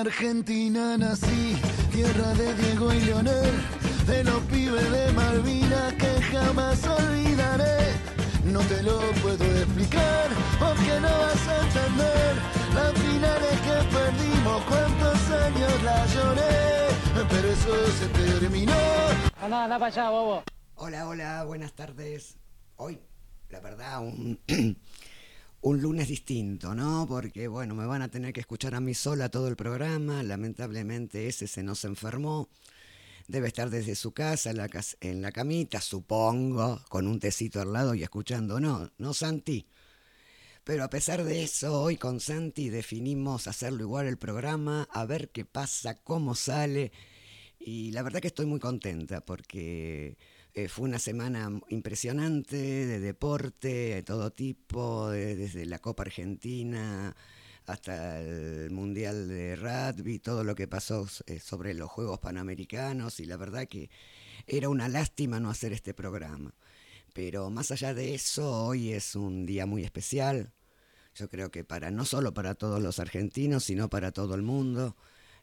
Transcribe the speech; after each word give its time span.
Argentina 0.00 0.96
nací, 0.96 1.56
tierra 1.90 2.32
de 2.34 2.54
Diego 2.54 2.92
y 2.92 3.00
Leonel, 3.00 3.52
de 4.06 4.22
los 4.22 4.40
pibes 4.44 4.92
de 4.92 5.12
Malvina 5.12 5.92
que 5.98 6.22
jamás 6.22 6.86
olvidaré. 6.86 7.94
No 8.44 8.60
te 8.60 8.80
lo 8.84 9.00
puedo 9.22 9.44
explicar 9.44 10.28
porque 10.60 11.00
no 11.00 11.08
vas 11.08 11.48
a 11.48 11.66
entender 11.66 12.36
las 12.74 12.92
finales 12.92 13.60
que 13.66 13.96
perdimos, 13.96 14.62
cuántos 14.64 15.30
años 15.30 15.82
la 15.82 16.06
lloré, 16.06 17.26
pero 17.28 17.48
eso 17.48 17.86
se 17.98 18.06
terminó. 18.08 18.72
Anda, 19.42 19.64
anda 19.64 19.78
para 19.80 19.86
allá, 19.86 20.10
bobo. 20.10 20.44
Hola, 20.76 21.08
hola, 21.08 21.44
buenas 21.44 21.72
tardes. 21.72 22.38
Hoy, 22.76 23.00
la 23.48 23.58
verdad, 23.58 23.98
un, 23.98 24.38
un 25.60 25.82
lunes 25.82 26.08
distinto, 26.08 26.74
¿no? 26.74 27.06
Porque, 27.08 27.48
bueno, 27.48 27.74
me 27.74 27.86
van 27.86 28.02
a 28.02 28.08
tener 28.08 28.32
que 28.32 28.40
escuchar 28.40 28.74
a 28.74 28.80
mí 28.80 28.94
sola 28.94 29.28
todo 29.28 29.48
el 29.48 29.56
programa. 29.56 30.22
Lamentablemente 30.22 31.26
ese 31.26 31.46
se 31.46 31.62
nos 31.62 31.84
enfermó. 31.84 32.48
Debe 33.26 33.48
estar 33.48 33.68
desde 33.68 33.94
su 33.94 34.12
casa 34.12 34.50
en 35.00 35.20
la, 35.20 35.32
camita, 35.32 35.80
supongo, 35.80 36.80
con 36.88 37.06
un 37.06 37.20
tecito 37.20 37.60
al 37.60 37.72
lado 37.72 37.94
y 37.94 38.02
escuchando. 38.02 38.60
No, 38.60 38.90
no, 38.98 39.12
Santi. 39.12 39.66
Pero 40.64 40.84
a 40.84 40.90
pesar 40.90 41.24
de 41.24 41.42
eso, 41.42 41.80
hoy 41.80 41.96
con 41.96 42.20
Santi 42.20 42.68
definimos 42.70 43.46
hacerlo 43.48 43.82
igual 43.82 44.06
el 44.06 44.18
programa, 44.18 44.88
a 44.92 45.04
ver 45.06 45.30
qué 45.30 45.44
pasa, 45.44 45.94
cómo 45.96 46.34
sale. 46.34 46.92
Y 47.58 47.90
la 47.92 48.02
verdad 48.02 48.20
que 48.20 48.28
estoy 48.28 48.46
muy 48.46 48.60
contenta 48.60 49.20
porque 49.20 50.16
eh, 50.64 50.68
fue 50.68 50.84
una 50.88 50.98
semana 50.98 51.50
impresionante 51.68 52.56
de 52.56 53.00
deporte, 53.00 53.68
de 53.96 54.02
todo 54.02 54.32
tipo, 54.32 55.10
de- 55.10 55.36
desde 55.36 55.66
la 55.66 55.78
Copa 55.78 56.02
Argentina 56.04 57.14
hasta 57.66 58.20
el 58.20 58.70
Mundial 58.70 59.28
de 59.28 59.56
Rugby, 59.56 60.18
todo 60.20 60.42
lo 60.44 60.54
que 60.54 60.66
pasó 60.68 61.06
eh, 61.26 61.38
sobre 61.40 61.74
los 61.74 61.90
Juegos 61.90 62.18
Panamericanos 62.20 63.20
y 63.20 63.26
la 63.26 63.36
verdad 63.36 63.68
que 63.68 63.90
era 64.46 64.68
una 64.70 64.88
lástima 64.88 65.38
no 65.40 65.50
hacer 65.50 65.72
este 65.72 65.94
programa. 65.94 66.54
Pero 67.14 67.50
más 67.50 67.70
allá 67.70 67.94
de 67.94 68.14
eso, 68.14 68.66
hoy 68.66 68.92
es 68.92 69.16
un 69.16 69.46
día 69.46 69.66
muy 69.66 69.84
especial. 69.84 70.52
Yo 71.14 71.28
creo 71.28 71.50
que 71.50 71.64
para 71.64 71.90
no 71.90 72.04
solo 72.04 72.32
para 72.34 72.54
todos 72.54 72.82
los 72.82 72.98
argentinos, 73.00 73.64
sino 73.64 73.88
para 73.90 74.12
todo 74.12 74.34
el 74.34 74.42
mundo. 74.42 74.96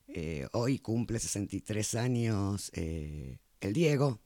Eh, 0.07 0.47
hoy 0.53 0.79
cumple 0.79 1.19
63 1.19 1.95
años 1.95 2.72
el 2.73 3.73
Diego, 3.73 4.22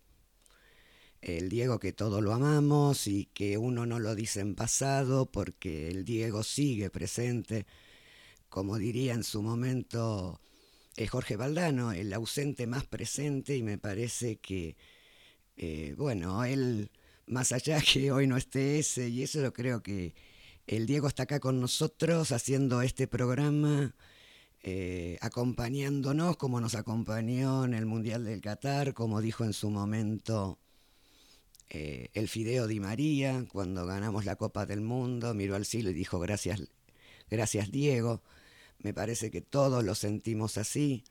el 1.22 1.50
Diego 1.50 1.80
que 1.80 1.94
todos 1.94 2.24
lo 2.24 2.34
amamos 2.34 3.08
y 3.08 3.26
que 3.34 3.58
uno 3.58 3.86
no 3.86 4.00
lo 4.00 4.16
dice 4.16 4.40
en 4.40 4.56
pasado 4.56 5.26
porque 5.26 5.90
el 5.90 6.06
Diego 6.06 6.44
sigue 6.44 6.90
presente, 6.90 7.66
como 8.50 8.78
diría 8.78 9.14
en 9.14 9.24
su 9.24 9.42
momento 9.42 10.40
eh, 10.96 11.08
Jorge 11.08 11.36
Valdano, 11.36 11.92
el 11.92 12.14
ausente 12.14 12.68
más 12.68 12.86
presente 12.86 13.56
y 13.56 13.64
me 13.64 13.78
parece 13.78 14.38
que, 14.38 14.78
eh, 15.58 15.94
bueno, 15.98 16.44
él, 16.46 16.92
más 17.28 17.52
allá 17.52 17.82
que 17.94 18.12
hoy 18.12 18.28
no 18.28 18.38
esté 18.38 18.80
ese 18.80 19.10
y 19.10 19.24
eso, 19.24 19.42
yo 19.42 19.54
creo 19.54 19.84
que 19.84 20.16
el 20.68 20.86
Diego 20.86 21.08
está 21.08 21.24
acá 21.24 21.40
con 21.40 21.60
nosotros 21.60 22.32
haciendo 22.32 22.82
este 22.82 23.08
programa 23.08 23.96
eh, 24.62 25.18
acompañándonos 25.22 26.36
como 26.36 26.60
nos 26.60 26.76
acompañó 26.76 27.64
en 27.66 27.74
el 27.74 27.86
Mundial 27.86 28.26
del 28.26 28.42
Qatar, 28.42 28.94
como 28.94 29.22
dijo 29.22 29.46
en 29.46 29.54
su 29.54 29.70
momento 29.70 30.60
eh, 31.70 32.10
el 32.14 32.28
Fideo 32.28 32.68
Di 32.68 32.80
María 32.80 33.46
cuando 33.52 33.86
ganamos 33.86 34.26
la 34.26 34.36
Copa 34.36 34.66
del 34.66 34.82
Mundo, 34.82 35.34
miró 35.34 35.56
al 35.56 35.66
cielo 35.66 35.92
y 35.92 35.94
dijo 35.94 36.20
gracias, 36.20 36.64
gracias 37.30 37.72
Diego. 37.72 38.22
Me 38.80 38.94
parece 38.94 39.30
que 39.30 39.42
todos 39.42 39.84
lo 39.84 39.94
sentimos 39.94 40.58
así. 40.58 41.04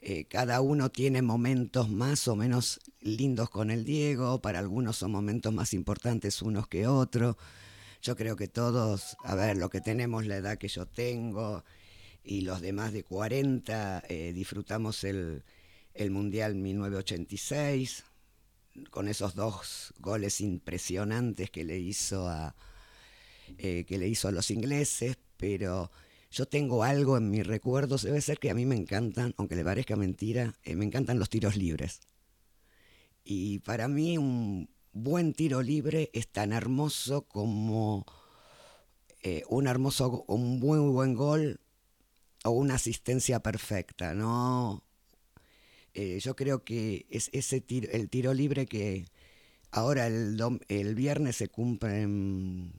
Eh, 0.00 0.26
cada 0.26 0.60
uno 0.60 0.90
tiene 0.90 1.22
momentos 1.22 1.88
más 1.88 2.28
o 2.28 2.36
menos 2.36 2.80
lindos 3.00 3.48
con 3.48 3.70
el 3.70 3.84
Diego, 3.84 4.42
para 4.42 4.58
algunos 4.58 4.96
son 4.98 5.12
momentos 5.12 5.54
más 5.54 5.72
importantes 5.72 6.42
unos 6.42 6.68
que 6.68 6.86
otros. 6.86 7.36
Yo 8.02 8.16
creo 8.16 8.36
que 8.36 8.48
todos, 8.48 9.16
a 9.24 9.34
ver, 9.34 9.56
lo 9.56 9.70
que 9.70 9.80
tenemos 9.80 10.26
la 10.26 10.36
edad 10.36 10.58
que 10.58 10.68
yo 10.68 10.84
tengo, 10.86 11.64
y 12.22 12.42
los 12.42 12.60
demás 12.60 12.92
de 12.92 13.04
40 13.04 14.02
eh, 14.08 14.32
disfrutamos 14.34 15.04
el, 15.04 15.42
el 15.94 16.10
Mundial 16.10 16.54
1986 16.54 18.04
con 18.90 19.08
esos 19.08 19.34
dos 19.34 19.94
goles 19.98 20.40
impresionantes 20.40 21.50
que 21.50 21.64
le 21.64 21.78
hizo 21.78 22.28
a 22.28 22.54
eh, 23.58 23.84
que 23.86 23.98
le 23.98 24.08
hizo 24.08 24.28
a 24.28 24.32
los 24.32 24.50
ingleses, 24.50 25.18
pero 25.36 25.90
yo 26.30 26.46
tengo 26.46 26.82
algo 26.82 27.16
en 27.16 27.30
mis 27.30 27.46
recuerdos, 27.46 28.02
debe 28.02 28.20
ser 28.20 28.38
que 28.38 28.50
a 28.50 28.54
mí 28.54 28.64
me 28.64 28.74
encantan, 28.74 29.34
aunque 29.36 29.54
le 29.54 29.64
parezca 29.64 29.96
mentira, 29.96 30.54
eh, 30.62 30.74
me 30.74 30.84
encantan 30.84 31.18
los 31.18 31.28
tiros 31.28 31.56
libres. 31.56 32.00
Y 33.22 33.58
para 33.60 33.86
mí 33.86 34.18
un 34.18 34.70
buen 34.92 35.34
tiro 35.34 35.62
libre 35.62 36.10
es 36.14 36.28
tan 36.28 36.52
hermoso 36.52 37.22
como 37.28 38.06
eh, 39.22 39.42
un 39.48 39.66
hermoso, 39.66 40.24
un 40.26 40.58
muy 40.58 40.78
buen 40.78 41.14
gol 41.14 41.60
o 42.44 42.50
una 42.50 42.74
asistencia 42.74 43.40
perfecta, 43.40 44.14
¿no? 44.14 44.83
Eh, 45.94 46.18
yo 46.20 46.34
creo 46.34 46.64
que 46.64 47.06
es 47.08 47.30
ese 47.32 47.60
tiro, 47.60 47.88
el 47.92 48.08
tiro 48.10 48.34
libre 48.34 48.66
que 48.66 49.06
ahora 49.70 50.08
el, 50.08 50.36
el 50.68 50.94
viernes 50.96 51.36
se 51.36 51.48
cumplen 51.48 52.72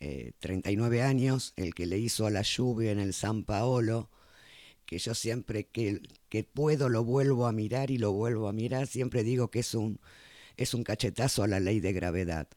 eh, 0.00 0.32
39 0.38 1.02
años, 1.02 1.52
el 1.56 1.74
que 1.74 1.86
le 1.86 1.98
hizo 1.98 2.26
a 2.26 2.30
la 2.30 2.42
lluvia 2.42 2.90
en 2.90 3.00
el 3.00 3.12
San 3.12 3.44
Paolo, 3.44 4.10
que 4.86 4.98
yo 4.98 5.14
siempre 5.14 5.66
que, 5.66 6.00
que 6.28 6.44
puedo 6.44 6.88
lo 6.88 7.04
vuelvo 7.04 7.46
a 7.46 7.52
mirar 7.52 7.90
y 7.90 7.98
lo 7.98 8.12
vuelvo 8.12 8.48
a 8.48 8.52
mirar, 8.52 8.86
siempre 8.86 9.24
digo 9.24 9.50
que 9.50 9.60
es 9.60 9.74
un, 9.74 10.00
es 10.56 10.74
un 10.74 10.84
cachetazo 10.84 11.42
a 11.42 11.48
la 11.48 11.60
ley 11.60 11.80
de 11.80 11.92
gravedad. 11.92 12.48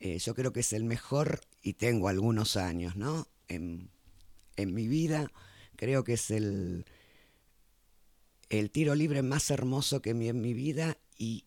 Eh, 0.00 0.18
yo 0.18 0.34
creo 0.34 0.52
que 0.52 0.60
es 0.60 0.72
el 0.72 0.84
mejor, 0.84 1.40
y 1.62 1.74
tengo 1.74 2.08
algunos 2.08 2.56
años, 2.56 2.96
¿no? 2.96 3.28
En, 3.48 3.90
en 4.56 4.74
mi 4.74 4.88
vida 4.88 5.30
creo 5.76 6.04
que 6.04 6.14
es 6.14 6.30
el, 6.30 6.84
el 8.50 8.70
tiro 8.70 8.94
libre 8.94 9.22
más 9.22 9.50
hermoso 9.50 10.02
que 10.02 10.10
en 10.10 10.40
mi 10.40 10.54
vida 10.54 10.98
y 11.16 11.44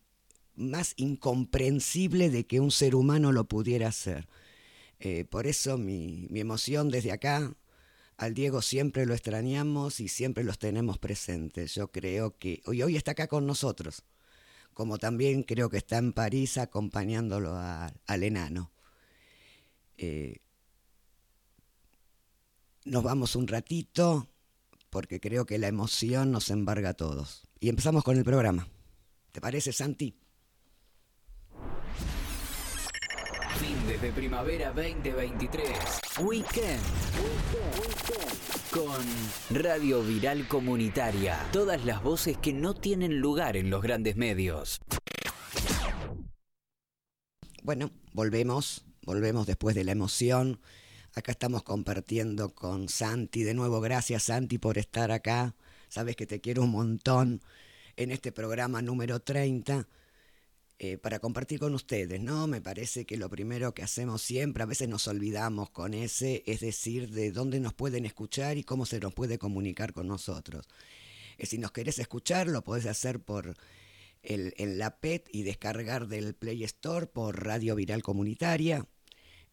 más 0.56 0.94
incomprensible 0.96 2.30
de 2.30 2.46
que 2.46 2.60
un 2.60 2.72
ser 2.72 2.96
humano 2.96 3.32
lo 3.32 3.48
pudiera 3.48 3.90
hacer. 3.90 4.28
Eh, 5.00 5.26
por 5.26 5.46
eso 5.46 5.78
mi, 5.78 6.28
mi 6.30 6.40
emoción 6.40 6.90
desde 6.90 7.12
acá, 7.12 7.54
al 8.16 8.34
Diego 8.34 8.62
siempre 8.62 9.06
lo 9.06 9.14
extrañamos 9.14 10.00
y 10.00 10.08
siempre 10.08 10.46
los 10.46 10.60
tenemos 10.60 10.98
presentes. 10.98 11.76
Yo 11.76 11.92
creo 11.92 12.38
que 12.38 12.62
hoy, 12.66 12.82
hoy 12.82 12.96
está 12.96 13.12
acá 13.12 13.28
con 13.28 13.46
nosotros, 13.46 14.04
como 14.74 14.98
también 14.98 15.44
creo 15.44 15.70
que 15.70 15.78
está 15.78 15.98
en 15.98 16.14
París 16.14 16.58
acompañándolo 16.58 17.58
al 17.58 18.24
enano. 18.24 18.72
Eh, 19.98 20.38
nos 22.86 23.04
vamos 23.04 23.36
un 23.36 23.48
ratito 23.48 24.30
porque 24.94 25.20
creo 25.20 25.48
que 25.48 25.58
la 25.58 25.68
emoción 25.68 26.32
nos 26.32 26.52
embarga 26.52 26.90
a 26.90 26.94
todos. 26.94 27.42
Y 27.60 27.70
empezamos 27.70 28.04
con 28.04 28.16
el 28.16 28.24
programa. 28.24 28.68
¿Te 29.32 29.42
parece, 29.42 29.74
Santi? 29.74 30.16
Fin 33.60 33.88
de 33.88 34.12
primavera 34.12 34.72
2023. 34.72 35.68
Weekend. 36.22 36.80
Con 38.72 39.04
Radio 39.50 40.04
Viral 40.04 40.48
Comunitaria. 40.48 41.40
Todas 41.52 41.84
las 41.86 42.04
voces 42.04 42.38
que 42.38 42.54
no 42.54 42.76
tienen 42.76 43.20
lugar 43.20 43.58
en 43.58 43.72
los 43.72 43.82
grandes 43.82 44.16
medios. 44.16 44.80
Bueno, 47.64 47.90
volvemos, 48.12 48.86
volvemos 49.04 49.48
después 49.48 49.74
de 49.74 49.86
la 49.86 49.94
emoción. 49.94 50.60
Acá 51.16 51.32
estamos 51.34 51.62
compartiendo 51.62 52.56
con 52.56 52.90
Santi. 52.90 53.44
De 53.44 53.54
nuevo, 53.54 53.82
gracias 53.82 54.24
Santi 54.24 54.58
por 54.58 54.80
estar 54.80 55.12
acá. 55.12 55.54
Sabes 55.88 56.16
que 56.16 56.26
te 56.26 56.42
quiero 56.42 56.64
un 56.64 56.72
montón 56.72 57.44
en 57.98 58.10
este 58.10 58.32
programa 58.32 58.82
número 58.82 59.20
30 59.20 59.88
eh, 60.80 60.98
para 60.98 61.20
compartir 61.20 61.60
con 61.60 61.76
ustedes, 61.76 62.20
¿no? 62.20 62.48
Me 62.48 62.62
parece 62.62 63.06
que 63.06 63.18
lo 63.18 63.30
primero 63.30 63.76
que 63.76 63.84
hacemos 63.84 64.24
siempre, 64.24 64.64
a 64.64 64.66
veces 64.66 64.90
nos 64.90 65.08
olvidamos 65.08 65.70
con 65.70 65.94
ese, 65.94 66.42
es 66.48 66.62
decir, 66.62 67.12
de 67.12 67.32
dónde 67.32 67.60
nos 67.60 67.76
pueden 67.76 68.08
escuchar 68.08 68.58
y 68.58 68.64
cómo 68.64 68.88
se 68.88 69.00
nos 69.00 69.14
puede 69.14 69.38
comunicar 69.38 69.94
con 69.94 70.08
nosotros. 70.08 70.68
Eh, 71.38 71.46
si 71.46 71.60
nos 71.60 71.72
querés 71.72 72.00
escuchar, 72.00 72.48
lo 72.48 72.64
podés 72.64 72.88
hacer 72.88 73.20
por 73.20 73.56
el, 74.24 74.56
en 74.58 74.80
la 74.80 74.98
PET 75.00 75.30
y 75.32 75.44
descargar 75.44 76.08
del 76.08 76.34
Play 76.34 76.64
Store 76.64 77.06
por 77.06 77.44
Radio 77.44 77.76
Viral 77.76 78.02
Comunitaria. 78.02 78.88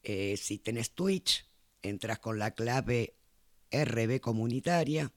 Eh, 0.02 0.38
si 0.38 0.58
tenés 0.58 0.92
Twitch, 0.92 1.49
entras 1.82 2.18
con 2.18 2.38
la 2.38 2.52
clave 2.52 3.14
RB 3.70 4.20
Comunitaria. 4.20 5.12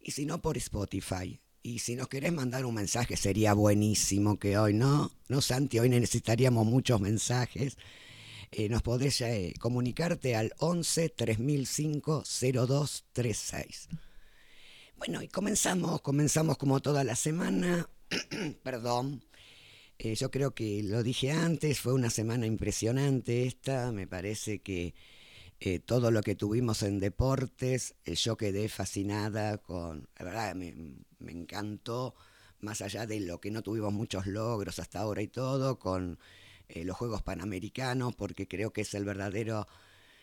Y 0.00 0.12
si 0.12 0.26
no, 0.26 0.40
por 0.40 0.56
Spotify. 0.56 1.40
Y 1.62 1.80
si 1.80 1.94
nos 1.94 2.08
querés 2.08 2.32
mandar 2.32 2.64
un 2.64 2.74
mensaje, 2.74 3.16
sería 3.16 3.52
buenísimo 3.52 4.38
que 4.38 4.56
hoy, 4.56 4.72
¿no? 4.72 5.10
No, 5.28 5.42
Santi, 5.42 5.78
hoy 5.78 5.90
necesitaríamos 5.90 6.66
muchos 6.66 7.00
mensajes. 7.00 7.76
Eh, 8.52 8.68
nos 8.68 8.82
podés 8.82 9.20
eh, 9.20 9.54
comunicarte 9.60 10.34
al 10.34 10.52
11 10.58 11.10
3005 11.10 12.24
0236. 12.24 13.88
Bueno, 14.96 15.22
y 15.22 15.28
comenzamos, 15.28 16.00
comenzamos 16.00 16.58
como 16.58 16.80
toda 16.80 17.04
la 17.04 17.14
semana, 17.14 17.88
perdón. 18.62 19.22
Eh, 19.98 20.14
yo 20.14 20.30
creo 20.30 20.54
que 20.54 20.82
lo 20.82 21.02
dije 21.02 21.30
antes, 21.30 21.78
fue 21.78 21.92
una 21.92 22.10
semana 22.10 22.46
impresionante 22.46 23.46
esta, 23.46 23.92
me 23.92 24.06
parece 24.06 24.60
que 24.60 24.94
eh, 25.60 25.78
todo 25.78 26.10
lo 26.10 26.22
que 26.22 26.34
tuvimos 26.34 26.82
en 26.82 26.98
deportes, 27.00 27.94
eh, 28.04 28.14
yo 28.14 28.36
quedé 28.36 28.68
fascinada 28.68 29.58
con, 29.58 30.08
la 30.18 30.24
verdad 30.24 30.54
me, 30.54 30.74
encantó, 31.28 32.14
más 32.60 32.80
allá 32.82 33.06
de 33.06 33.20
lo 33.20 33.40
que 33.40 33.50
no 33.50 33.62
tuvimos 33.62 33.92
muchos 33.92 34.26
logros 34.26 34.78
hasta 34.78 35.00
ahora 35.00 35.22
y 35.22 35.28
todo, 35.28 35.78
con 35.78 36.18
los 36.72 36.96
Juegos 36.96 37.22
Panamericanos, 37.22 38.14
porque 38.14 38.46
creo 38.46 38.72
que 38.72 38.82
es 38.82 38.94
el 38.94 39.04
verdadero, 39.04 39.66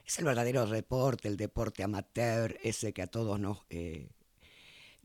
es 0.06 0.18
el 0.20 0.26
verdadero 0.26 0.66
deporte, 0.66 1.28
el 1.28 1.36
deporte 1.36 1.84
amateur, 1.84 2.58
ese 2.64 2.94
que 2.94 3.02
a 3.02 3.08
todos 3.08 3.38
nos 3.38 3.66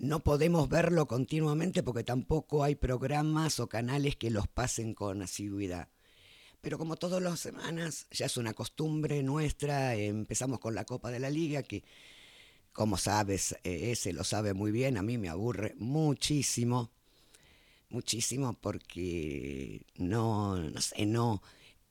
no 0.03 0.21
podemos 0.21 0.69
verlo 0.69 1.07
continuamente 1.07 1.83
porque 1.83 2.03
tampoco 2.03 2.65
hay 2.65 2.75
programas 2.75 3.61
o 3.61 3.69
canales 3.69 4.17
que 4.17 4.31
los 4.31 4.49
pasen 4.49 4.95
con 4.95 5.23
asiduidad. 5.23 5.89
Pero 6.63 6.79
como 6.79 6.97
todas 6.97 7.21
las 7.21 7.41
semanas, 7.41 8.07
ya 8.11 8.27
es 8.27 8.37
una 8.37 8.55
costumbre 8.55 9.23
nuestra, 9.23 9.97
empezamos 9.97 10.61
con 10.61 10.75
la 10.75 10.85
Copa 10.85 11.11
de 11.11 11.19
la 11.19 11.29
Liga, 11.29 11.63
que 11.65 11.83
como 12.73 12.97
sabes, 12.97 13.53
eh, 13.65 13.91
ese 13.91 14.13
lo 14.13 14.25
sabe 14.25 14.55
muy 14.55 14.71
bien, 14.71 14.97
a 14.97 15.03
mí 15.03 15.19
me 15.19 15.29
aburre 15.29 15.75
muchísimo, 15.79 16.91
muchísimo 17.91 18.55
porque 18.55 19.83
no, 19.97 20.57
no 20.57 20.81
sé, 20.81 21.05
no, 21.05 21.43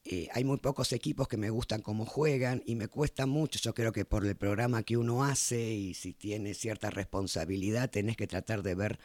eh, 0.05 0.29
hay 0.33 0.43
muy 0.43 0.57
pocos 0.57 0.93
equipos 0.93 1.27
que 1.27 1.37
me 1.37 1.49
gustan 1.51 1.81
cómo 1.81 2.05
juegan 2.05 2.63
y 2.65 2.75
me 2.75 2.87
cuesta 2.87 3.25
mucho. 3.25 3.59
Yo 3.59 3.73
creo 3.73 3.91
que 3.91 4.05
por 4.05 4.25
el 4.25 4.35
programa 4.35 4.83
que 4.83 4.97
uno 4.97 5.23
hace 5.23 5.73
y 5.73 5.93
si 5.93 6.13
tiene 6.13 6.53
cierta 6.53 6.89
responsabilidad, 6.89 7.89
tenés 7.91 8.17
que 8.17 8.25
tratar 8.25 8.63
de 8.63 8.73
ver 8.73 8.99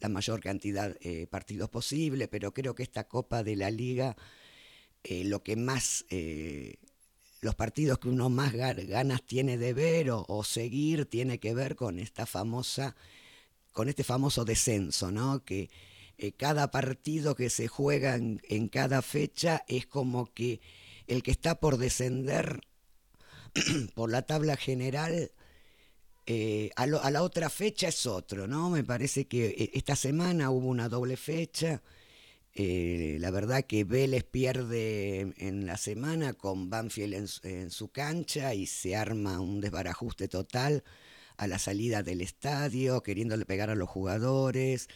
la 0.00 0.08
mayor 0.08 0.40
cantidad 0.40 0.94
de 0.98 1.22
eh, 1.22 1.26
partidos 1.26 1.70
posible, 1.70 2.28
pero 2.28 2.52
creo 2.52 2.74
que 2.74 2.82
esta 2.82 3.08
Copa 3.08 3.42
de 3.42 3.56
la 3.56 3.70
Liga, 3.70 4.16
eh, 5.04 5.24
lo 5.24 5.42
que 5.42 5.56
más, 5.56 6.04
los 7.40 7.54
partidos 7.54 7.98
que 7.98 8.08
uno 8.08 8.28
más 8.30 8.52
ganas 8.52 9.22
tiene 9.22 9.58
de 9.58 9.72
ver 9.72 10.10
o, 10.10 10.44
seguir, 10.44 11.06
tiene 11.06 11.38
que 11.38 11.54
ver 11.54 11.76
con 11.76 11.98
esta 11.98 12.26
famosa, 12.26 12.96
con 13.72 13.88
este 13.88 14.02
famoso 14.02 14.44
descenso, 14.44 15.12
¿no? 15.12 15.44
Que, 15.44 15.70
eh, 16.16 16.32
cada 16.32 16.70
partido 16.70 17.34
que 17.34 17.50
se 17.50 17.66
juega 17.66 18.14
en, 18.14 18.68
cada 18.68 19.02
fecha 19.02 19.64
es 19.66 19.86
como 19.86 20.32
que 20.32 20.60
el 21.08 21.22
que 21.22 21.32
está 21.32 21.56
por 21.56 21.76
descender 21.76 22.60
por 23.94 24.10
la 24.10 24.22
tabla 24.22 24.56
general 24.56 25.32
eh, 26.26 26.70
a, 26.76 26.86
la 26.86 27.22
otra 27.22 27.50
fecha 27.50 27.88
es 27.88 28.06
otro, 28.06 28.46
¿no? 28.46 28.70
Me 28.70 28.84
parece 28.84 29.26
que 29.26 29.46
eh, 29.46 29.70
esta 29.74 29.96
semana 29.96 30.50
hubo 30.50 30.68
una 30.68 30.88
doble 30.88 31.16
fecha. 31.16 31.82
La 32.56 33.30
verdad 33.30 33.64
que 33.64 33.84
Vélez 33.84 34.24
pierde 34.24 35.32
en 35.38 35.66
la 35.66 35.76
semana 35.76 36.34
con 36.34 36.70
Banfield 36.70 37.28
en, 37.42 37.70
su 37.70 37.88
cancha 37.88 38.54
y 38.54 38.66
se 38.66 38.94
arma 38.94 39.40
un 39.40 39.60
desbarajuste 39.60 40.28
total 40.28 40.84
a 41.36 41.48
la 41.48 41.58
salida 41.58 42.02
del 42.02 42.20
estadio, 42.20 43.02
queriéndole 43.02 43.44
pegar 43.44 43.70
a 43.70 43.74
los 43.74 43.88
jugadores. 43.88 44.88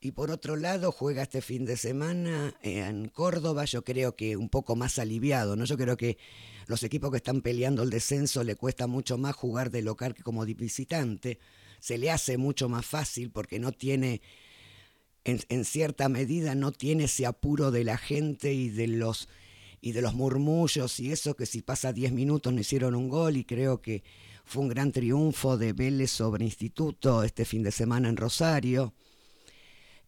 Y 0.00 0.12
por 0.12 0.30
otro 0.30 0.56
lado, 0.56 0.92
juega 0.92 1.22
este 1.22 1.42
fin 1.42 1.64
de 1.64 1.76
semana 1.76 2.54
en 2.62 3.08
Córdoba, 3.08 3.64
yo 3.64 3.84
creo 3.84 4.16
que 4.16 4.36
un 4.36 4.48
poco 4.48 4.76
más 4.76 4.98
aliviado, 4.98 5.56
¿no? 5.56 5.64
Yo 5.64 5.76
creo 5.76 5.96
que 5.96 6.18
los 6.66 6.82
equipos 6.82 7.10
que 7.10 7.18
están 7.18 7.42
peleando 7.42 7.82
el 7.82 7.90
descenso 7.90 8.44
le 8.44 8.56
cuesta 8.56 8.86
mucho 8.86 9.18
más 9.18 9.34
jugar 9.34 9.70
de 9.70 9.82
local 9.82 10.14
que 10.14 10.22
como 10.22 10.44
visitante. 10.44 11.38
Se 11.80 11.98
le 11.98 12.10
hace 12.10 12.38
mucho 12.38 12.68
más 12.68 12.86
fácil 12.86 13.30
porque 13.30 13.58
no 13.58 13.72
tiene, 13.72 14.22
en, 15.24 15.64
cierta 15.64 16.08
medida, 16.08 16.54
no 16.54 16.72
tiene 16.72 17.04
ese 17.04 17.26
apuro 17.26 17.70
de 17.70 17.84
la 17.84 17.96
gente 17.96 18.52
y 18.52 18.68
de 18.68 18.88
los 18.88 19.28
y 19.80 19.92
de 19.92 20.00
los 20.00 20.14
murmullos 20.14 20.98
y 20.98 21.12
eso 21.12 21.34
que 21.36 21.44
si 21.44 21.60
pasa 21.60 21.92
10 21.92 22.12
minutos 22.12 22.52
no 22.52 22.60
hicieron 22.60 22.94
un 22.94 23.10
gol 23.10 23.36
y 23.36 23.44
creo 23.44 23.82
que 23.82 24.02
fue 24.44 24.62
un 24.62 24.68
gran 24.68 24.92
triunfo 24.92 25.58
de 25.58 25.74
Vélez 25.74 26.10
sobre 26.10 26.44
Instituto 26.44 27.22
este 27.22 27.44
fin 27.44 27.62
de 27.62 27.70
semana 27.70 28.08
en 28.08 28.16
Rosario. 28.16 28.94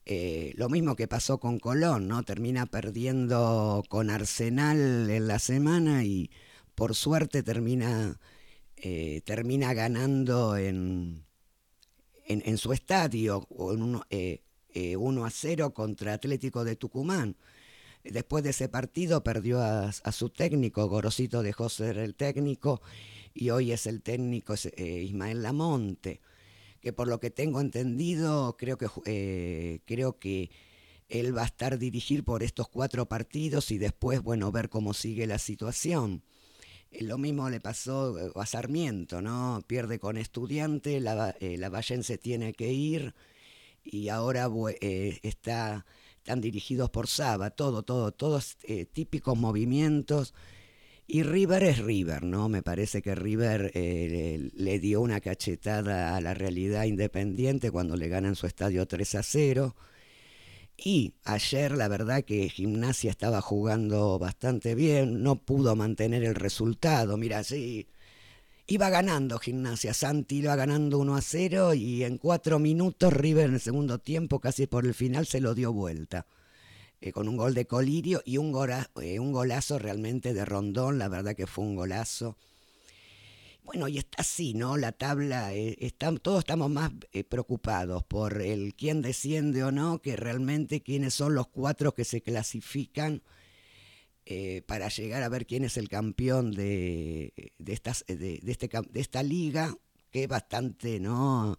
Eh, 0.06 0.54
lo 0.56 0.68
mismo 0.68 0.96
que 0.96 1.08
pasó 1.08 1.38
con 1.38 1.58
Colón, 1.58 2.08
¿no? 2.08 2.22
Termina 2.22 2.64
perdiendo 2.66 3.82
con 3.88 4.08
Arsenal 4.08 5.10
en 5.10 5.26
la 5.26 5.38
semana 5.38 6.04
y 6.04 6.30
por 6.74 6.94
suerte 6.94 7.42
termina, 7.42 8.18
eh, 8.76 9.20
termina 9.24 9.74
ganando 9.74 10.56
en, 10.56 11.24
en, 12.24 12.58
su 12.58 12.72
estadio, 12.72 13.46
en 13.50 13.82
1 13.82 14.06
eh, 14.10 14.42
a 15.24 15.30
0 15.30 15.74
contra 15.74 16.14
Atlético 16.14 16.64
de 16.64 16.76
Tucumán. 16.76 17.36
Después 18.04 18.44
de 18.44 18.50
ese 18.50 18.68
partido 18.68 19.24
perdió 19.24 19.60
a, 19.60 19.92
su 19.92 20.28
técnico, 20.28 20.88
Gorosito 20.88 21.42
dejó 21.42 21.68
ser 21.68 21.98
el 21.98 22.14
técnico 22.14 22.80
y 23.34 23.50
hoy 23.50 23.72
es 23.72 23.86
el 23.86 24.02
técnico 24.02 24.54
Ismael 24.76 25.42
Lamonte 25.42 26.20
que 26.86 26.92
por 26.92 27.08
lo 27.08 27.18
que 27.18 27.30
tengo 27.30 27.60
entendido, 27.60 28.56
creo 28.56 28.78
que, 28.78 28.86
eh, 29.06 29.80
creo 29.86 30.20
que 30.20 30.52
él 31.08 31.36
va 31.36 31.42
a 31.42 31.46
estar 31.46 31.78
dirigir 31.78 32.22
por 32.22 32.44
estos 32.44 32.68
cuatro 32.68 33.06
partidos 33.06 33.72
y 33.72 33.78
después, 33.78 34.22
bueno, 34.22 34.52
ver 34.52 34.68
cómo 34.68 34.94
sigue 34.94 35.26
la 35.26 35.40
situación. 35.40 36.22
Eh, 36.92 37.02
lo 37.02 37.18
mismo 37.18 37.50
le 37.50 37.58
pasó 37.58 38.16
eh, 38.16 38.30
a 38.36 38.46
Sarmiento, 38.46 39.20
¿no? 39.20 39.64
Pierde 39.66 39.98
con 39.98 40.16
estudiante, 40.16 41.00
la, 41.00 41.34
la 41.40 41.68
Vallense 41.70 42.18
tiene 42.18 42.52
que 42.52 42.72
ir 42.72 43.16
y 43.86 44.08
ahora 44.08 44.48
está, 45.22 45.86
están 46.18 46.40
dirigidos 46.40 46.90
por 46.90 47.06
Saba, 47.06 47.50
todo, 47.50 47.82
todo, 47.82 48.12
todos 48.12 48.56
típicos 48.92 49.38
movimientos 49.38 50.34
y 51.08 51.22
River 51.22 51.62
es 51.62 51.78
River, 51.78 52.24
¿no? 52.24 52.48
Me 52.48 52.62
parece 52.62 53.00
que 53.00 53.14
River 53.14 53.70
eh, 53.74 54.50
le, 54.54 54.78
dio 54.80 55.00
una 55.00 55.20
cachetada 55.20 56.16
a 56.16 56.20
la 56.20 56.34
realidad 56.34 56.84
independiente 56.84 57.70
cuando 57.70 57.96
le 57.96 58.08
ganan 58.08 58.34
su 58.34 58.46
estadio 58.46 58.86
3 58.86 59.14
a 59.14 59.22
0. 59.22 59.76
Y 60.76 61.14
ayer 61.24 61.72
la 61.72 61.88
verdad 61.88 62.24
que 62.24 62.48
Gimnasia 62.48 63.10
estaba 63.10 63.40
jugando 63.40 64.18
bastante 64.18 64.74
bien, 64.74 65.22
no 65.22 65.36
pudo 65.36 65.76
mantener 65.76 66.24
el 66.24 66.34
resultado. 66.34 67.16
Mira, 67.16 67.44
sí, 67.44 67.86
iba 68.68 68.90
ganando 68.90 69.38
Gimnasia, 69.38 69.94
Santi 69.94 70.36
iba 70.38 70.56
ganando 70.56 70.98
1 70.98 71.16
a 71.16 71.22
0 71.22 71.74
y 71.74 72.04
en 72.04 72.18
cuatro 72.18 72.58
minutos 72.58 73.12
River 73.12 73.46
en 73.46 73.54
el 73.54 73.60
segundo 73.60 73.98
tiempo, 73.98 74.40
casi 74.40 74.66
por 74.66 74.86
el 74.86 74.94
final, 74.94 75.26
se 75.26 75.40
lo 75.40 75.54
dio 75.54 75.72
vuelta. 75.72 76.26
Eh, 77.00 77.12
con 77.12 77.28
un 77.28 77.36
gol 77.36 77.54
de 77.54 77.66
Colirio 77.66 78.22
y 78.24 78.38
un, 78.38 78.52
eh, 79.02 79.20
un 79.20 79.32
golazo 79.32 79.78
realmente 79.78 80.34
de 80.34 80.44
Rondón, 80.44 80.98
la 80.98 81.08
verdad 81.08 81.36
que 81.36 81.46
fue 81.46 81.64
un 81.64 81.76
golazo. 81.76 82.36
Bueno, 83.62 83.88
y 83.88 83.98
está 83.98 84.22
así, 84.22 84.54
¿no? 84.54 84.76
La 84.76 84.92
tabla, 84.92 85.52
eh, 85.52 85.92
todos 86.22 86.38
estamos 86.40 86.70
más 86.70 86.92
preocupados 87.28 88.04
por 88.04 88.40
el 88.40 88.74
quién 88.74 89.02
desciende 89.02 89.64
o 89.64 89.72
no, 89.72 90.00
que 90.00 90.16
realmente 90.16 90.82
quiénes 90.82 91.14
son 91.14 91.34
los 91.34 91.48
cuatro 91.48 91.92
que 91.92 92.04
se 92.04 92.22
clasifican 92.22 93.22
para 94.66 94.88
llegar 94.88 95.22
a 95.22 95.28
ver 95.28 95.46
quién 95.46 95.64
es 95.64 95.76
el 95.76 95.88
campeón 95.88 96.50
de, 96.52 97.52
de, 97.58 97.72
estas, 97.72 98.04
de, 98.08 98.40
este, 98.46 98.68
de 98.68 99.00
esta 99.00 99.22
liga, 99.22 99.76
que 100.10 100.24
es 100.24 100.28
bastante, 100.28 100.98
¿no? 101.00 101.56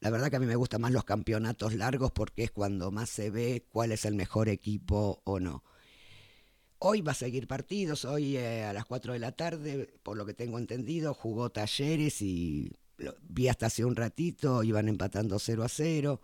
La 0.00 0.08
verdad 0.08 0.30
que 0.30 0.36
a 0.36 0.40
mí 0.40 0.46
me 0.46 0.56
gustan 0.56 0.80
más 0.80 0.92
los 0.92 1.04
campeonatos 1.04 1.74
largos 1.74 2.10
porque 2.10 2.44
es 2.44 2.50
cuando 2.50 2.90
más 2.90 3.10
se 3.10 3.30
ve 3.30 3.66
cuál 3.68 3.92
es 3.92 4.06
el 4.06 4.14
mejor 4.14 4.48
equipo 4.48 5.20
o 5.24 5.38
no. 5.38 5.62
Hoy 6.78 7.02
va 7.02 7.12
a 7.12 7.14
seguir 7.14 7.46
partidos, 7.46 8.06
hoy 8.06 8.38
eh, 8.38 8.64
a 8.64 8.72
las 8.72 8.86
4 8.86 9.12
de 9.12 9.18
la 9.18 9.32
tarde, 9.32 9.92
por 10.02 10.16
lo 10.16 10.24
que 10.24 10.32
tengo 10.32 10.58
entendido, 10.58 11.12
jugó 11.12 11.50
Talleres 11.50 12.22
y 12.22 12.72
vi 13.20 13.48
hasta 13.48 13.66
hace 13.66 13.84
un 13.84 13.94
ratito, 13.94 14.62
iban 14.62 14.88
empatando 14.88 15.38
0 15.38 15.62
a 15.62 15.68
0. 15.68 16.22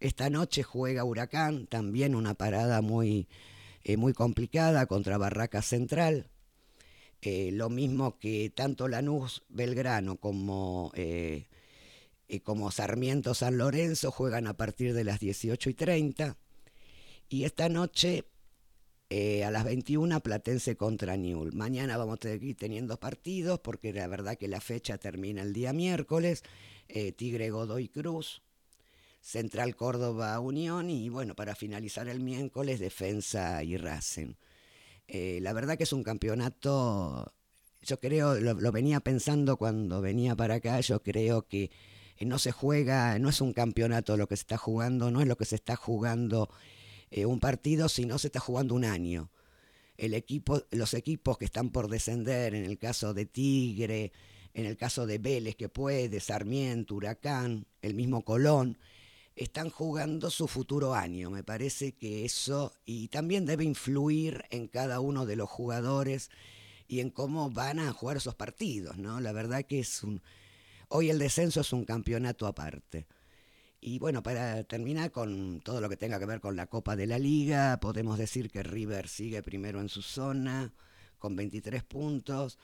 Esta 0.00 0.28
noche 0.28 0.62
juega 0.62 1.04
Huracán, 1.04 1.66
también 1.66 2.14
una 2.14 2.34
parada 2.34 2.82
muy, 2.82 3.26
eh, 3.84 3.96
muy 3.96 4.12
complicada 4.12 4.86
contra 4.86 5.18
Barraca 5.18 5.62
Central. 5.62 6.30
Eh, 7.22 7.50
lo 7.52 7.70
mismo 7.70 8.18
que 8.18 8.50
tanto 8.54 8.88
Lanús 8.88 9.44
Belgrano 9.48 10.16
como 10.16 10.92
y 12.26 12.40
como 12.40 12.70
Sarmiento 12.70 13.34
San 13.34 13.58
Lorenzo 13.58 14.10
juegan 14.10 14.46
a 14.46 14.56
partir 14.56 14.94
de 14.94 15.04
las 15.04 15.20
18 15.20 15.70
y 15.70 15.74
30. 15.74 16.36
Y 17.28 17.44
esta 17.44 17.68
noche 17.68 18.24
eh, 19.10 19.44
a 19.44 19.50
las 19.50 19.64
21 19.64 20.20
Platense 20.20 20.76
contra 20.76 21.16
Newell. 21.16 21.52
Mañana 21.52 21.96
vamos 21.96 22.18
a 22.22 22.28
seguir 22.28 22.56
teniendo 22.56 22.98
partidos 22.98 23.60
porque 23.60 23.92
la 23.92 24.06
verdad 24.06 24.36
que 24.36 24.48
la 24.48 24.60
fecha 24.60 24.98
termina 24.98 25.42
el 25.42 25.52
día 25.52 25.72
miércoles. 25.72 26.42
Eh, 26.88 27.12
Tigre 27.12 27.50
Godoy 27.50 27.88
Cruz, 27.88 28.42
Central 29.24 29.74
Córdoba 29.74 30.38
Unión 30.38 30.90
y 30.90 31.08
bueno, 31.08 31.34
para 31.34 31.54
finalizar 31.54 32.08
el 32.08 32.20
miércoles 32.20 32.78
Defensa 32.78 33.64
y 33.64 33.78
Racing. 33.78 34.34
Eh, 35.08 35.38
la 35.40 35.54
verdad 35.54 35.78
que 35.78 35.84
es 35.84 35.94
un 35.94 36.02
campeonato, 36.04 37.32
yo 37.80 37.98
creo, 38.00 38.34
lo 38.34 38.70
venía 38.70 39.00
pensando 39.00 39.56
cuando 39.56 40.02
venía 40.02 40.36
para 40.36 40.56
acá, 40.56 40.78
yo 40.80 41.02
creo 41.02 41.48
que 41.48 41.70
eh, 42.18 42.26
no 42.26 42.38
se 42.38 42.52
juega, 42.52 43.18
no 43.18 43.30
es 43.30 43.40
un 43.40 43.54
campeonato 43.54 44.18
lo 44.18 44.28
que 44.28 44.36
se 44.36 44.42
está 44.42 44.58
jugando, 44.58 45.10
no 45.10 45.22
es 45.22 45.26
lo 45.26 45.36
que 45.36 45.46
se 45.46 45.56
está 45.56 45.74
jugando 45.74 46.50
eh, 47.10 47.24
un 47.24 47.40
partido, 47.40 47.88
sino 47.88 48.18
se 48.18 48.28
está 48.28 48.40
jugando 48.40 48.74
un 48.74 48.84
año. 48.84 49.30
El 49.96 50.12
equipo, 50.12 50.64
los 50.70 50.92
equipos 50.92 51.38
que 51.38 51.46
están 51.46 51.70
por 51.70 51.88
descender, 51.88 52.54
en 52.54 52.66
el 52.66 52.76
caso 52.78 53.14
de 53.14 53.24
Tigre, 53.24 54.12
en 54.52 54.66
el 54.66 54.76
caso 54.76 55.06
de 55.06 55.16
Vélez 55.16 55.56
que 55.56 55.70
puede, 55.70 56.20
Sarmiento, 56.20 56.94
Huracán, 56.94 57.66
el 57.80 57.94
mismo 57.94 58.22
Colón, 58.22 58.76
están 59.36 59.70
jugando 59.70 60.30
su 60.30 60.46
futuro 60.48 60.94
año. 60.94 61.30
Me 61.30 61.42
parece 61.42 61.92
que 61.92 62.24
eso, 62.24 62.72
y 62.84 63.08
también 63.08 63.46
debe 63.46 63.64
influir 63.64 64.44
en 64.50 64.68
cada 64.68 65.00
uno 65.00 65.26
de 65.26 65.36
los 65.36 65.50
jugadores 65.50 66.30
y 66.86 67.00
en 67.00 67.10
cómo 67.10 67.50
van 67.50 67.78
a 67.78 67.92
jugar 67.92 68.16
esos 68.16 68.34
partidos, 68.34 68.98
¿no? 68.98 69.20
La 69.20 69.32
verdad 69.32 69.64
que 69.64 69.80
es 69.80 70.02
un... 70.02 70.22
Hoy 70.88 71.10
el 71.10 71.18
descenso 71.18 71.60
es 71.60 71.72
un 71.72 71.84
campeonato 71.84 72.46
aparte. 72.46 73.06
Y 73.80 73.98
bueno, 73.98 74.22
para 74.22 74.64
terminar 74.64 75.10
con 75.10 75.60
todo 75.60 75.80
lo 75.80 75.88
que 75.88 75.96
tenga 75.96 76.18
que 76.18 76.26
ver 76.26 76.40
con 76.40 76.56
la 76.56 76.68
Copa 76.68 76.96
de 76.96 77.06
la 77.06 77.18
Liga, 77.18 77.78
podemos 77.80 78.18
decir 78.18 78.50
que 78.50 78.62
River 78.62 79.08
sigue 79.08 79.42
primero 79.42 79.80
en 79.80 79.88
su 79.88 80.02
zona 80.02 80.72
con 81.18 81.36
23 81.36 81.82
puntos. 81.84 82.58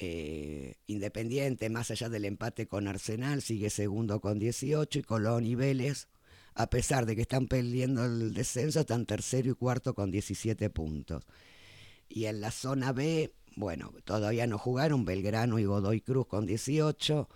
Eh, 0.00 0.76
Independiente, 0.86 1.68
más 1.70 1.90
allá 1.90 2.08
del 2.08 2.24
empate 2.24 2.68
con 2.68 2.86
Arsenal, 2.86 3.42
sigue 3.42 3.68
segundo 3.68 4.20
con 4.20 4.38
18 4.38 5.00
y 5.00 5.02
Colón 5.02 5.44
y 5.44 5.56
Vélez, 5.56 6.06
a 6.54 6.70
pesar 6.70 7.04
de 7.04 7.16
que 7.16 7.22
están 7.22 7.48
perdiendo 7.48 8.04
el 8.04 8.32
descenso, 8.32 8.80
están 8.80 9.06
tercero 9.06 9.50
y 9.50 9.54
cuarto 9.54 9.94
con 9.94 10.12
17 10.12 10.70
puntos. 10.70 11.24
Y 12.08 12.26
en 12.26 12.40
la 12.40 12.52
zona 12.52 12.92
B, 12.92 13.34
bueno, 13.56 13.92
todavía 14.04 14.46
no 14.46 14.56
jugaron 14.56 15.04
Belgrano 15.04 15.58
y 15.58 15.64
Godoy 15.64 16.00
Cruz 16.00 16.28
con 16.28 16.46
18, 16.46 17.28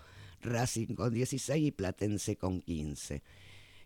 Racing 0.42 0.95
con 0.95 1.12
16 1.12 1.66
y 1.66 1.71
Platense 1.73 2.37
con 2.37 2.61
15. 2.61 3.23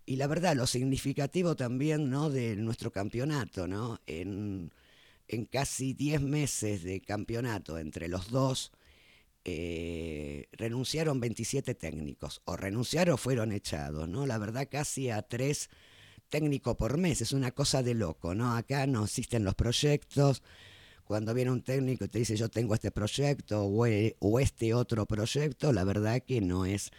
Y 0.04 0.16
la 0.16 0.26
verdad, 0.26 0.54
lo 0.54 0.66
significativo 0.66 1.56
también 1.56 2.10
¿no? 2.10 2.28
de 2.28 2.56
nuestro 2.56 2.92
campeonato, 2.92 3.66
¿no? 3.66 4.00
En, 4.06 4.70
en 5.28 5.44
casi 5.46 5.94
10 5.94 6.22
meses 6.22 6.82
de 6.82 7.00
campeonato 7.00 7.78
entre 7.78 8.08
los 8.08 8.30
dos, 8.30 8.72
eh, 9.44 10.48
renunciaron 10.52 11.20
27 11.20 11.74
técnicos, 11.74 12.42
o 12.44 12.56
renunciaron 12.56 13.14
o 13.14 13.16
fueron 13.16 13.52
echados, 13.52 14.08
¿no? 14.08 14.26
La 14.26 14.38
verdad, 14.38 14.68
casi 14.68 15.10
a 15.10 15.22
tres 15.22 15.70
técnicos 16.28 16.76
por 16.76 16.98
mes, 16.98 17.20
es 17.20 17.32
una 17.32 17.52
cosa 17.52 17.82
de 17.82 17.94
loco, 17.94 18.34
¿no? 18.34 18.56
Acá 18.56 18.86
no 18.86 19.04
existen 19.04 19.44
los 19.44 19.54
proyectos. 19.54 20.42
Cuando 21.04 21.32
viene 21.34 21.52
un 21.52 21.62
técnico 21.62 22.04
y 22.04 22.08
te 22.08 22.18
dice 22.18 22.36
yo 22.36 22.48
tengo 22.48 22.74
este 22.74 22.90
proyecto 22.90 23.62
o, 23.64 23.86
e, 23.86 24.16
o 24.18 24.40
este 24.40 24.74
otro 24.74 25.06
proyecto, 25.06 25.72
la 25.72 25.84
verdad 25.84 26.20
que 26.26 26.40
no 26.40 26.66
es, 26.66 26.90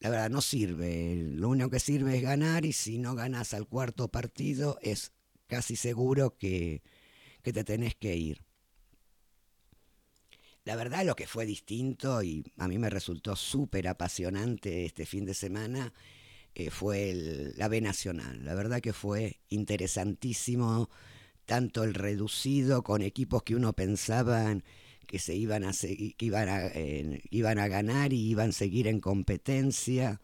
la 0.00 0.10
verdad 0.10 0.30
no 0.30 0.40
sirve. 0.40 1.14
Lo 1.36 1.48
único 1.48 1.70
que 1.70 1.80
sirve 1.80 2.16
es 2.16 2.22
ganar 2.22 2.64
y 2.64 2.72
si 2.72 2.98
no 2.98 3.14
ganas 3.14 3.54
al 3.54 3.68
cuarto 3.68 4.08
partido 4.08 4.78
es 4.82 5.12
casi 5.46 5.76
seguro 5.76 6.36
que, 6.36 6.82
te 7.52 7.64
tenés 7.64 7.94
que 7.94 8.16
ir. 8.16 8.42
La 10.64 10.76
verdad 10.76 11.04
lo 11.04 11.16
que 11.16 11.26
fue 11.26 11.46
distinto 11.46 12.22
y 12.22 12.52
a 12.58 12.68
mí 12.68 12.78
me 12.78 12.90
resultó 12.90 13.36
súper 13.36 13.88
apasionante 13.88 14.84
este 14.84 15.06
fin 15.06 15.24
de 15.24 15.34
semana 15.34 15.94
eh, 16.54 16.70
fue 16.70 17.10
el, 17.10 17.54
la 17.56 17.68
B 17.68 17.80
Nacional. 17.80 18.44
La 18.44 18.54
verdad 18.54 18.80
que 18.80 18.92
fue 18.92 19.40
interesantísimo, 19.48 20.90
tanto 21.46 21.84
el 21.84 21.94
reducido 21.94 22.82
con 22.82 23.02
equipos 23.02 23.42
que 23.44 23.54
uno 23.54 23.72
pensaba 23.72 24.58
que 25.06 25.18
se 25.18 25.34
iban 25.34 25.64
a 25.64 25.72
que 25.72 26.14
iban 26.18 26.48
a, 26.48 26.66
eh, 26.66 27.22
iban 27.30 27.58
a 27.58 27.68
ganar 27.68 28.12
y 28.12 28.28
iban 28.28 28.50
a 28.50 28.52
seguir 28.52 28.88
en 28.88 29.00
competencia. 29.00 30.20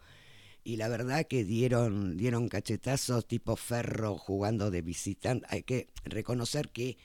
Y 0.63 0.77
la 0.77 0.89
verdad 0.89 1.25
que 1.27 1.43
dieron, 1.43 2.17
dieron 2.17 2.49
cachetazos 2.49 3.27
tipo 3.27 3.55
ferro 3.55 4.17
jugando 4.17 4.71
de 4.71 4.81
visitante. 4.81 5.45
Hay 5.49 5.63
que 5.63 5.89
reconocer 6.05 6.69
que 6.69 6.97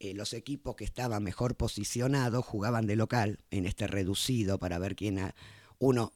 eh, 0.00 0.14
los 0.14 0.32
equipos 0.32 0.76
que 0.76 0.84
estaban 0.84 1.22
mejor 1.22 1.56
posicionados 1.56 2.44
jugaban 2.46 2.86
de 2.86 2.96
local 2.96 3.38
en 3.50 3.66
este 3.66 3.86
reducido 3.86 4.58
para 4.58 4.78
ver 4.78 4.96
quién 4.96 5.20
uno 5.78 6.12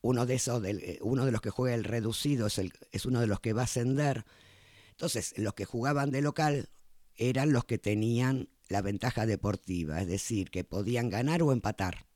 uno 0.00 0.26
de 0.26 0.34
esos 0.34 0.60
del, 0.60 0.80
eh, 0.80 0.98
uno 1.02 1.24
de 1.24 1.30
los 1.30 1.40
que 1.40 1.50
juega 1.50 1.76
el 1.76 1.84
reducido 1.84 2.48
es, 2.48 2.60
es 2.90 3.06
uno 3.06 3.20
de 3.20 3.28
los 3.28 3.40
que 3.40 3.52
va 3.52 3.62
a 3.62 3.64
ascender. 3.64 4.24
Entonces 4.90 5.32
los 5.38 5.54
que 5.54 5.64
jugaban 5.64 6.10
de 6.10 6.22
local 6.22 6.70
eran 7.14 7.52
los 7.52 7.64
que 7.64 7.78
tenían 7.78 8.48
la 8.68 8.82
ventaja 8.82 9.26
deportiva 9.26 10.00
es 10.00 10.08
decir 10.08 10.50
que 10.50 10.64
podían 10.64 11.08
ganar 11.08 11.42
o 11.42 11.52
empatar 11.52 12.07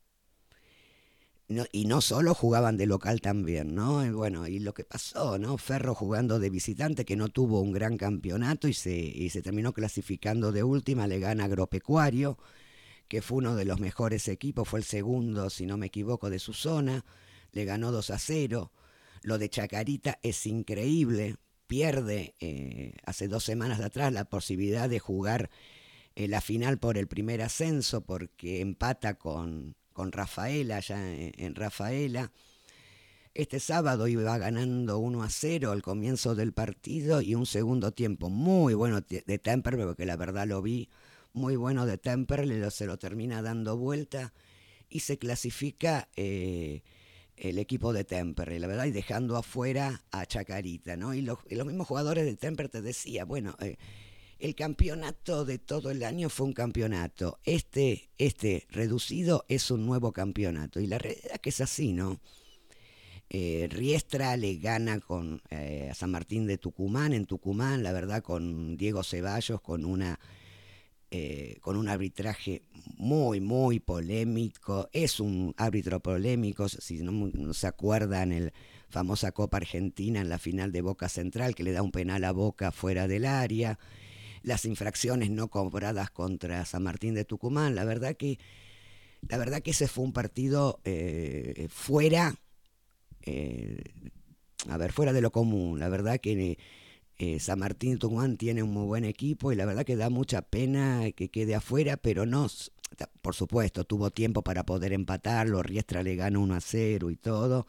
y 1.72 1.84
no 1.86 2.00
solo 2.00 2.34
jugaban 2.34 2.76
de 2.76 2.86
local 2.86 3.20
también, 3.20 3.74
¿no? 3.74 4.04
bueno, 4.12 4.46
y 4.46 4.58
lo 4.58 4.74
que 4.74 4.84
pasó, 4.84 5.38
¿no? 5.38 5.58
Ferro 5.58 5.94
jugando 5.94 6.38
de 6.38 6.50
visitante, 6.50 7.04
que 7.04 7.16
no 7.16 7.28
tuvo 7.28 7.60
un 7.60 7.72
gran 7.72 7.96
campeonato 7.96 8.68
y 8.68 8.74
se, 8.74 8.94
y 8.94 9.30
se 9.30 9.42
terminó 9.42 9.72
clasificando 9.72 10.52
de 10.52 10.62
última, 10.62 11.06
le 11.06 11.18
gana 11.18 11.44
Agropecuario, 11.44 12.38
que 13.08 13.22
fue 13.22 13.38
uno 13.38 13.56
de 13.56 13.64
los 13.64 13.80
mejores 13.80 14.28
equipos, 14.28 14.68
fue 14.68 14.80
el 14.80 14.84
segundo, 14.84 15.50
si 15.50 15.66
no 15.66 15.76
me 15.76 15.86
equivoco, 15.86 16.30
de 16.30 16.38
su 16.38 16.52
zona, 16.52 17.04
le 17.52 17.64
ganó 17.64 17.92
2 17.92 18.10
a 18.10 18.18
0. 18.18 18.72
Lo 19.22 19.38
de 19.38 19.48
Chacarita 19.48 20.18
es 20.22 20.46
increíble, 20.46 21.36
pierde 21.66 22.34
eh, 22.40 22.94
hace 23.04 23.28
dos 23.28 23.44
semanas 23.44 23.80
atrás 23.80 24.12
la 24.12 24.24
posibilidad 24.24 24.88
de 24.88 24.98
jugar 24.98 25.50
eh, 26.14 26.28
la 26.28 26.40
final 26.40 26.78
por 26.78 26.98
el 26.98 27.06
primer 27.06 27.40
ascenso 27.40 28.02
porque 28.02 28.60
empata 28.60 29.14
con, 29.14 29.76
con 29.92 30.12
Rafaela, 30.12 30.76
allá 30.76 30.98
en, 31.14 31.54
Rafaela. 31.54 32.30
Este 33.34 33.60
sábado 33.60 34.08
iba 34.08 34.36
ganando 34.36 34.98
1 34.98 35.22
a 35.22 35.30
0 35.30 35.72
al 35.72 35.82
comienzo 35.82 36.34
del 36.34 36.52
partido 36.52 37.22
y 37.22 37.34
un 37.34 37.46
segundo 37.46 37.92
tiempo 37.92 38.28
muy 38.28 38.74
bueno 38.74 39.00
de 39.00 39.38
Temperley, 39.38 39.86
porque 39.86 40.04
la 40.04 40.16
verdad 40.16 40.46
lo 40.46 40.60
vi 40.60 40.88
muy 41.32 41.56
bueno 41.56 41.86
de 41.86 41.98
Temperley, 41.98 42.62
se 42.70 42.86
lo 42.86 42.98
termina 42.98 43.40
dando 43.42 43.76
vuelta 43.76 44.32
y 44.88 45.00
se 45.00 45.18
clasifica 45.18 46.08
eh, 46.16 46.82
el 47.36 47.58
equipo 47.58 47.92
de 47.92 48.04
Temperley, 48.04 48.58
la 48.58 48.66
verdad, 48.66 48.84
y 48.84 48.90
dejando 48.90 49.36
afuera 49.36 50.02
a 50.10 50.26
Chacarita, 50.26 50.96
¿no? 50.96 51.14
Y 51.14 51.22
los, 51.22 51.38
mismos 51.48 51.86
jugadores 51.86 52.26
de 52.26 52.36
Temperley 52.36 52.70
te 52.70 52.82
decía, 52.82 53.24
bueno, 53.24 53.56
eh, 53.60 53.76
el 54.42 54.56
campeonato 54.56 55.44
de 55.44 55.58
todo 55.58 55.92
el 55.92 56.02
año 56.02 56.28
fue 56.28 56.46
un 56.46 56.52
campeonato. 56.52 57.38
Este, 57.44 58.10
este 58.18 58.66
reducido 58.70 59.44
es 59.48 59.70
un 59.70 59.86
nuevo 59.86 60.12
campeonato. 60.12 60.80
Y 60.80 60.88
la 60.88 60.98
realidad 60.98 61.40
que 61.40 61.50
es 61.50 61.60
así, 61.60 61.92
¿no? 61.92 62.20
Eh, 63.30 63.68
Riestra 63.70 64.36
le 64.36 64.56
gana 64.56 64.98
con, 64.98 65.40
eh, 65.50 65.88
a 65.92 65.94
San 65.94 66.10
Martín 66.10 66.48
de 66.48 66.58
Tucumán, 66.58 67.12
en 67.12 67.24
Tucumán, 67.24 67.84
la 67.84 67.92
verdad, 67.92 68.20
con 68.20 68.76
Diego 68.76 69.04
Ceballos, 69.04 69.60
con 69.60 69.84
una 69.84 70.18
eh, 71.12 71.58
con 71.60 71.76
un 71.76 71.88
arbitraje 71.88 72.62
muy, 72.96 73.40
muy 73.40 73.78
polémico. 73.78 74.88
Es 74.92 75.20
un 75.20 75.54
árbitro 75.56 76.00
polémico, 76.00 76.68
si 76.68 76.98
no, 76.98 77.12
no, 77.12 77.54
se 77.54 77.68
acuerdan, 77.68 78.32
el 78.32 78.52
famosa 78.88 79.30
Copa 79.30 79.58
Argentina 79.58 80.20
en 80.20 80.28
la 80.28 80.38
final 80.38 80.72
de 80.72 80.80
Boca 80.80 81.08
Central, 81.08 81.54
que 81.54 81.62
le 81.62 81.72
da 81.72 81.82
un 81.82 81.92
penal 81.92 82.24
a 82.24 82.32
Boca 82.32 82.72
fuera 82.72 83.06
del 83.06 83.26
área 83.26 83.78
las 84.42 84.64
infracciones 84.64 85.30
no 85.30 85.48
cobradas 85.48 86.10
contra 86.10 86.64
San 86.64 86.82
Martín 86.82 87.14
de 87.14 87.24
Tucumán. 87.24 87.74
La 87.74 87.84
verdad 87.84 88.16
que, 88.16 88.38
la 89.28 89.38
verdad 89.38 89.62
que 89.62 89.70
ese 89.70 89.88
fue 89.88 90.04
un 90.04 90.12
partido 90.12 90.80
eh, 90.84 91.68
fuera, 91.70 92.34
eh, 93.22 93.82
a 94.68 94.76
ver, 94.76 94.92
fuera 94.92 95.12
de 95.12 95.20
lo 95.20 95.30
común. 95.30 95.78
La 95.78 95.88
verdad 95.88 96.20
que 96.20 96.58
eh, 97.18 97.40
San 97.40 97.58
Martín 97.60 97.92
de 97.92 97.98
Tucumán 97.98 98.36
tiene 98.36 98.62
un 98.62 98.70
muy 98.70 98.86
buen 98.86 99.04
equipo 99.04 99.52
y 99.52 99.56
la 99.56 99.64
verdad 99.64 99.84
que 99.84 99.96
da 99.96 100.10
mucha 100.10 100.42
pena 100.42 101.10
que 101.12 101.30
quede 101.30 101.54
afuera, 101.54 101.96
pero 101.96 102.26
no, 102.26 102.48
por 103.22 103.34
supuesto, 103.34 103.84
tuvo 103.84 104.10
tiempo 104.10 104.42
para 104.42 104.64
poder 104.64 104.92
empatarlo, 104.92 105.62
Riestra 105.62 106.02
le 106.02 106.16
ganó 106.16 106.40
1 106.40 106.54
a 106.54 106.60
0 106.60 107.10
y 107.10 107.16
todo, 107.16 107.66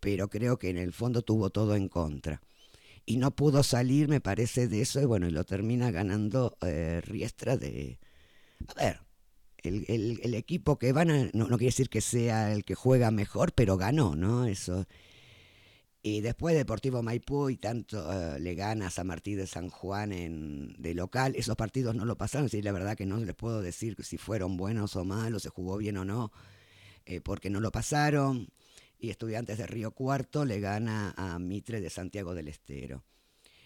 pero 0.00 0.28
creo 0.28 0.58
que 0.58 0.70
en 0.70 0.78
el 0.78 0.92
fondo 0.92 1.22
tuvo 1.22 1.50
todo 1.50 1.74
en 1.76 1.88
contra 1.88 2.40
y 3.06 3.16
no 3.16 3.32
pudo 3.32 3.62
salir, 3.62 4.08
me 4.08 4.20
parece, 4.20 4.68
de 4.68 4.82
eso, 4.82 5.00
y 5.00 5.04
bueno, 5.04 5.26
y 5.26 5.30
lo 5.30 5.44
termina 5.44 5.90
ganando 5.90 6.56
eh, 6.62 7.00
Riestra 7.04 7.56
de... 7.56 7.98
A 8.68 8.74
ver, 8.74 9.00
el, 9.62 10.20
el, 10.22 10.34
equipo 10.34 10.78
que 10.78 10.92
van 10.92 11.10
a, 11.10 11.24
no, 11.32 11.48
no, 11.48 11.58
quiere 11.58 11.66
decir 11.66 11.88
que 11.88 12.00
sea 12.00 12.52
el 12.52 12.64
que 12.64 12.74
juega 12.74 13.10
mejor, 13.10 13.52
pero 13.52 13.76
ganó, 13.76 14.14
¿no? 14.14 14.46
Eso. 14.46 14.86
Y 16.04 16.20
después 16.20 16.56
Deportivo 16.56 17.02
Maipú 17.02 17.48
y 17.48 17.56
tanto 17.56 18.12
eh, 18.12 18.40
le 18.40 18.54
gana 18.54 18.88
a 18.88 18.90
San 18.90 19.06
Martín 19.06 19.36
de 19.36 19.46
San 19.46 19.68
Juan 19.68 20.12
en, 20.12 20.74
de 20.78 20.94
local, 20.94 21.34
esos 21.36 21.56
partidos 21.56 21.94
no 21.94 22.04
lo 22.04 22.16
pasaron, 22.16 22.48
sí, 22.48 22.60
la 22.60 22.72
verdad 22.72 22.96
que 22.96 23.06
no 23.06 23.18
les 23.18 23.34
puedo 23.36 23.62
decir 23.62 23.96
si 24.02 24.18
fueron 24.18 24.56
buenos 24.56 24.96
o 24.96 25.04
malos, 25.04 25.42
se 25.42 25.48
jugó 25.48 25.76
bien 25.76 25.96
o 25.96 26.04
no, 26.04 26.32
eh, 27.06 27.20
porque 27.20 27.50
no 27.50 27.60
lo 27.60 27.70
pasaron 27.70 28.48
y 29.02 29.10
Estudiantes 29.10 29.58
de 29.58 29.66
Río 29.66 29.90
Cuarto 29.90 30.44
le 30.44 30.60
gana 30.60 31.12
a 31.16 31.36
Mitre 31.40 31.80
de 31.80 31.90
Santiago 31.90 32.34
del 32.34 32.46
Estero. 32.46 33.02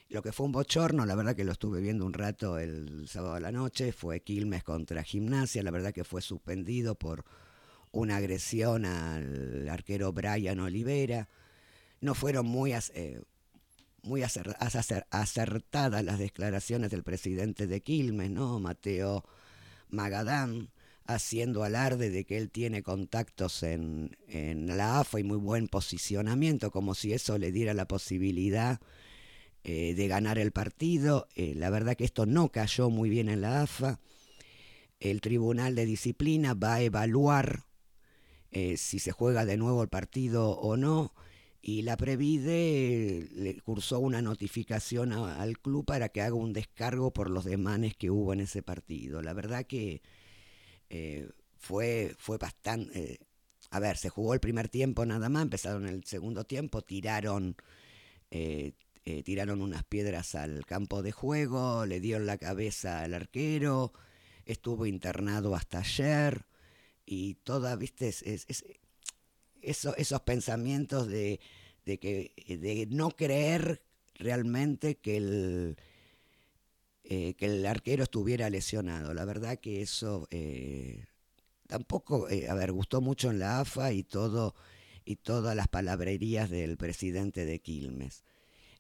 Lo 0.09 0.23
que 0.23 0.33
fue 0.33 0.47
un 0.47 0.52
bochorno, 0.52 1.05
la 1.05 1.14
verdad 1.14 1.37
que 1.37 1.45
lo 1.45 1.52
estuve 1.52 1.83
viendo 1.83 2.07
un 2.07 2.14
rato 2.14 2.59
el 2.59 3.07
sábado 3.07 3.35
a 3.35 3.40
la 3.40 3.52
noche, 3.52 3.93
fue 3.93 4.23
Quilmes 4.23 4.64
contra 4.64 5.02
Gimnasia, 5.02 5.62
la 5.62 5.71
verdad 5.71 5.93
que 5.93 6.05
fue 6.05 6.23
suspendido 6.23 6.95
por 6.95 7.26
una 7.90 8.16
agresión 8.16 8.87
al 8.87 9.69
arquero 9.69 10.11
Brian 10.11 10.59
Olivera. 10.59 11.28
No 12.00 12.14
fueron 12.14 12.47
muy, 12.47 12.73
eh, 12.73 13.21
muy 14.05 14.23
acertadas 14.23 16.05
las 16.05 16.19
declaraciones 16.19 16.90
del 16.90 17.02
presidente 17.02 17.66
de 17.66 17.83
Quilmes, 17.83 18.31
¿no? 18.31 18.59
Mateo 18.59 19.23
Magadán, 19.90 20.71
haciendo 21.07 21.65
alarde 21.65 22.11
de 22.11 22.25
que 22.25 22.39
él 22.39 22.51
tiene 22.51 22.83
contactos 22.83 23.63
en, 23.63 24.17
en 24.29 24.77
la 24.77 25.01
AFA 25.01 25.21
y 25.21 25.25
muy 25.25 25.39
buen 25.39 25.69
posicionamiento, 25.69 26.71
como 26.71 26.95
si 26.95 27.13
eso 27.13 27.39
le 27.39 27.53
diera 27.53 27.75
la 27.75 27.87
posibilidad 27.87 28.81
eh, 29.69 29.95
de 29.97 30.07
ganar 30.07 30.39
el 30.39 30.53
partido. 30.53 31.27
Eh, 31.35 31.55
la 31.57 31.71
verdad 31.71 31.97
que 31.97 32.05
esto 32.05 32.25
no 32.25 32.51
cayó 32.53 32.89
muy 32.89 33.11
bien 33.11 33.29
en 33.29 33.41
la 33.41 33.63
AFA. 33.63 33.99
El 35.01 35.21
Tribunal 35.21 35.75
de 35.75 35.85
Disciplina 35.85 36.55
va 36.55 36.75
a 36.75 36.83
evaluar 36.83 37.65
eh, 38.53 38.77
si 38.77 39.01
se 39.01 39.11
juega 39.11 39.45
de 39.45 39.57
nuevo 39.57 39.83
el 39.83 39.89
partido 39.89 40.51
o 40.51 40.77
no. 40.77 41.15
Y 41.61 41.83
la 41.83 41.97
Previde 41.97 43.29
le 43.33 43.61
cursó 43.61 43.99
una 43.99 44.23
notificación 44.23 45.13
al 45.13 45.59
club 45.59 45.85
para 45.85 46.11
que 46.11 46.23
haga 46.23 46.37
un 46.37 46.53
descargo 46.53 47.13
por 47.13 47.29
los 47.29 47.45
demanes 47.45 47.97
que 47.97 48.09
hubo 48.09 48.33
en 48.33 48.43
ese 48.43 48.63
partido. 48.63 49.21
La 49.21 49.33
verdad 49.33 49.67
que 49.67 50.01
fue, 51.57 52.14
fue 52.19 52.38
bastante... 52.38 53.21
a 53.71 53.81
ver, 53.81 53.97
se 53.97 54.09
jugó 54.09 54.35
el 54.35 54.40
primer 54.40 54.69
tiempo 54.69 55.05
nada 55.07 55.28
más, 55.28 55.43
empezaron 55.43 55.87
el 55.87 56.05
segundo 56.05 56.45
tiempo, 56.45 56.83
tiraron 56.83 57.57
eh, 59.09 59.23
tiraron 59.23 59.62
unas 59.62 59.85
piedras 59.85 60.35
al 60.35 60.66
campo 60.66 61.00
de 61.00 61.12
juego, 61.12 61.87
le 61.87 62.00
dieron 62.00 62.26
la 62.26 62.38
cabeza 62.38 63.02
al 63.02 63.14
arquero, 63.14 63.93
estuvo 64.47 64.85
internado 64.85 65.55
hasta 65.55 65.78
ayer 65.78 66.45
y 67.05 67.35
toda, 67.35 67.76
viste, 67.76 68.09
es, 68.09 68.64
esos 69.62 70.21
pensamientos 70.23 71.07
de, 71.07 71.38
que, 71.85 72.33
de 72.49 72.88
no 72.90 73.11
creer 73.11 73.81
realmente 74.16 74.97
que 74.97 75.19
el, 75.19 75.76
eh, 77.09 77.35
que 77.35 77.47
el 77.47 77.67
arquero 77.67 78.03
estuviera 78.03 78.51
lesionado. 78.51 79.15
La 79.15 79.25
verdad 79.25 79.59
que 79.59 79.83
eso 79.83 80.29
eh, 80.31 81.05
tampoco, 81.67 82.27
a 82.27 82.55
ver, 82.55 82.73
gustó 82.73 83.01
mucho 83.01 83.31
en 83.31 83.39
la 83.39 83.61
AFA 83.61 83.93
y 83.93 84.03
todo 84.03 84.55
y 85.07 85.17
todas 85.17 85.57
las 85.57 85.69
palabrerías 85.69 86.51
del 86.51 86.77
presidente 86.77 87.47
de 87.47 87.61
Quilmes. 87.61 88.25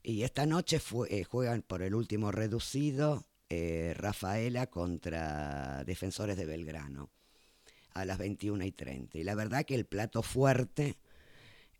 Y 0.02 0.22
esta 0.22 0.46
noche 0.46 0.80
eh, 1.08 1.24
juegan 1.24 1.62
por 1.62 1.82
el 1.82 1.94
último 1.94 2.30
reducido 2.30 3.24
eh, 3.48 3.94
Rafaela 3.96 4.66
contra 4.66 5.82
Defensores 5.84 6.36
de 6.36 6.46
Belgrano 6.46 7.10
a 7.94 8.04
las 8.04 8.18
21 8.18 8.64
y 8.64 8.72
30. 8.72 9.18
Y 9.18 9.24
la 9.24 9.34
verdad 9.34 9.64
que 9.64 9.74
el 9.74 9.86
plato 9.86 10.22
fuerte 10.22 10.96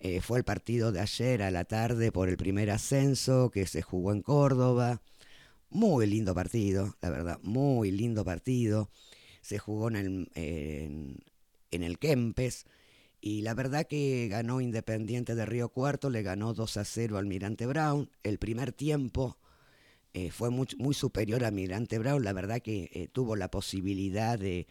eh, 0.01 0.21
fue 0.21 0.39
el 0.39 0.45
partido 0.45 0.93
de 0.93 1.01
ayer 1.01 1.43
a 1.43 1.51
la 1.51 1.65
tarde 1.65 2.11
por 2.11 2.29
el 2.29 2.37
primer 2.37 2.71
ascenso 2.71 3.51
que 3.51 3.67
se 3.67 3.83
jugó 3.83 4.13
en 4.13 4.23
Córdoba. 4.23 5.03
Muy 5.71 6.07
lindo 6.07 6.35
partido, 6.35 6.97
la 7.01 7.11
verdad, 7.11 7.39
muy 7.43 7.91
lindo 7.91 8.25
partido. 8.25 8.91
Se 9.43 9.59
jugó 9.59 9.89
en 9.89 9.97
el, 9.97 10.31
en 11.71 11.83
el 11.83 11.99
Kempes. 11.99 12.67
Y 13.21 13.43
la 13.43 13.55
verdad 13.55 13.87
que 13.87 14.29
ganó 14.29 14.61
Independiente 14.61 15.35
de 15.35 15.47
Río 15.47 15.69
Cuarto, 15.69 16.11
le 16.11 16.23
ganó 16.23 16.55
2 16.55 16.77
a 16.77 16.85
0 16.85 17.17
al 17.17 17.25
Almirante 17.25 17.67
Brown. 17.67 18.11
El 18.23 18.39
primer 18.39 18.73
tiempo 18.73 19.37
eh, 20.15 20.31
fue 20.31 20.51
muy, 20.51 20.95
superior 20.95 21.45
a 21.45 21.49
Almirante 21.49 21.99
Brown. 21.99 22.23
La 22.23 22.33
verdad 22.33 22.61
que 22.61 22.91
eh, 22.93 23.09
tuvo 23.13 23.37
la 23.37 23.51
posibilidad 23.51 24.39
de, 24.39 24.67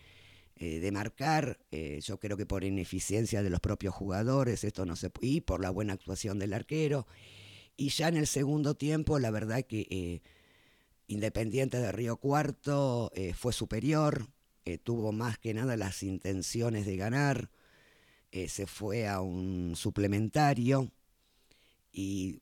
eh, 0.55 0.79
de 0.79 0.91
marcar. 0.91 1.59
yo 2.01 2.17
creo 2.19 2.37
que 2.37 2.45
por 2.45 2.63
ineficiencia 2.63 3.43
de 3.43 3.49
los 3.49 3.59
propios 3.59 3.93
jugadores, 3.93 4.63
esto 4.63 4.85
no 4.85 4.95
se 4.95 5.11
y 5.21 5.41
por 5.41 5.61
la 5.61 5.69
buena 5.69 5.93
actuación 5.93 6.39
del 6.39 6.53
arquero. 6.53 7.07
Y 7.77 7.89
ya 7.89 8.07
en 8.07 8.17
el 8.17 8.27
segundo 8.27 8.75
tiempo, 8.75 9.19
la 9.19 9.31
verdad 9.31 9.63
que 9.63 10.21
Independiente 11.07 11.77
de 11.77 11.91
Río 11.91 12.17
Cuarto 12.17 13.11
fue 13.35 13.53
superior. 13.53 14.27
tuvo 14.83 15.11
más 15.11 15.37
que 15.37 15.53
nada 15.53 15.77
las 15.77 16.03
intenciones 16.03 16.85
de 16.85 16.97
ganar. 16.97 17.49
Eh, 18.35 18.49
se 18.49 18.67
fue 18.67 19.07
a 19.07 19.21
un 19.21 19.75
suplementario 19.77 20.91
y 21.93 22.41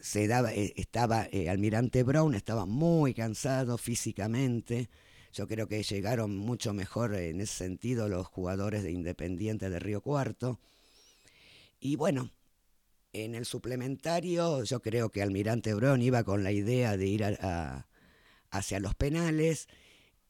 se 0.00 0.26
daba, 0.26 0.52
eh, 0.52 0.72
estaba 0.74 1.28
eh, 1.30 1.48
Almirante 1.48 2.02
Brown, 2.02 2.34
estaba 2.34 2.66
muy 2.66 3.14
cansado 3.14 3.78
físicamente. 3.78 4.90
Yo 5.32 5.46
creo 5.46 5.68
que 5.68 5.84
llegaron 5.84 6.36
mucho 6.36 6.72
mejor 6.72 7.14
en 7.14 7.40
ese 7.40 7.54
sentido 7.54 8.08
los 8.08 8.26
jugadores 8.26 8.82
de 8.82 8.90
Independiente 8.90 9.70
de 9.70 9.78
Río 9.78 10.00
Cuarto. 10.00 10.58
Y 11.78 11.94
bueno, 11.94 12.32
en 13.12 13.36
el 13.36 13.44
suplementario 13.44 14.64
yo 14.64 14.82
creo 14.82 15.10
que 15.10 15.22
Almirante 15.22 15.72
Brown 15.72 16.02
iba 16.02 16.24
con 16.24 16.42
la 16.42 16.50
idea 16.50 16.96
de 16.96 17.06
ir 17.06 17.24
hacia 18.50 18.80
los 18.80 18.94
penales 18.94 19.68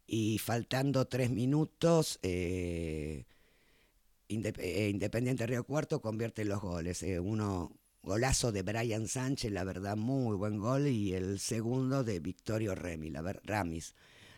y 0.07 0.39
faltando 0.39 1.07
tres 1.07 1.31
minutos 1.31 2.19
eh, 2.23 3.25
Independiente 4.29 5.47
Río 5.47 5.65
Cuarto 5.65 6.01
convierte 6.01 6.45
los 6.45 6.61
goles. 6.61 7.03
Eh, 7.03 7.19
uno, 7.19 7.73
golazo 8.03 8.53
de 8.53 8.63
Brian 8.63 9.09
Sánchez, 9.09 9.53
la 9.53 9.65
verdad, 9.65 9.97
muy 9.97 10.37
buen 10.37 10.59
gol, 10.59 10.87
y 10.87 11.15
el 11.15 11.39
segundo 11.39 12.05
de 12.05 12.21
Victorio 12.21 12.75
Remy, 12.75 13.11
la 13.11 13.23
Ramis. 13.45 13.95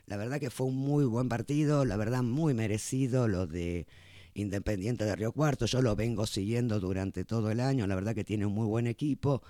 La 0.06 0.16
verdad 0.16 0.40
que 0.40 0.50
fue 0.50 0.66
un 0.66 0.76
muy 0.76 1.04
buen 1.04 1.28
partido, 1.28 1.84
la 1.84 1.96
verdad 1.96 2.22
muy 2.22 2.54
merecido 2.54 3.28
lo 3.28 3.46
de 3.46 3.86
Independiente 4.34 5.04
de 5.04 5.16
Río 5.16 5.32
Cuarto. 5.32 5.66
Yo 5.66 5.82
lo 5.82 5.96
vengo 5.96 6.26
siguiendo 6.26 6.80
durante 6.80 7.24
todo 7.24 7.50
el 7.50 7.60
año, 7.60 7.86
la 7.86 7.94
verdad 7.94 8.14
que 8.14 8.24
tiene 8.24 8.46
un 8.46 8.54
muy 8.54 8.66
buen 8.66 8.86
equipo. 8.86 9.42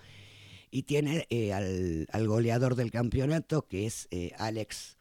Y 0.71 0.85
tiene 0.85 1.27
eh, 1.31 1.53
al, 1.53 2.27
goleador 2.29 2.77
del 2.77 2.91
campeonato, 2.91 3.67
que 3.67 3.87
es 3.87 4.09
Alex 4.39 4.97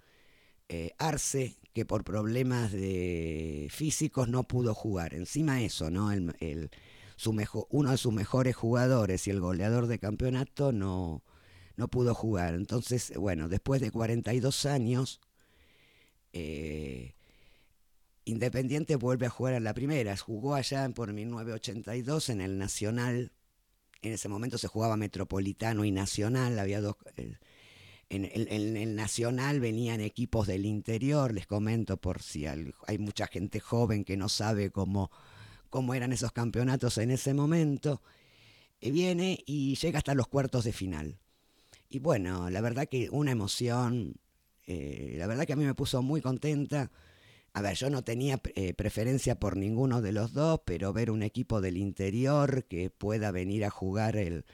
Arce, 0.98 1.56
que 1.74 1.86
por 1.86 2.04
problemas 2.04 2.72
de 2.72 3.68
físicos 3.70 4.30
no 4.30 4.44
pudo 4.44 4.74
jugar. 4.74 5.14
Encima 5.14 5.62
eso, 5.62 5.90
¿no? 5.92 6.12
El, 6.12 6.70
su 7.16 7.34
mejor, 7.34 7.68
uno 7.70 7.92
de 7.92 7.98
sus 7.98 8.14
mejores 8.14 8.56
jugadores 8.56 9.28
y 9.28 9.32
el 9.32 9.40
goleador 9.40 9.88
de 9.88 10.00
campeonato 10.00 10.72
no, 10.72 11.24
no 11.76 11.88
pudo 11.88 12.14
jugar. 12.16 12.56
Entonces, 12.56 13.14
bueno, 13.16 13.50
después 13.50 13.82
de 13.82 13.92
42 13.92 14.66
años, 14.66 15.22
eh, 16.34 17.16
Independiente 18.26 18.96
vuelve 18.96 19.26
a 19.26 19.30
jugar 19.30 19.56
a 19.56 19.60
la 19.60 19.74
primera. 19.74 20.16
Jugó 20.16 20.54
allá 20.54 20.88
por 20.90 21.12
1982 21.14 22.30
en 22.30 22.42
el 22.42 22.60
Nacional. 22.60 23.32
En 24.02 24.14
ese 24.14 24.30
momento 24.30 24.58
se 24.58 24.68
jugaba 24.68 24.98
Metropolitano 24.98 25.86
y 25.86 25.92
Nacional. 25.92 26.58
Había 26.60 26.82
dos... 26.82 26.96
Eh, 27.18 27.36
en, 28.10 28.26
el 28.76 28.96
Nacional 28.96 29.60
venían 29.60 30.02
equipos 30.02 30.48
del 30.48 30.66
interior, 30.66 31.32
les 31.32 31.46
comento 31.46 31.98
por 31.98 32.24
si 32.24 32.48
hay, 32.48 32.98
mucha 32.98 33.28
gente 33.28 33.60
joven 33.60 34.04
que 34.04 34.18
no 34.18 34.30
sabe 34.30 34.72
cómo, 34.72 35.12
cómo 35.70 35.94
eran 35.94 36.12
esos 36.12 36.32
campeonatos 36.32 36.98
en 36.98 37.12
ese 37.12 37.36
momento. 37.36 38.02
Y 38.82 38.92
viene 38.92 39.44
y 39.46 39.76
llega 39.76 40.00
hasta 40.00 40.16
los 40.16 40.28
cuartos 40.28 40.64
de 40.64 40.74
final. 40.74 41.20
Y 41.90 42.00
bueno, 42.00 42.50
la 42.50 42.62
verdad 42.62 42.88
que 42.88 43.10
una 43.12 43.32
emoción, 43.32 44.16
eh, 44.66 45.16
la 45.18 45.28
verdad 45.28 45.46
que 45.46 45.54
a 45.54 45.56
mí 45.56 45.66
me 45.66 45.76
puso 45.76 46.02
muy 46.02 46.22
contenta. 46.22 46.92
A 47.60 47.62
ver, 47.62 47.76
yo 47.76 47.90
no 47.90 48.06
tenía 48.06 48.42
eh, 48.56 48.74
preferencia 48.74 49.38
por 49.38 49.58
ninguno 49.58 50.02
de 50.02 50.14
los 50.14 50.32
dos, 50.32 50.62
pero 50.64 50.94
ver 50.94 51.12
un 51.12 51.24
equipo 51.24 51.60
del 51.60 51.76
interior 51.76 52.64
que 52.70 52.90
pueda 52.90 53.32
venir 53.32 53.66
a 53.66 53.70
jugar 53.70 54.16
el, 54.16 54.46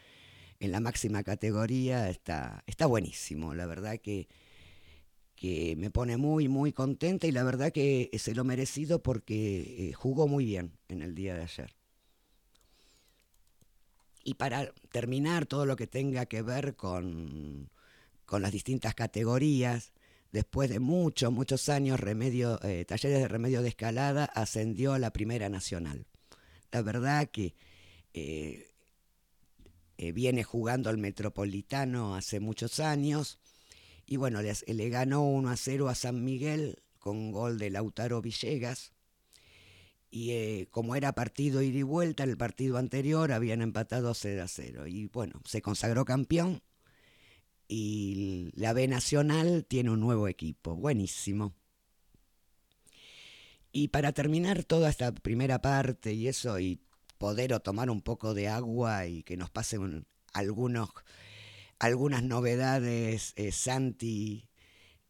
en 0.60 0.72
la 0.72 0.80
máxima 0.80 1.22
categoría 1.22 2.10
está, 2.10 2.64
está 2.66 2.88
buenísimo. 2.88 3.54
La 3.54 3.68
verdad 3.68 4.00
que, 4.00 4.28
que 5.36 5.76
me 5.78 5.92
pone 5.92 6.18
muy, 6.18 6.48
muy 6.48 6.74
contenta 6.74 7.28
y 7.28 7.32
la 7.32 7.44
verdad 7.44 7.72
que 7.72 8.10
se 8.18 8.34
lo 8.34 8.44
merecido 8.44 9.04
porque 9.04 9.90
eh, 9.90 9.94
jugó 9.94 10.28
muy 10.28 10.44
bien 10.44 10.72
en 10.88 11.04
el 11.04 11.14
día 11.14 11.36
de 11.36 11.44
ayer. 11.44 11.76
Y 14.24 14.34
para 14.34 14.74
terminar 14.92 15.46
todo 15.46 15.68
lo 15.68 15.76
que 15.76 15.86
tenga 15.86 16.26
que 16.26 16.42
ver 16.42 16.76
con, 16.76 17.70
con 18.26 18.42
las 18.42 18.52
distintas 18.52 18.96
categorías, 18.96 19.94
después 20.36 20.70
de 20.70 20.82
muchos, 20.82 21.32
muchos 21.32 21.70
años, 21.70 21.98
eh, 22.04 22.86
talleres 22.86 23.20
de 23.20 23.28
remedio 23.30 23.62
de 23.62 23.70
escalada 23.70 24.26
ascendió 24.26 24.92
a 24.92 25.00
la 25.00 25.14
Primera 25.14 25.48
Nacional. 25.48 26.08
La 26.74 26.82
verdad 26.82 27.30
que 27.30 27.56
eh, 28.14 28.68
eh, 29.98 30.12
viene 30.12 30.44
jugando 30.44 30.90
al 30.90 30.98
Metropolitano 30.98 32.16
hace 32.16 32.42
muchos 32.42 32.82
años. 32.82 33.40
Y 34.06 34.18
bueno, 34.18 34.42
le, 34.42 34.90
ganó 34.90 35.24
1 35.24 35.50
a 35.50 35.56
0 35.56 35.88
a 35.88 35.96
San 35.96 36.26
Miguel 36.26 36.84
con 37.00 37.32
gol 37.32 37.58
de 37.58 37.70
Lautaro 37.70 38.22
Villegas. 38.22 38.92
Y 40.12 40.66
como 40.66 40.98
era 40.98 41.16
partido 41.16 41.62
ida 41.62 41.78
y 41.78 41.84
vuelta, 41.84 42.24
en 42.24 42.32
el 42.32 42.38
partido 42.38 42.78
anterior 42.78 43.32
habían 43.32 43.62
empatado 43.62 44.14
0 44.14 44.44
a 44.44 44.50
0. 44.50 44.88
Y 44.88 45.08
bueno, 45.08 45.42
se 45.46 45.62
consagró 45.62 46.04
campeón. 46.04 46.62
Y 47.68 48.52
la 48.56 48.74
B 48.74 48.88
Nacional 48.88 49.66
tiene 49.66 49.92
un 49.92 50.00
nuevo 50.00 50.28
equipo, 50.28 50.76
buenísimo. 50.76 51.56
Y 53.72 53.90
para 53.90 54.14
terminar 54.14 54.64
toda 54.64 54.90
esta 54.90 55.12
primera 55.12 55.62
parte 55.62 56.14
y 56.14 56.28
eso, 56.28 56.60
y 56.60 56.80
poder 57.18 57.60
tomar 57.60 57.90
un 57.90 58.02
poco 58.02 58.34
de 58.34 58.48
agua 58.48 59.08
y 59.08 59.24
que 59.24 59.38
nos 59.38 59.50
pasen 59.50 60.06
algunos, 60.34 60.90
algunas 61.80 62.24
novedades, 62.24 63.34
eh, 63.36 63.52
Santi, 63.52 64.50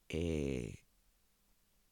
eh, 0.10 0.86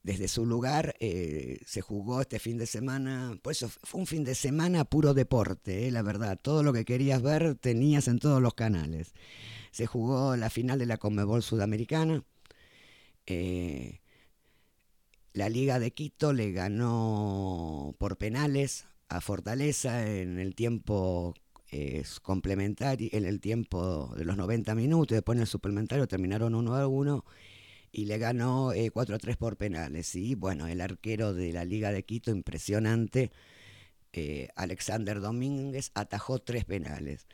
desde 0.04 0.28
su 0.28 0.46
lugar, 0.46 0.96
eh, 1.00 1.60
se 1.66 1.82
jugó 1.82 2.22
este 2.22 2.40
fin 2.40 2.58
de 2.58 2.66
semana, 2.66 3.38
pues 3.42 3.66
fue 3.84 4.02
un 4.02 4.08
fin 4.08 4.24
de 4.24 4.36
semana 4.36 4.84
puro 4.84 5.14
deporte, 5.14 5.90
la 5.92 6.02
verdad, 6.02 6.38
todo 6.42 6.62
lo 6.62 6.74
que 6.74 6.86
querías 6.86 7.22
ver 7.22 7.56
tenías 7.56 8.08
en 8.08 8.20
todos 8.20 8.42
los 8.42 8.54
canales. 8.54 9.14
Se 9.74 9.88
jugó 9.88 10.38
la 10.38 10.50
final 10.50 10.80
de 10.80 10.86
la 10.86 10.98
Conmebol 10.98 11.44
Sudamericana. 11.44 12.24
La 15.34 15.50
Liga 15.50 15.80
de 15.80 15.92
Quito 15.92 16.32
le 16.32 16.52
ganó 16.52 17.96
por 17.98 18.18
penales 18.18 18.86
a 19.10 19.20
Fortaleza 19.20 20.08
en 20.08 20.40
el 20.40 20.56
tiempo 20.56 21.34
complementario, 22.22 23.10
en 23.12 23.26
el 23.26 23.40
tiempo 23.40 24.14
de 24.16 24.26
los 24.26 24.38
90 24.38 24.76
minutos, 24.76 25.16
después 25.16 25.38
en 25.38 25.42
el 25.42 25.48
suplementario 25.48 26.08
terminaron 26.08 26.56
1 26.56 26.76
a 26.76 26.88
1 26.88 27.26
y 27.92 28.06
le 28.06 28.18
ganó 28.18 28.72
4 28.94 29.14
eh, 29.14 29.16
a 29.16 29.20
3 29.20 29.38
por 29.38 29.58
penales. 29.58 30.16
Y 30.16 30.36
bueno, 30.36 30.68
el 30.68 30.82
arquero 30.82 31.34
de 31.34 31.54
la 31.54 31.64
Liga 31.66 31.92
de 31.92 32.04
Quito, 32.04 32.32
impresionante, 32.32 33.32
eh, 34.14 34.50
Alexander 34.56 35.22
Domínguez, 35.22 35.92
atajó 35.94 36.40
tres 36.40 36.66
penales. 36.66 37.28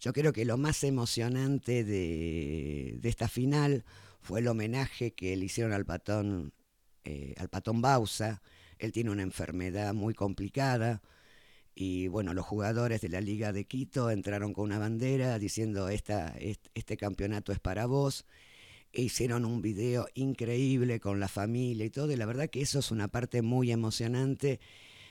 Yo 0.00 0.14
creo 0.14 0.32
que 0.32 0.46
lo 0.46 0.56
más 0.56 0.82
emocionante 0.82 1.84
de, 1.84 2.98
esta 3.02 3.28
final 3.28 3.84
fue 4.22 4.40
el 4.40 4.48
homenaje 4.48 5.12
que 5.12 5.36
le 5.36 5.44
hicieron 5.44 5.74
al 5.74 5.84
patón 5.84 6.54
eh, 7.04 7.34
al 7.38 7.48
patón 7.50 7.82
Bausa. 7.82 8.42
Él 8.78 8.92
tiene 8.92 9.10
una 9.10 9.22
enfermedad 9.22 9.92
muy 9.92 10.14
complicada. 10.14 11.02
Y 11.74 12.08
bueno, 12.08 12.34
los 12.34 12.46
jugadores 12.46 13.02
de 13.02 13.10
la 13.10 13.20
Liga 13.20 13.52
de 13.52 13.66
Quito 13.66 14.10
entraron 14.10 14.54
con 14.54 14.64
una 14.64 14.78
bandera 14.78 15.38
diciendo 15.38 15.88
Esta, 15.90 16.34
este 16.38 16.96
campeonato 16.96 17.52
es 17.52 17.60
para 17.60 17.86
vos. 17.86 18.26
E 18.92 19.02
hicieron 19.02 19.44
un 19.44 19.62
video 19.62 20.06
increíble 20.14 20.98
con 20.98 21.20
la 21.20 21.28
familia 21.28 21.84
y 21.84 21.90
todo. 21.90 22.10
Y 22.12 22.16
la 22.16 22.26
verdad 22.26 22.48
que 22.48 22.62
eso 22.62 22.78
es 22.78 22.90
una 22.90 23.08
parte 23.08 23.42
muy 23.42 23.70
emocionante. 23.70 24.60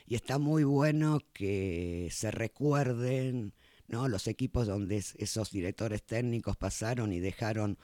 Y 0.06 0.16
está 0.16 0.38
muy 0.38 0.64
bueno 0.64 1.20
que 1.32 2.08
se 2.10 2.32
recuerden 2.32 3.54
¿no? 3.90 4.08
los 4.08 4.28
equipos 4.28 4.66
donde 4.66 4.96
esos 4.96 5.50
directores 5.50 6.02
técnicos 6.04 6.56
pasaron 6.56 7.12
y 7.12 7.20
dejaron 7.20 7.76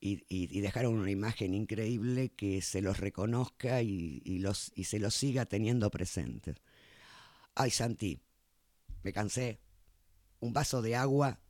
y, 0.00 0.60
dejaron 0.60 0.94
una 0.94 1.10
imagen 1.10 1.54
increíble 1.54 2.28
que 2.28 2.62
se 2.62 2.80
los 2.80 3.00
reconozca 3.00 3.82
y, 3.82 4.20
los, 4.38 4.70
y 4.74 4.84
se 4.84 4.98
los 4.98 5.14
siga 5.14 5.46
teniendo 5.46 5.90
presentes. 5.90 6.56
Ay, 7.54 7.70
Santi, 7.70 8.20
me 9.02 9.12
cansé. 9.12 9.58
Un 10.38 10.52
vaso 10.52 10.80
de 10.82 10.94
agua 10.94 11.40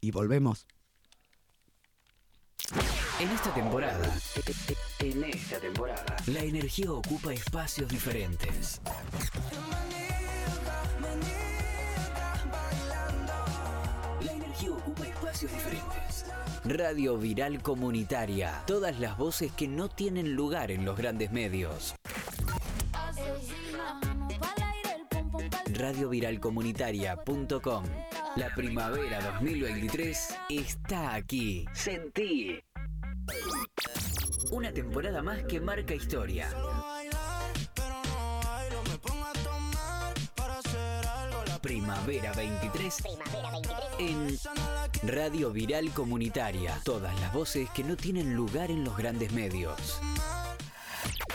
y 0.00 0.10
volvemos. 0.10 0.66
En 3.20 3.28
esta 3.28 3.54
temporada, 3.54 4.18
en 5.00 5.24
esta 5.24 5.60
temporada, 5.60 6.16
la 6.26 6.40
energía 6.40 6.90
ocupa 6.90 7.32
espacios 7.32 7.88
diferentes. 7.90 8.80
Espacios 15.44 15.52
diferentes. 15.52 16.24
Radio 16.64 17.16
Viral 17.16 17.62
Comunitaria. 17.62 18.62
Todas 18.66 18.98
las 19.00 19.16
voces 19.16 19.50
que 19.52 19.68
no 19.68 19.88
tienen 19.88 20.34
lugar 20.34 20.70
en 20.70 20.84
los 20.84 20.94
grandes 20.96 21.32
medios. 21.32 21.94
Radioviralcomunitaria.com 25.72 27.84
La 28.36 28.54
primavera 28.54 29.20
2023 29.32 30.36
está 30.50 31.14
aquí. 31.14 31.64
Sentí. 31.72 32.60
Una 34.50 34.72
temporada 34.72 35.22
más 35.22 35.42
que 35.44 35.60
marca 35.60 35.94
historia. 35.94 36.48
Primavera 41.90 42.32
23. 42.34 43.02
Primavera 43.02 43.50
23. 43.50 44.42
En 45.02 45.08
Radio 45.08 45.50
Viral 45.50 45.90
Comunitaria. 45.90 46.80
Todas 46.84 47.18
las 47.20 47.32
voces 47.32 47.68
que 47.70 47.82
no 47.82 47.96
tienen 47.96 48.36
lugar 48.36 48.70
en 48.70 48.84
los 48.84 48.96
grandes 48.96 49.32
medios. 49.32 50.00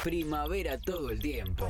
Primavera 0.02 0.80
todo 0.80 1.10
el 1.10 1.20
tiempo. 1.20 1.68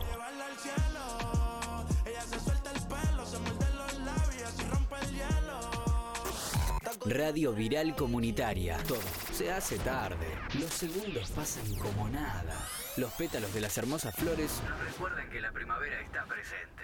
Radio 7.05 7.53
Viral 7.53 7.95
Comunitaria. 7.95 8.77
Todo 8.87 8.99
se 9.33 9.51
hace 9.51 9.79
tarde. 9.79 10.27
Los 10.59 10.71
segundos 10.71 11.31
pasan 11.31 11.75
como 11.77 12.07
nada. 12.09 12.55
Los 12.97 13.11
pétalos 13.11 13.53
de 13.53 13.59
las 13.59 13.77
hermosas 13.77 14.15
flores 14.15 14.61
recuerden 14.85 15.29
que 15.29 15.41
la 15.41 15.51
primavera 15.51 15.99
está 15.99 16.25
presente. 16.25 16.83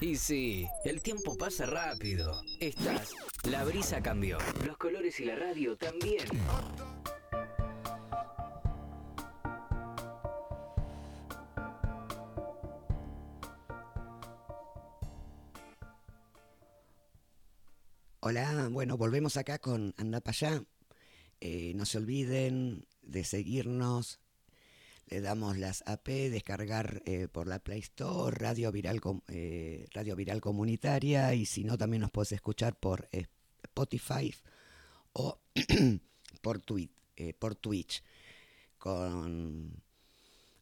Y 0.00 0.16
sí, 0.16 0.68
el 0.84 1.00
tiempo 1.00 1.34
pasa 1.34 1.64
rápido. 1.64 2.42
Estás, 2.60 3.14
la 3.44 3.64
brisa 3.64 4.02
cambió. 4.02 4.36
Los 4.66 4.76
colores 4.76 5.18
y 5.20 5.24
la 5.24 5.36
radio 5.36 5.78
también. 5.78 6.26
Hola, 18.20 18.68
bueno, 18.70 18.98
volvemos 18.98 19.38
acá 19.38 19.58
con 19.58 19.94
Anda 19.96 20.20
para 20.20 20.36
allá. 20.36 20.64
Eh, 21.40 21.72
no 21.76 21.86
se 21.86 21.96
olviden 21.96 22.86
de 23.00 23.24
seguirnos 23.24 24.20
damos 25.20 25.58
las 25.58 25.82
AP, 25.86 26.08
descargar 26.30 27.02
eh, 27.06 27.28
por 27.28 27.46
la 27.46 27.58
Play 27.58 27.80
Store, 27.80 28.36
Radio 28.36 28.72
Viral, 28.72 29.00
eh, 29.28 29.86
Radio 29.92 30.16
Viral 30.16 30.40
Comunitaria 30.40 31.34
y 31.34 31.46
si 31.46 31.64
no 31.64 31.76
también 31.76 32.02
nos 32.02 32.10
puedes 32.10 32.32
escuchar 32.32 32.78
por 32.78 33.08
eh, 33.12 33.26
Spotify 33.62 34.34
o 35.12 35.38
por, 36.42 36.62
por 37.38 37.54
Twitch 37.56 38.02
con, 38.78 39.82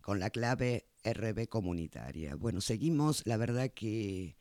con 0.01 0.19
la 0.19 0.31
clave 0.31 0.87
RB 1.05 1.49
Comunitaria. 1.49 2.35
Bueno, 2.35 2.61
seguimos, 2.61 3.27
la 3.27 3.37
verdad 3.37 3.71
que 3.71 4.37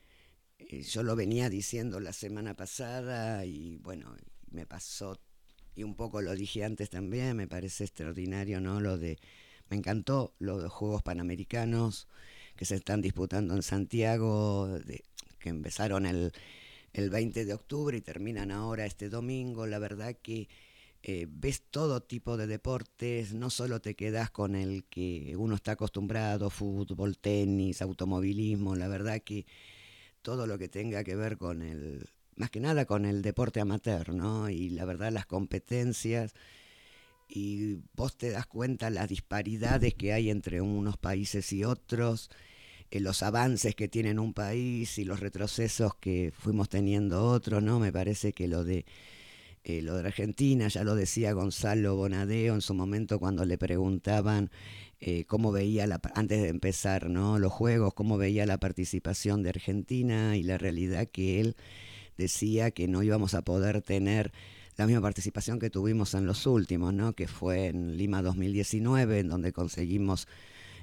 yo 0.70 1.04
lo 1.04 1.16
venía 1.16 1.50
diciendo 1.50 2.00
la 2.00 2.14
semana 2.14 2.56
pasada 2.56 3.46
y 3.46 3.78
bueno, 3.78 4.16
me 4.52 4.66
pasó 4.66 5.20
y 5.80 5.84
un 5.84 5.96
poco 5.96 6.22
lo 6.22 6.36
dije 6.36 6.66
antes 6.66 6.90
también, 6.90 7.38
me 7.38 7.48
parece 7.48 7.86
extraordinario, 7.86 8.60
¿no? 8.60 8.82
Lo 8.82 8.98
de 8.98 9.18
me 9.70 9.78
encantó 9.78 10.34
los 10.40 10.72
Juegos 10.72 11.04
Panamericanos 11.04 12.08
que 12.56 12.66
se 12.66 12.76
están 12.76 13.02
disputando 13.02 13.56
en 13.56 13.64
Santiago, 13.64 14.80
que 15.40 15.50
empezaron 15.50 16.06
el, 16.06 16.32
20 16.94 17.46
de 17.46 17.54
octubre 17.54 17.98
y 17.98 18.02
terminan 18.02 18.52
ahora 18.52 18.86
este 18.86 19.10
domingo. 19.10 19.66
La 19.66 19.80
verdad 19.80 20.16
que 20.22 20.50
eh, 21.04 21.28
ves 21.30 21.62
todo 21.72 22.02
tipo 22.02 22.36
de 22.36 22.48
deportes, 22.48 23.34
no 23.34 23.50
solo 23.50 23.80
te 23.80 23.96
quedas 23.96 24.30
con 24.30 24.56
el 24.56 24.84
que 24.86 25.36
uno 25.38 25.56
está 25.56 25.74
acostumbrado, 25.74 26.50
fútbol, 26.50 27.18
tenis, 27.18 27.82
automovilismo, 27.82 28.76
la 28.76 28.90
verdad 28.90 29.22
que 29.22 29.46
todo 30.22 30.46
lo 30.46 30.58
que 30.58 30.68
tenga 30.68 31.06
que 31.06 31.16
ver 31.16 31.38
con 31.38 31.62
el, 31.62 32.10
más 32.36 32.50
que 32.50 32.60
nada 32.60 32.86
con 32.86 33.06
el 33.06 33.22
deporte 33.22 33.62
amateur, 33.62 34.14
¿no? 34.14 34.50
Y 34.50 34.70
la 34.70 34.86
verdad 34.86 35.12
las 35.12 35.26
competencias 35.26 36.34
y 37.30 37.76
vos 37.96 38.18
te 38.18 38.32
das 38.32 38.48
cuenta 38.48 38.90
las 38.90 39.08
disparidades 39.08 39.94
que 39.94 40.14
hay 40.14 40.30
entre 40.30 40.62
unos 40.62 40.98
países 40.98 41.54
y 41.54 41.64
otros, 41.64 42.30
eh, 42.92 43.00
los 43.00 43.24
avances 43.24 43.76
que 43.76 43.88
tiene 43.88 44.18
un 44.20 44.34
país 44.34 44.98
y 44.98 45.06
los 45.06 45.20
retrocesos 45.20 45.96
que 45.96 46.34
fuimos 46.36 46.70
teniendo 46.70 47.26
otros, 47.26 47.62
¿no? 47.64 47.80
Me 47.80 47.94
parece 47.94 48.34
que 48.34 48.48
lo 48.48 48.64
de 48.64 48.86
eh, 49.64 49.82
lo 49.82 49.98
de 49.98 50.08
Argentina, 50.08 50.68
ya 50.70 50.84
lo 50.84 50.96
decía 50.96 51.34
Gonzalo 51.34 51.96
Bonadeo 51.96 52.56
en 52.56 52.62
su 52.62 52.74
momento 52.74 53.20
cuando 53.20 53.46
le 53.46 53.58
preguntaban 53.58 54.50
eh, 55.02 55.26
cómo 55.26 55.52
veía, 55.52 55.86
la, 55.86 56.00
antes 56.16 56.42
de 56.42 56.48
empezar 56.48 57.10
¿no? 57.10 57.40
los 57.40 57.52
juegos, 57.52 57.94
cómo 57.94 58.18
veía 58.18 58.46
la 58.46 58.58
participación 58.58 59.44
de 59.44 59.50
Argentina 59.50 60.38
y 60.38 60.44
la 60.44 60.58
realidad 60.58 61.08
que 61.08 61.42
él 61.42 61.56
decía 62.18 62.72
que 62.72 62.88
no 62.88 63.04
íbamos 63.04 63.34
a 63.34 63.44
poder 63.44 63.82
tener 63.82 64.32
la 64.80 64.88
misma 64.88 65.02
participación 65.02 65.60
que 65.60 65.70
tuvimos 65.70 66.14
en 66.14 66.26
los 66.26 66.48
últimos, 66.48 66.94
¿no? 66.94 67.12
que 67.12 67.28
fue 67.28 67.68
en 67.68 67.98
Lima 67.98 68.22
2019, 68.22 69.20
en 69.20 69.28
donde 69.28 69.52
conseguimos 69.52 70.26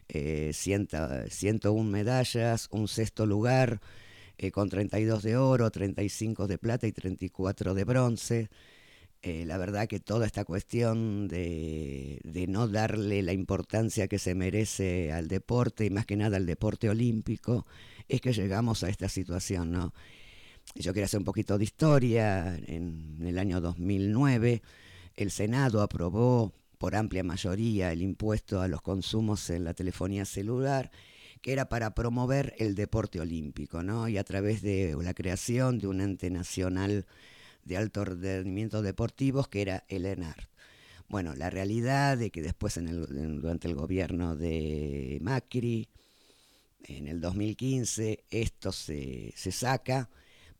eh, 0.09 0.51
101 0.53 1.83
medallas, 1.91 2.69
un 2.73 2.89
sexto 2.89 3.25
lugar 3.25 3.81
eh, 4.37 4.51
con 4.51 4.69
32 4.69 5.23
de 5.23 5.39
oro, 5.39 5.71
35 5.71 6.47
de 6.47 6.59
plata 6.59 6.87
y 6.87 6.93
34 6.93 7.73
de 7.73 7.85
bronce. 7.85 8.51
eh, 9.23 9.47
la 9.47 9.57
verdad 9.57 9.89
que 9.89 9.99
toda 9.99 10.27
esta 10.27 10.45
cuestión 10.45 11.27
de, 11.27 12.21
no 12.49 12.69
darle 12.69 13.23
la 13.23 13.33
importancia 13.33 14.09
que 14.09 14.19
se 14.19 14.35
merece 14.35 15.11
al 15.11 15.27
deporte 15.29 15.87
y 15.87 15.91
más 15.91 16.05
que 16.05 16.17
nada 16.17 16.37
al 16.37 16.45
deporte 16.45 16.91
olímpico, 16.91 17.67
es 18.09 18.21
que 18.21 18.35
llegamos 18.35 18.85
a 18.85 18.91
esta 18.91 19.09
situación, 19.09 19.71
¿no? 19.73 19.95
Yo 20.75 20.93
quiero 20.93 21.07
hacer 21.07 21.19
un 21.19 21.25
poquito 21.25 21.57
de 21.59 21.65
historia. 21.65 22.59
En 22.67 23.19
el 23.23 23.39
año 23.39 23.61
2009, 23.61 24.63
el 25.17 25.31
Senado 25.31 25.81
aprobó 25.81 26.53
por 26.79 26.95
amplia 26.95 27.25
mayoría 27.25 27.93
el 27.93 28.03
impuesto 28.03 28.61
a 28.61 28.69
los 28.69 28.83
consumos 28.83 29.49
en 29.51 29.65
la 29.65 29.75
telefonía 29.75 30.25
celular, 30.25 30.91
que 31.41 31.53
era 31.53 31.69
para 31.69 31.95
promover 31.95 32.55
el 32.59 32.75
deporte 32.75 33.21
olímpico, 33.21 33.83
¿no? 33.83 34.09
Y 34.09 34.19
a 34.19 34.25
través 34.25 34.63
de 34.63 34.97
la 35.01 35.15
creación 35.15 35.79
de 35.79 35.87
un 35.87 36.01
ente 36.01 36.31
nacional 36.31 37.07
de 37.65 37.77
alto 37.77 38.05
rendimiento 38.05 38.83
deportivos, 38.83 39.49
que 39.49 39.63
era 39.63 39.85
el 39.89 40.07
ENAR. 40.07 40.49
Bueno, 41.09 41.35
la 41.35 41.51
realidad 41.51 42.19
de 42.19 42.31
que 42.31 42.43
después 42.43 42.77
en 42.77 42.89
el, 42.89 43.41
durante 43.41 43.69
el 43.69 43.75
gobierno 43.75 44.37
de 44.37 45.19
Macri, 45.23 45.89
en 46.85 47.09
el 47.09 47.21
2015, 47.21 48.25
esto 48.31 48.73
se, 48.73 49.33
se 49.37 49.53
saca, 49.53 50.09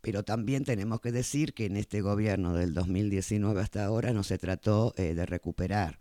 pero 0.07 0.23
también 0.23 0.63
tenemos 0.63 1.01
que 1.01 1.11
decir 1.11 1.53
que 1.53 1.67
en 1.67 1.77
este 1.77 2.01
gobierno 2.01 2.55
del 2.55 2.75
2019 2.75 3.61
hasta 3.61 3.85
ahora 3.85 4.13
no 4.13 4.23
se 4.23 4.39
trató 4.39 4.95
eh, 4.97 5.15
de 5.15 5.27
recuperar. 5.27 5.99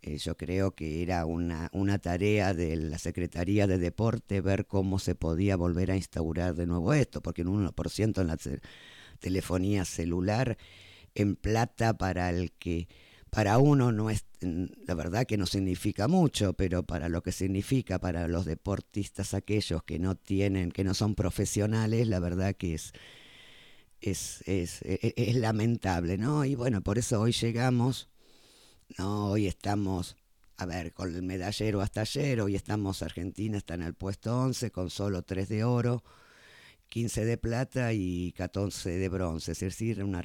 Eh, 0.00 0.16
yo 0.16 0.34
creo 0.38 0.70
que 0.70 1.02
era 1.02 1.26
una, 1.26 1.68
una 1.74 1.98
tarea 1.98 2.54
de 2.54 2.74
la 2.76 2.96
Secretaría 2.96 3.66
de 3.66 3.76
Deporte 3.76 4.40
ver 4.40 4.64
cómo 4.64 4.98
se 4.98 5.14
podía 5.14 5.56
volver 5.56 5.90
a 5.90 5.96
instaurar 5.96 6.54
de 6.54 6.64
nuevo 6.64 6.94
esto, 6.94 7.20
porque 7.20 7.42
un 7.42 7.68
1% 7.68 8.18
en 8.18 8.26
la 8.28 8.38
telefonía 9.18 9.84
celular 9.84 10.56
en 11.14 11.36
plata 11.36 11.98
para 11.98 12.30
el 12.30 12.50
que 12.50 12.88
para 13.28 13.58
uno 13.58 13.92
no 13.92 14.08
es 14.08 14.24
la 14.40 14.94
verdad 14.94 15.26
que 15.26 15.36
no 15.36 15.44
significa 15.44 16.08
mucho, 16.08 16.54
pero 16.54 16.82
para 16.82 17.10
lo 17.10 17.22
que 17.22 17.32
significa 17.32 17.98
para 17.98 18.26
los 18.26 18.46
deportistas 18.46 19.34
aquellos 19.34 19.82
que 19.82 19.98
no 19.98 20.14
tienen, 20.14 20.70
que 20.70 20.82
no 20.84 20.94
son 20.94 21.14
profesionales, 21.14 22.08
la 22.08 22.20
verdad 22.20 22.54
que 22.54 22.72
es 22.72 22.94
es, 24.10 24.42
es, 24.46 24.82
e, 24.82 24.98
e, 25.02 25.14
es, 25.16 25.36
lamentable, 25.36 26.18
¿no? 26.18 26.44
Y 26.44 26.54
bueno, 26.54 26.82
por 26.82 26.98
eso 26.98 27.20
hoy 27.20 27.32
llegamos, 27.32 28.10
¿no? 28.98 29.30
Hoy 29.30 29.46
estamos, 29.46 30.16
a 30.56 30.66
ver, 30.66 30.92
con 30.92 31.14
el 31.14 31.22
medallero 31.22 31.80
hasta 31.80 32.02
ayer, 32.02 32.40
hoy 32.40 32.54
estamos, 32.54 33.02
Argentina 33.02 33.56
está 33.56 33.74
en 33.74 33.82
el 33.82 33.94
puesto 33.94 34.38
11 34.38 34.70
con 34.70 34.90
solo 34.90 35.22
3 35.22 35.48
de 35.48 35.64
oro, 35.64 36.04
15 36.90 37.24
de 37.24 37.38
plata 37.38 37.92
y 37.94 38.32
14 38.32 38.90
de 38.90 39.08
bronce, 39.08 39.52
es 39.52 39.60
decir, 39.60 40.04
una 40.04 40.22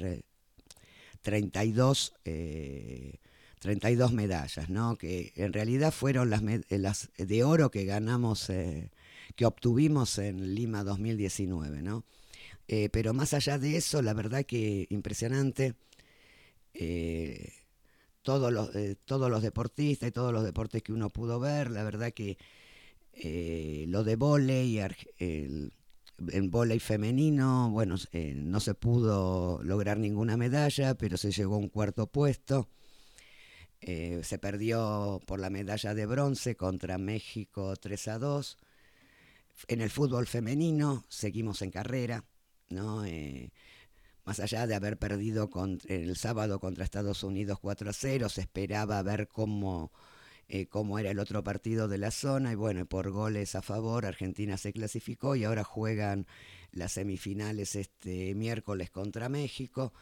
32, 1.22 2.14
32 3.60 4.12
eh, 4.12 4.14
medallas, 4.14 4.70
¿no? 4.70 4.98
Que 4.98 5.32
en 5.36 5.54
realidad 5.54 5.94
fueron 5.94 6.30
las, 6.30 6.44
las 6.70 7.10
de 7.18 7.44
oro 7.44 7.72
que 7.72 7.86
ganamos, 7.86 8.50
eh, 8.50 8.92
que 9.36 9.46
obtuvimos 9.46 10.18
en 10.18 10.54
Lima 10.54 10.84
2019, 10.84 11.82
¿no? 11.82 12.04
Eh, 12.72 12.90
pero 12.92 13.14
más 13.14 13.34
allá 13.34 13.58
de 13.58 13.78
eso, 13.78 14.02
la 14.02 14.14
verdad 14.14 14.46
que 14.46 14.88
impresionante. 14.90 15.76
todos, 18.22 18.54
los, 18.54 18.70
todos 19.06 19.30
los 19.30 19.42
deportistas 19.42 20.10
y 20.10 20.12
todos 20.12 20.32
los 20.32 20.44
deportes 20.44 20.84
que 20.84 20.94
uno 20.94 21.10
pudo 21.10 21.40
ver, 21.40 21.72
la 21.72 21.84
verdad 21.84 22.14
que 22.14 22.38
lo 23.88 24.04
de 24.04 24.16
volei, 24.16 24.80
el, 25.18 25.74
en 26.28 26.52
volei 26.52 26.80
femenino, 26.80 27.70
bueno, 27.72 27.96
eh, 28.12 28.34
no 28.36 28.60
se 28.60 28.74
pudo 28.74 29.62
lograr 29.64 29.98
ninguna 29.98 30.38
medalla, 30.38 30.96
pero 30.96 31.18
se 31.18 31.32
llegó 31.32 31.56
a 31.56 31.60
un 31.60 31.70
cuarto 31.70 32.08
puesto. 32.08 32.68
Eh, 33.82 34.22
se 34.24 34.38
perdió 34.38 35.22
por 35.26 35.40
la 35.40 35.50
medalla 35.50 35.94
de 35.94 36.06
bronce 36.06 36.56
contra 36.56 36.98
México 36.98 37.76
3 37.78 38.08
a 38.10 38.20
2. 38.20 38.58
En 39.68 39.82
el 39.82 39.90
fútbol 39.90 40.28
femenino 40.28 41.04
seguimos 41.08 41.62
en 41.62 41.72
carrera, 41.72 42.26
¿no? 42.70 43.06
Eh, 43.06 43.52
más 44.26 44.40
allá 44.40 44.68
de 44.68 44.76
haber 44.76 44.98
perdido 44.98 45.50
el 45.88 46.16
sábado 46.16 46.60
contra 46.60 46.84
Estados 46.84 47.24
Unidos 47.24 47.60
4 47.60 47.90
a 47.90 47.94
0, 47.94 48.30
se 48.30 48.42
esperaba 48.42 49.02
ver 49.02 49.28
cómo 49.28 49.92
eh, 50.52 50.66
cómo 50.66 50.98
era 50.98 51.12
el 51.12 51.20
otro 51.20 51.44
partido 51.44 51.88
de 51.88 52.00
la 52.00 52.10
zona 52.10 52.52
y 52.54 52.56
bueno, 52.56 52.84
por 52.88 53.12
goles 53.12 53.54
a 53.54 53.62
favor 53.62 54.08
Argentina 54.08 54.58
se 54.58 54.74
clasificó 54.74 55.36
y 55.36 55.44
ahora 55.44 55.64
juegan 55.64 56.26
las 56.72 56.94
semifinales 56.94 57.76
este 57.76 58.34
miércoles 58.36 58.90
contra 58.90 59.30
México. 59.30 59.94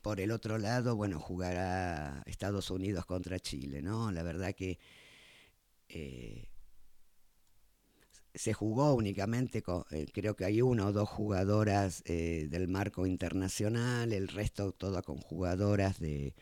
Por 0.00 0.20
el 0.20 0.30
otro 0.32 0.58
lado, 0.58 0.96
bueno, 0.96 1.20
jugará 1.20 2.22
Estados 2.26 2.70
Unidos 2.70 3.04
contra 3.06 3.38
Chile, 3.38 3.82
¿no? 3.82 4.10
La 4.12 4.22
verdad 4.22 4.54
que 4.54 4.78
eh, 5.90 6.48
se 8.34 8.52
jugó 8.54 8.94
únicamente, 8.94 9.62
con, 9.62 9.84
eh, 9.90 10.06
creo 10.12 10.36
que 10.36 10.44
hay 10.44 10.62
una 10.62 10.86
o 10.86 10.92
dos 10.92 11.08
jugadoras 11.08 12.02
del 12.04 12.68
marco 12.68 13.06
internacional, 13.06 14.12
el 14.12 14.28
resto 14.28 14.72
todas 14.72 15.02
con 15.04 15.18
jugadoras 15.18 15.98
de, 16.00 16.34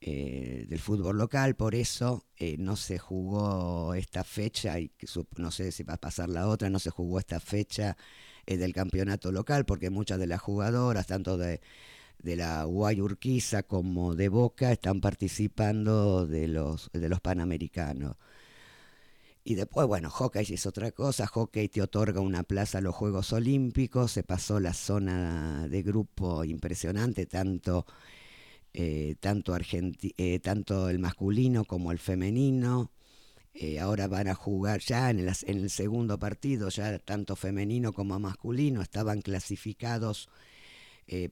eh, 0.00 0.66
del 0.68 0.78
fútbol 0.78 1.18
local, 1.18 1.56
por 1.56 1.74
eso 1.74 2.24
eh, 2.36 2.56
no 2.56 2.76
se 2.76 2.98
jugó 2.98 3.94
esta 3.94 4.22
fecha, 4.22 4.78
y 4.78 4.92
no 5.36 5.50
sé 5.50 5.72
si 5.72 5.82
va 5.82 5.94
a 5.94 5.96
pasar 5.96 6.28
la 6.28 6.46
otra, 6.46 6.70
no 6.70 6.78
se 6.78 6.90
jugó 6.90 7.18
esta 7.18 7.40
fecha 7.40 7.96
eh, 8.46 8.56
del 8.58 8.72
campeonato 8.72 9.32
local, 9.32 9.64
porque 9.66 9.90
muchas 9.90 10.20
de 10.20 10.28
las 10.28 10.40
jugadoras, 10.40 11.08
tanto 11.08 11.36
de, 11.36 11.60
de 12.20 12.36
la 12.36 12.62
Guayurquiza 12.64 13.64
como 13.64 14.14
de 14.14 14.28
Boca, 14.28 14.70
están 14.70 15.00
participando 15.00 16.26
de 16.26 16.46
los, 16.46 16.90
de 16.92 17.08
los 17.08 17.20
Panamericanos. 17.20 18.16
Y 19.48 19.54
después, 19.54 19.86
bueno, 19.86 20.10
hockey 20.10 20.44
es 20.52 20.66
otra 20.66 20.90
cosa, 20.92 21.26
hockey 21.26 21.68
te 21.70 21.80
otorga 21.80 22.20
una 22.20 22.42
plaza 22.42 22.78
a 22.78 22.80
los 22.82 22.94
Juegos 22.94 23.32
Olímpicos, 23.32 24.12
se 24.12 24.22
pasó 24.22 24.60
la 24.60 24.74
zona 24.74 25.66
de 25.68 25.82
grupo 25.82 26.44
impresionante, 26.44 27.24
tanto 27.24 27.86
eh, 28.74 29.14
tanto, 29.20 29.56
eh, 29.56 30.40
tanto 30.40 30.90
el 30.90 30.98
masculino 30.98 31.64
como 31.64 31.92
el 31.92 31.98
femenino. 31.98 32.92
Eh, 33.54 33.80
ahora 33.80 34.06
van 34.06 34.28
a 34.28 34.34
jugar 34.34 34.80
ya 34.80 35.08
en 35.08 35.20
el, 35.20 35.32
en 35.46 35.56
el, 35.62 35.70
segundo 35.70 36.18
partido, 36.18 36.68
ya 36.68 36.98
tanto 36.98 37.34
femenino 37.34 37.94
como 37.94 38.18
masculino 38.18 38.82
estaban 38.82 39.22
clasificados 39.22 40.28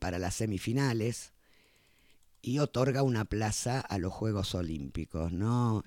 para 0.00 0.18
las 0.18 0.36
semifinales 0.36 1.34
y 2.40 2.60
otorga 2.60 3.02
una 3.02 3.26
plaza 3.26 3.78
a 3.78 3.98
los 3.98 4.10
Juegos 4.10 4.54
Olímpicos, 4.54 5.32
¿no? 5.32 5.84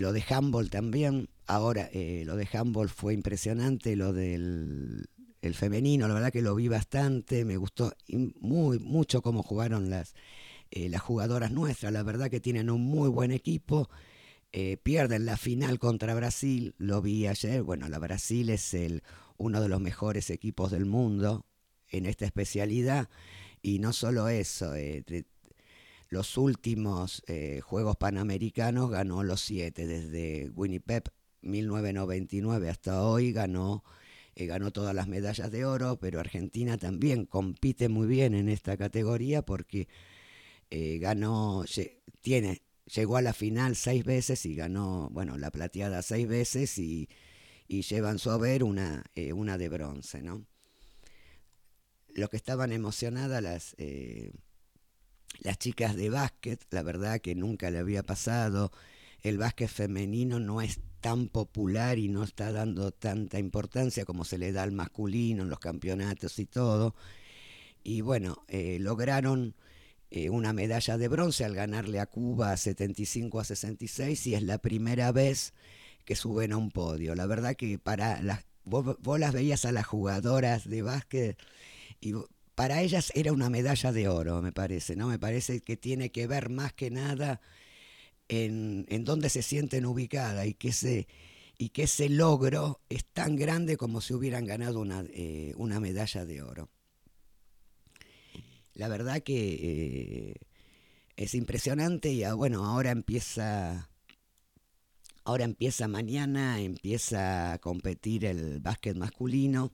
Lo 0.00 0.12
de 0.12 0.24
handball 0.28 0.70
también, 0.70 1.28
ahora 1.46 1.90
lo 1.92 2.36
de 2.36 2.48
handball 2.52 2.88
fue 2.88 3.14
impresionante, 3.14 3.96
lo 3.96 4.12
del 4.12 5.08
el 5.42 5.54
femenino, 5.54 6.06
la 6.06 6.14
verdad 6.14 6.32
que 6.32 6.42
lo 6.42 6.54
vi 6.54 6.68
bastante, 6.68 7.44
me 7.44 7.56
gustó 7.56 7.94
muy 8.40 8.78
mucho 8.78 9.22
cómo 9.22 9.42
jugaron 9.42 9.90
las, 9.90 10.14
eh, 10.70 10.88
las 10.88 11.00
jugadoras 11.00 11.50
nuestras, 11.50 11.92
la 11.92 12.02
verdad 12.02 12.30
que 12.30 12.40
tienen 12.40 12.70
un 12.70 12.82
muy 12.82 13.08
buen 13.08 13.30
equipo, 13.30 13.88
eh, 14.52 14.76
pierden 14.82 15.26
la 15.26 15.36
final 15.36 15.78
contra 15.78 16.14
Brasil, 16.14 16.74
lo 16.78 17.00
vi 17.00 17.26
ayer, 17.26 17.62
bueno, 17.62 17.88
la 17.88 17.98
Brasil 17.98 18.50
es 18.50 18.74
el, 18.74 19.02
uno 19.36 19.60
de 19.62 19.68
los 19.68 19.80
mejores 19.80 20.28
equipos 20.30 20.70
del 20.70 20.84
mundo 20.84 21.46
en 21.88 22.06
esta 22.06 22.26
especialidad, 22.26 23.08
y 23.62 23.78
no 23.78 23.92
solo 23.92 24.28
eso, 24.28 24.74
eh, 24.74 25.04
los 26.10 26.36
últimos 26.36 27.22
Juegos 27.62 27.96
Panamericanos 27.96 28.90
ganó 28.90 29.22
los 29.22 29.40
siete, 29.40 29.86
desde 29.86 30.50
Winnipeg 30.50 31.04
1999 31.40 32.68
hasta 32.68 33.02
hoy 33.02 33.32
ganó 33.32 33.82
eh, 34.36 34.46
ganó 34.46 34.70
todas 34.70 34.94
las 34.94 35.08
medallas 35.08 35.50
de 35.50 35.64
oro, 35.64 35.98
pero 35.98 36.20
Argentina 36.20 36.78
también 36.78 37.26
compite 37.26 37.88
muy 37.88 38.06
bien 38.06 38.34
en 38.34 38.48
esta 38.48 38.76
categoría 38.76 39.42
porque 39.42 39.88
eh, 40.70 40.98
ganó, 40.98 41.64
tiene, 42.22 42.62
llegó 42.86 43.16
a 43.16 43.22
la 43.22 43.32
final 43.32 43.76
seis 43.76 44.04
veces 44.04 44.46
y 44.46 44.54
ganó, 44.54 45.08
bueno, 45.10 45.36
la 45.36 45.50
plateada 45.50 46.02
seis 46.02 46.28
veces 46.28 46.78
y, 46.78 47.08
y 47.66 47.82
llevan 47.82 48.18
su 48.18 48.30
haber 48.30 48.62
una, 48.62 49.04
eh, 49.14 49.32
una 49.32 49.58
de 49.58 49.68
bronce, 49.68 50.22
¿no? 50.22 50.46
Lo 52.14 52.28
que 52.28 52.36
estaban 52.36 52.72
emocionadas 52.72 53.42
las, 53.42 53.76
las 55.38 55.58
chicas 55.58 55.96
de 55.96 56.10
básquet, 56.10 56.64
la 56.70 56.82
verdad 56.82 57.20
que 57.20 57.34
nunca 57.34 57.70
le 57.70 57.78
había 57.78 58.02
pasado, 58.02 58.72
el 59.22 59.38
básquet 59.38 59.68
femenino 59.68 60.40
no 60.40 60.60
es 60.60 60.80
tan 61.00 61.28
popular 61.28 61.98
y 61.98 62.08
no 62.08 62.24
está 62.24 62.52
dando 62.52 62.90
tanta 62.90 63.38
importancia 63.38 64.04
como 64.04 64.24
se 64.24 64.38
le 64.38 64.52
da 64.52 64.62
al 64.62 64.72
masculino 64.72 65.42
en 65.42 65.50
los 65.50 65.58
campeonatos 65.58 66.38
y 66.38 66.46
todo. 66.46 66.94
Y 67.82 68.02
bueno, 68.02 68.44
eh, 68.48 68.78
lograron 68.80 69.54
eh, 70.10 70.28
una 70.28 70.52
medalla 70.52 70.98
de 70.98 71.08
bronce 71.08 71.44
al 71.44 71.54
ganarle 71.54 72.00
a 72.00 72.06
Cuba 72.06 72.56
75 72.56 73.40
a 73.40 73.44
66 73.44 74.26
y 74.26 74.34
es 74.34 74.42
la 74.42 74.58
primera 74.58 75.12
vez 75.12 75.54
que 76.04 76.16
suben 76.16 76.52
a 76.52 76.56
un 76.56 76.70
podio. 76.70 77.14
La 77.14 77.26
verdad 77.26 77.54
que 77.56 77.78
para 77.78 78.20
las, 78.22 78.44
vos, 78.64 78.96
las 79.18 79.32
veías 79.32 79.64
a 79.64 79.72
las 79.72 79.86
jugadoras 79.86 80.68
de 80.68 80.82
básquet 80.82 81.38
y 82.00 82.14
para 82.60 82.82
ellas 82.82 83.10
era 83.14 83.32
una 83.32 83.48
medalla 83.48 83.90
de 83.90 84.06
oro, 84.08 84.42
me 84.42 84.52
parece, 84.52 84.94
¿no? 84.94 85.08
Me 85.08 85.18
parece 85.18 85.62
que 85.62 85.78
tiene 85.78 86.12
que 86.12 86.26
ver 86.26 86.50
más 86.50 86.74
que 86.74 86.90
nada 86.90 87.40
en, 88.28 88.84
en 88.90 89.06
dónde 89.06 89.30
se 89.30 89.40
sienten 89.40 89.86
ubicadas 89.86 90.46
y 90.46 90.52
que 90.52 90.68
ese, 90.68 91.08
y 91.56 91.70
que 91.70 91.84
ese 91.84 92.10
logro 92.10 92.82
es 92.90 93.06
tan 93.06 93.36
grande 93.36 93.78
como 93.78 94.02
si 94.02 94.12
hubieran 94.12 94.44
ganado 94.44 94.80
una, 94.80 95.06
eh, 95.14 95.54
una 95.56 95.80
medalla 95.80 96.26
de 96.26 96.42
oro. 96.42 96.68
La 98.74 98.88
verdad 98.88 99.22
que 99.22 99.54
eh, 99.54 100.34
es 101.16 101.34
impresionante 101.34 102.12
y 102.12 102.24
ah, 102.24 102.34
bueno, 102.34 102.66
ahora 102.66 102.90
empieza 102.90 103.88
ahora 105.24 105.44
empieza 105.44 105.88
mañana, 105.88 106.60
empieza 106.60 107.54
a 107.54 107.58
competir 107.58 108.26
el 108.26 108.60
básquet 108.60 108.98
masculino 108.98 109.72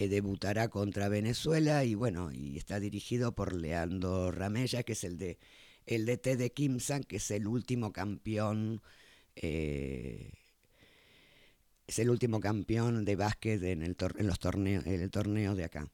eh, 0.00 0.06
debutará 0.06 0.68
contra 0.68 1.08
Venezuela 1.08 1.84
y 1.84 1.96
bueno, 1.96 2.30
y 2.30 2.56
está 2.56 2.78
dirigido 2.78 3.34
por 3.34 3.52
Leandro 3.52 4.30
Ramella, 4.30 4.84
que 4.84 4.92
es 4.92 5.02
el 5.02 5.18
de 5.18 5.38
el 5.86 6.06
DT 6.06 6.36
de 6.36 6.52
Kimsan, 6.52 7.02
que 7.02 7.16
es 7.16 7.28
el 7.32 7.48
último 7.48 7.92
campeón, 7.92 8.80
eh, 9.34 10.30
es 11.88 11.98
el 11.98 12.10
último 12.10 12.38
campeón 12.38 13.04
de 13.04 13.16
básquet 13.16 13.60
en, 13.64 13.82
el 13.82 13.96
en 14.18 14.26
los 14.28 14.38
torneos, 14.38 14.86
en 14.86 15.00
el 15.00 15.10
torneo 15.10 15.56
de 15.56 15.64
acá. 15.64 15.90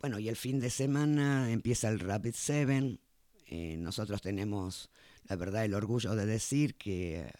Bueno, 0.00 0.18
y 0.18 0.28
el 0.28 0.34
fin 0.34 0.58
de 0.58 0.70
semana 0.70 1.52
empieza 1.52 1.88
el 1.88 2.00
Rapid 2.00 2.34
Seven. 2.34 2.98
Eh, 3.46 3.76
nosotros 3.78 4.20
tenemos, 4.20 4.90
la 5.28 5.36
verdad, 5.36 5.64
el 5.64 5.74
orgullo 5.74 6.16
de 6.16 6.26
decir 6.26 6.74
que 6.74 7.30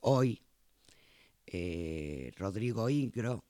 hoy 0.00 0.42
Rodrigo 2.36 2.90
Ingro, 2.90 3.44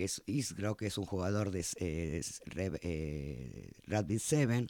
que 0.00 0.06
es 0.06 0.22
Isgro, 0.24 0.78
que 0.78 0.86
es 0.86 0.96
un 0.96 1.04
jugador 1.04 1.50
de 1.50 1.62
eh, 1.78 2.22
eh, 2.56 3.70
Rugby 3.86 4.18
7, 4.18 4.66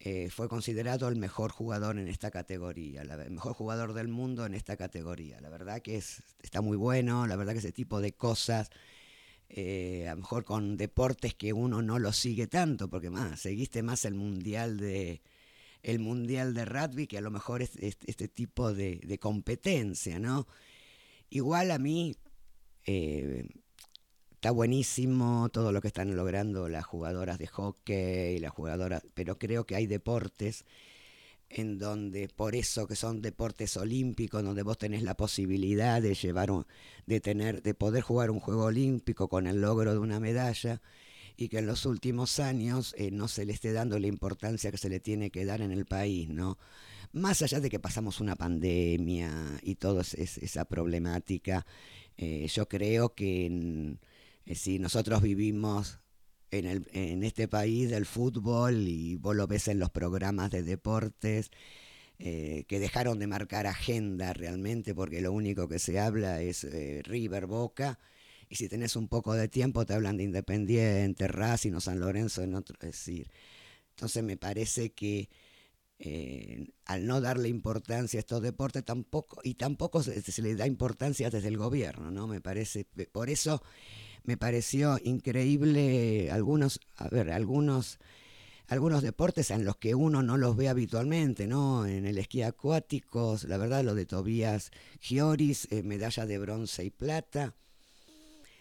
eh, 0.00 0.30
fue 0.30 0.48
considerado 0.48 1.06
el 1.08 1.16
mejor 1.16 1.52
jugador 1.52 1.98
en 1.98 2.08
esta 2.08 2.30
categoría, 2.30 3.02
el 3.02 3.30
mejor 3.30 3.52
jugador 3.52 3.92
del 3.92 4.08
mundo 4.08 4.46
en 4.46 4.54
esta 4.54 4.78
categoría. 4.78 5.38
La 5.42 5.50
verdad 5.50 5.82
que 5.82 5.96
es, 5.98 6.22
está 6.42 6.62
muy 6.62 6.78
bueno, 6.78 7.26
la 7.26 7.36
verdad 7.36 7.52
que 7.52 7.58
ese 7.58 7.72
tipo 7.72 8.00
de 8.00 8.14
cosas, 8.14 8.70
a 9.50 10.10
lo 10.12 10.16
mejor 10.16 10.44
con 10.46 10.78
deportes 10.78 11.34
que 11.34 11.52
uno 11.52 11.82
no 11.82 11.98
lo 11.98 12.10
sigue 12.14 12.46
tanto, 12.46 12.88
porque 12.88 13.10
más, 13.10 13.38
seguiste 13.38 13.82
más 13.82 14.06
el 14.06 14.14
mundial 14.14 14.78
de 14.78 15.20
el 15.82 15.98
mundial 15.98 16.54
de 16.54 16.64
rugby 16.64 17.06
que 17.06 17.18
a 17.18 17.20
lo 17.20 17.30
mejor 17.30 17.60
es, 17.60 17.72
este 17.76 18.28
tipo 18.28 18.72
de, 18.72 19.18
competencia, 19.20 20.18
¿no? 20.18 20.46
Igual 21.28 21.70
a 21.70 21.78
mí 21.78 22.16
está 24.42 24.50
buenísimo 24.50 25.50
todo 25.50 25.70
lo 25.70 25.80
que 25.80 25.86
están 25.86 26.16
logrando 26.16 26.68
las 26.68 26.84
jugadoras 26.84 27.38
de 27.38 27.46
hockey, 27.46 28.40
las 28.40 28.50
jugadoras, 28.50 29.04
pero 29.14 29.38
creo 29.38 29.66
que 29.66 29.76
hay 29.76 29.86
deportes 29.86 30.64
en 31.48 31.78
donde 31.78 32.26
por 32.26 32.56
eso 32.56 32.88
que 32.88 32.96
son 32.96 33.22
deportes 33.22 33.76
olímpicos, 33.76 34.42
donde 34.42 34.64
vos 34.64 34.78
tenés 34.78 35.04
la 35.04 35.14
posibilidad 35.14 36.02
de 36.02 36.14
llevar 36.14 36.50
de 37.06 37.20
tener, 37.20 37.62
de 37.62 37.74
poder 37.74 38.02
jugar 38.02 38.32
un 38.32 38.40
juego 38.40 38.64
olímpico 38.64 39.28
con 39.28 39.46
el 39.46 39.60
logro 39.60 39.92
de 39.92 40.00
una 40.00 40.18
medalla, 40.18 40.82
y 41.36 41.48
que 41.48 41.58
en 41.58 41.66
los 41.66 41.86
últimos 41.86 42.40
años 42.40 42.96
eh, 42.98 43.12
no 43.12 43.28
se 43.28 43.44
le 43.44 43.52
esté 43.52 43.72
dando 43.72 43.96
la 44.00 44.08
importancia 44.08 44.72
que 44.72 44.76
se 44.76 44.88
le 44.88 44.98
tiene 44.98 45.30
que 45.30 45.44
dar 45.44 45.60
en 45.60 45.70
el 45.70 45.86
país, 45.86 46.28
¿no? 46.28 46.58
Más 47.12 47.42
allá 47.42 47.60
de 47.60 47.70
que 47.70 47.78
pasamos 47.78 48.20
una 48.20 48.34
pandemia 48.34 49.60
y 49.62 49.76
toda 49.76 50.02
esa 50.02 50.64
problemática, 50.64 51.64
eh, 52.16 52.48
yo 52.48 52.68
creo 52.68 53.14
que 53.14 53.98
eh, 54.44 54.54
si 54.54 54.78
nosotros 54.78 55.22
vivimos 55.22 55.98
en, 56.50 56.66
el, 56.66 56.88
en 56.92 57.22
este 57.22 57.48
país 57.48 57.90
del 57.90 58.06
fútbol 58.06 58.88
y 58.88 59.16
vos 59.16 59.34
lo 59.36 59.46
ves 59.46 59.68
en 59.68 59.78
los 59.78 59.90
programas 59.90 60.50
de 60.50 60.62
deportes, 60.62 61.50
eh, 62.18 62.64
que 62.68 62.78
dejaron 62.78 63.18
de 63.18 63.26
marcar 63.26 63.66
agenda 63.66 64.32
realmente 64.32 64.94
porque 64.94 65.20
lo 65.20 65.32
único 65.32 65.68
que 65.68 65.78
se 65.78 65.98
habla 65.98 66.40
es 66.40 66.64
eh, 66.64 67.02
River 67.04 67.46
Boca 67.46 67.98
y 68.48 68.56
si 68.56 68.68
tenés 68.68 68.96
un 68.96 69.08
poco 69.08 69.34
de 69.34 69.48
tiempo 69.48 69.86
te 69.86 69.94
hablan 69.94 70.18
de 70.18 70.24
Independiente, 70.24 71.26
Racing 71.26 71.72
o 71.72 71.80
San 71.80 72.00
Lorenzo, 72.00 72.42
en 72.42 72.54
otro, 72.54 72.76
es 72.82 72.92
decir, 72.92 73.30
entonces 73.90 74.22
me 74.22 74.36
parece 74.36 74.92
que 74.92 75.30
al 76.86 77.06
no 77.06 77.20
darle 77.20 77.48
importancia 77.48 78.18
a 78.18 78.22
estos 78.22 78.42
deportes 78.42 78.84
tampoco 78.84 79.40
y 79.44 79.54
tampoco 79.54 80.02
se, 80.02 80.20
se, 80.20 80.42
le 80.42 80.56
da 80.56 80.66
importancia 80.66 81.30
desde 81.30 81.46
el 81.46 81.56
gobierno, 81.56 82.10
¿no? 82.10 82.26
Me 82.26 82.40
parece 82.40 82.86
por 83.12 83.30
eso 83.30 83.62
me 84.24 84.36
pareció 84.36 84.98
increíble 85.02 86.30
algunos, 86.30 86.80
a 86.96 87.08
ver, 87.08 87.30
algunos, 87.30 87.98
algunos 88.68 89.02
deportes 89.02 89.50
en 89.50 89.64
los 89.64 89.76
que 89.76 89.94
uno 89.94 90.22
no 90.22 90.36
los 90.36 90.56
ve 90.56 90.68
habitualmente, 90.68 91.46
¿no? 91.46 91.86
En 91.86 92.06
el 92.06 92.18
esquí 92.18 92.42
acuático, 92.42 93.36
la 93.46 93.56
verdad, 93.56 93.84
lo 93.84 93.94
de 93.94 94.06
Tobías 94.06 94.70
Gioris, 95.00 95.68
eh, 95.70 95.82
medalla 95.82 96.26
de 96.26 96.38
bronce 96.38 96.84
y 96.84 96.90
plata. 96.90 97.54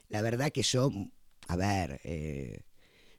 La 0.10 0.22
verdad 0.22 0.52
que 0.52 0.64
yo, 0.64 0.92
a 1.48 1.56
ver, 1.56 2.02
eh, 2.04 2.62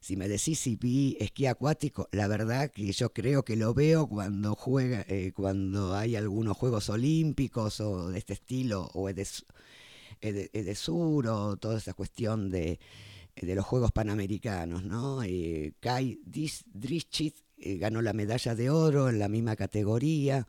si 0.02 0.16
me 0.16 0.28
decís 0.28 0.58
si 0.58 0.74
vi 0.74 1.16
esquí 1.20 1.46
acuático, 1.46 2.08
la 2.10 2.26
verdad 2.26 2.72
que 2.72 2.90
yo 2.92 3.12
creo 3.12 3.44
que 3.44 3.54
lo 3.54 3.72
veo 3.72 4.08
cuando 4.08 4.56
juega, 4.56 5.04
eh, 5.08 5.32
cuando 5.32 5.94
hay 5.94 6.16
algunos 6.16 6.56
Juegos 6.56 6.90
Olímpicos 6.90 7.80
o 7.80 8.10
de 8.10 8.18
este 8.18 8.32
estilo, 8.32 8.90
o 8.94 9.06
de, 9.12 9.24
Edesur 10.22 11.26
o 11.26 11.56
toda 11.56 11.78
esa 11.78 11.94
cuestión 11.94 12.50
de, 12.50 12.78
de 13.36 13.54
los 13.54 13.64
Juegos 13.64 13.92
Panamericanos, 13.92 14.84
¿no? 14.84 15.22
Eh, 15.22 15.72
Kai 15.80 16.20
Drischit 16.24 17.36
eh, 17.58 17.76
ganó 17.78 18.02
la 18.02 18.12
medalla 18.12 18.54
de 18.54 18.70
oro 18.70 19.08
en 19.08 19.18
la 19.18 19.28
misma 19.28 19.56
categoría 19.56 20.46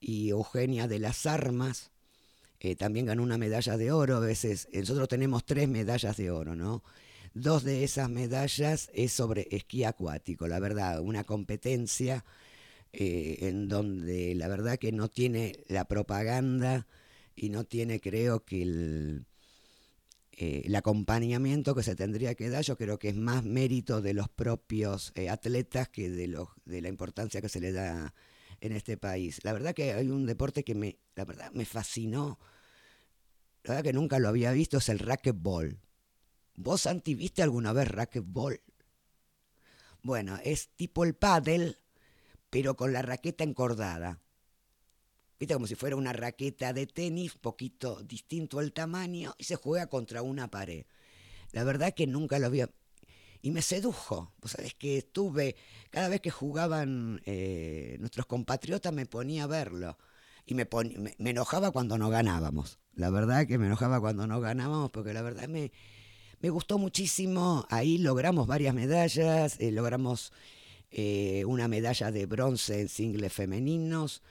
y 0.00 0.28
Eugenia 0.30 0.88
de 0.88 0.98
las 0.98 1.26
Armas 1.26 1.90
eh, 2.60 2.74
también 2.74 3.06
ganó 3.06 3.22
una 3.22 3.38
medalla 3.38 3.76
de 3.76 3.92
oro. 3.92 4.16
A 4.16 4.20
veces 4.20 4.68
nosotros 4.72 5.08
tenemos 5.08 5.44
tres 5.44 5.68
medallas 5.68 6.16
de 6.16 6.30
oro, 6.30 6.56
¿no? 6.56 6.82
Dos 7.34 7.62
de 7.62 7.84
esas 7.84 8.10
medallas 8.10 8.90
es 8.94 9.12
sobre 9.12 9.46
esquí 9.50 9.84
acuático, 9.84 10.48
la 10.48 10.58
verdad, 10.58 11.00
una 11.00 11.24
competencia 11.24 12.24
en 12.90 13.68
donde 13.68 14.34
la 14.34 14.48
verdad 14.48 14.78
que 14.78 14.92
no 14.92 15.08
tiene 15.08 15.60
la 15.68 15.84
propaganda 15.84 16.86
y 17.38 17.50
no 17.50 17.64
tiene, 17.64 18.00
creo 18.00 18.44
que 18.44 18.62
el, 18.62 19.26
eh, 20.32 20.62
el 20.64 20.74
acompañamiento 20.74 21.74
que 21.74 21.84
se 21.84 21.94
tendría 21.94 22.34
que 22.34 22.50
dar, 22.50 22.64
yo 22.64 22.76
creo 22.76 22.98
que 22.98 23.08
es 23.08 23.16
más 23.16 23.44
mérito 23.44 24.02
de 24.02 24.12
los 24.12 24.28
propios 24.28 25.12
eh, 25.14 25.28
atletas 25.28 25.88
que 25.88 26.10
de, 26.10 26.26
los, 26.26 26.48
de 26.64 26.82
la 26.82 26.88
importancia 26.88 27.40
que 27.40 27.48
se 27.48 27.60
le 27.60 27.72
da 27.72 28.12
en 28.60 28.72
este 28.72 28.96
país. 28.96 29.38
La 29.44 29.52
verdad 29.52 29.74
que 29.74 29.92
hay 29.92 30.08
un 30.08 30.26
deporte 30.26 30.64
que 30.64 30.74
me, 30.74 30.98
la 31.14 31.24
verdad, 31.24 31.52
me 31.52 31.64
fascinó. 31.64 32.40
La 33.62 33.74
verdad 33.74 33.84
que 33.84 33.92
nunca 33.92 34.18
lo 34.18 34.28
había 34.28 34.50
visto, 34.52 34.78
es 34.78 34.88
el 34.88 34.98
racquetball. 34.98 35.78
¿Vos, 36.56 36.82
Santi, 36.82 37.14
viste 37.14 37.42
alguna 37.42 37.72
vez 37.72 37.86
racquetball? 37.88 38.60
Bueno, 40.02 40.38
es 40.42 40.70
tipo 40.70 41.04
el 41.04 41.14
paddle, 41.14 41.76
pero 42.50 42.76
con 42.76 42.92
la 42.92 43.02
raqueta 43.02 43.44
encordada. 43.44 44.20
¿Viste? 45.38 45.54
Como 45.54 45.66
si 45.66 45.74
fuera 45.74 45.96
una 45.96 46.12
raqueta 46.12 46.72
de 46.72 46.86
tenis, 46.86 47.34
poquito 47.34 48.02
distinto 48.02 48.58
al 48.58 48.72
tamaño, 48.72 49.34
y 49.38 49.44
se 49.44 49.56
juega 49.56 49.86
contra 49.86 50.22
una 50.22 50.50
pared. 50.50 50.84
La 51.52 51.64
verdad 51.64 51.94
que 51.94 52.06
nunca 52.06 52.38
lo 52.38 52.46
había... 52.46 52.70
Y 53.40 53.52
me 53.52 53.62
sedujo, 53.62 54.32
vos 54.42 54.50
sabés 54.50 54.74
que 54.74 54.98
estuve, 54.98 55.54
cada 55.90 56.08
vez 56.08 56.20
que 56.20 56.30
jugaban 56.30 57.22
eh, 57.24 57.96
nuestros 58.00 58.26
compatriotas 58.26 58.92
me 58.92 59.06
ponía 59.06 59.44
a 59.44 59.46
verlo. 59.46 59.96
Y 60.44 60.54
me, 60.54 60.66
me, 61.18 61.30
enojaba 61.30 61.70
cuando 61.70 61.98
no 61.98 62.10
ganábamos. 62.10 62.80
La 62.94 63.10
verdad 63.10 63.46
que 63.46 63.58
me 63.58 63.66
enojaba 63.66 64.00
cuando 64.00 64.26
no 64.26 64.40
ganábamos, 64.40 64.90
porque 64.90 65.12
la 65.12 65.22
verdad 65.22 65.46
me, 65.46 65.70
me 66.40 66.50
gustó 66.50 66.78
muchísimo. 66.78 67.64
Ahí 67.70 67.98
logramos 67.98 68.48
varias 68.48 68.74
medallas, 68.74 69.60
eh, 69.60 69.70
logramos 69.70 70.32
eh, 70.90 71.44
una 71.46 71.68
medalla 71.68 72.10
de 72.10 72.26
bronce 72.26 72.80
en 72.80 72.88
singles 72.88 73.32
femeninos, 73.32 74.22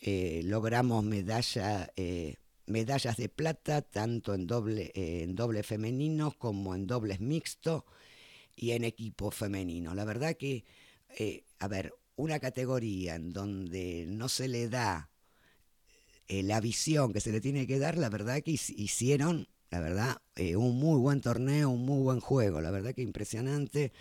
eh, 0.00 0.42
logramos 0.44 1.04
medalla, 1.04 1.90
eh, 1.96 2.36
medallas 2.66 3.16
de 3.16 3.28
plata 3.28 3.82
tanto 3.82 4.34
en 4.34 4.46
doble, 4.46 4.92
eh, 4.94 5.22
en 5.22 5.34
doble 5.34 5.62
femenino 5.62 6.32
como 6.38 6.74
en 6.74 6.86
dobles 6.86 7.20
mixto 7.20 7.86
y 8.54 8.72
en 8.72 8.84
equipo 8.84 9.30
femenino. 9.30 9.94
La 9.94 10.04
verdad 10.04 10.36
que, 10.36 10.64
a 11.58 11.68
ver, 11.68 11.94
una 12.16 12.38
categoría 12.38 13.14
en 13.14 13.32
donde 13.32 14.06
no 14.08 14.28
se 14.28 14.48
le 14.48 14.68
da 14.68 15.10
la 16.28 16.60
visión 16.60 17.12
que 17.12 17.20
se 17.20 17.32
le 17.32 17.40
tiene 17.40 17.66
que 17.66 17.78
dar, 17.78 17.98
la 17.98 18.08
verdad 18.08 18.42
que 18.42 18.52
hicieron, 18.52 19.48
la 19.70 19.80
verdad, 19.80 20.16
un 20.56 20.78
muy 20.78 20.98
buen 20.98 21.20
torneo, 21.20 21.68
un 21.70 21.84
muy 21.84 22.02
buen 22.02 22.20
juego, 22.20 22.60
la 22.60 22.70
verdad 22.70 22.94
que 22.94 23.02
impresionante. 23.02 23.92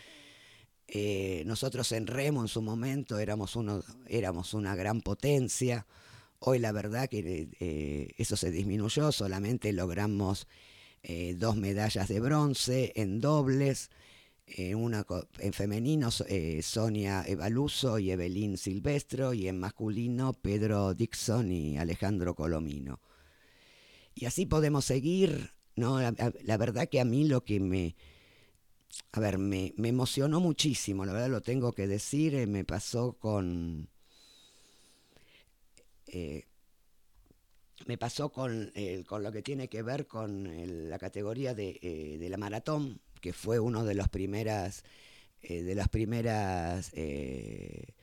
Eh, 0.88 1.44
nosotros 1.46 1.92
en 1.92 2.08
Remo 2.08 2.42
en 2.42 2.48
su 2.48 2.62
momento 2.62 3.18
éramos, 3.20 3.56
uno, 3.56 3.84
éramos 4.08 4.54
una 4.54 4.76
gran 4.76 5.02
potencia. 5.02 5.86
Hoy 6.40 6.60
la 6.60 6.72
verdad 6.72 7.10
que 7.10 7.50
eh, 7.60 8.14
eso 8.18 8.36
se 8.36 8.52
disminuyó, 8.52 9.12
solamente 9.12 9.74
logramos 9.74 10.48
eh, 11.04 11.36
dos 11.38 11.56
medallas 11.56 12.08
de 12.08 12.20
bronce 12.20 12.94
en 12.96 13.22
dobles. 13.22 13.90
Una, 14.76 15.04
en 15.40 15.54
femenino, 15.54 16.12
Sonia 16.12 17.24
Evaluso 17.26 17.98
y 17.98 18.12
Evelyn 18.12 18.60
Silvestro, 18.60 19.34
y 19.34 19.48
en 19.48 19.58
masculino, 19.58 20.34
Pedro 20.34 20.94
Dixon 20.94 21.52
y 21.52 21.80
Alejandro 21.80 22.36
Colomino. 22.36 23.00
Y 24.16 24.26
así 24.26 24.46
podemos 24.46 24.86
seguir, 24.86 25.52
¿no? 25.76 26.00
La, 26.00 26.58
verdad 26.58 26.88
que 26.88 27.02
a 27.02 27.06
mí 27.06 27.28
lo 27.28 27.44
que 27.44 27.60
me, 27.60 27.96
a 29.12 29.20
ver, 29.20 29.38
me, 29.38 29.74
emocionó 29.78 30.40
muchísimo, 30.40 31.06
la 31.06 31.14
verdad 31.14 31.30
lo 31.30 31.42
tengo 31.42 31.74
que 31.74 31.88
decir, 31.88 32.36
eh, 32.36 32.48
me 32.48 32.64
pasó 32.64 33.14
con... 33.14 33.90
Eh, 36.08 36.46
me 37.88 37.98
pasó 37.98 38.30
con, 38.30 38.72
con, 39.06 39.22
lo 39.22 39.32
que 39.32 39.42
tiene 39.42 39.68
que 39.68 39.84
ver 39.84 40.08
con 40.08 40.90
la 40.90 40.98
categoría 40.98 41.54
de, 41.54 42.18
de, 42.20 42.30
la 42.30 42.38
maratón, 42.38 43.02
que 43.22 43.34
fue 43.34 43.60
uno 43.60 43.84
de 43.84 43.96
los 43.96 44.08
primeras, 44.08 44.84
eh, 45.42 45.62
de 45.62 45.76
las 45.76 45.90
primeras, 45.90 46.92
eh, 46.94 47.94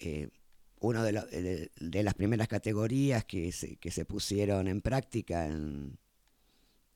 eh, 0.00 0.28
uno 0.80 1.02
de, 1.02 1.70
de, 1.78 2.02
las 2.02 2.14
primeras 2.14 2.48
categorías 2.48 3.24
que 3.24 3.52
se, 3.52 3.76
que 3.76 3.90
se 3.90 4.04
pusieron 4.04 4.68
en 4.68 4.80
práctica 4.80 5.46
en, 5.46 5.98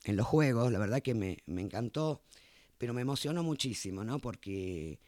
en, 0.05 0.17
los 0.17 0.27
juegos. 0.27 0.73
La 0.73 0.79
verdad 0.79 1.03
que 1.03 1.15
me, 1.15 1.39
me, 1.47 1.63
encantó, 1.63 2.23
pero 2.79 2.95
me 2.95 3.03
emocionó 3.03 3.43
muchísimo, 3.43 4.05
¿no? 4.05 4.19
Porque 4.19 5.01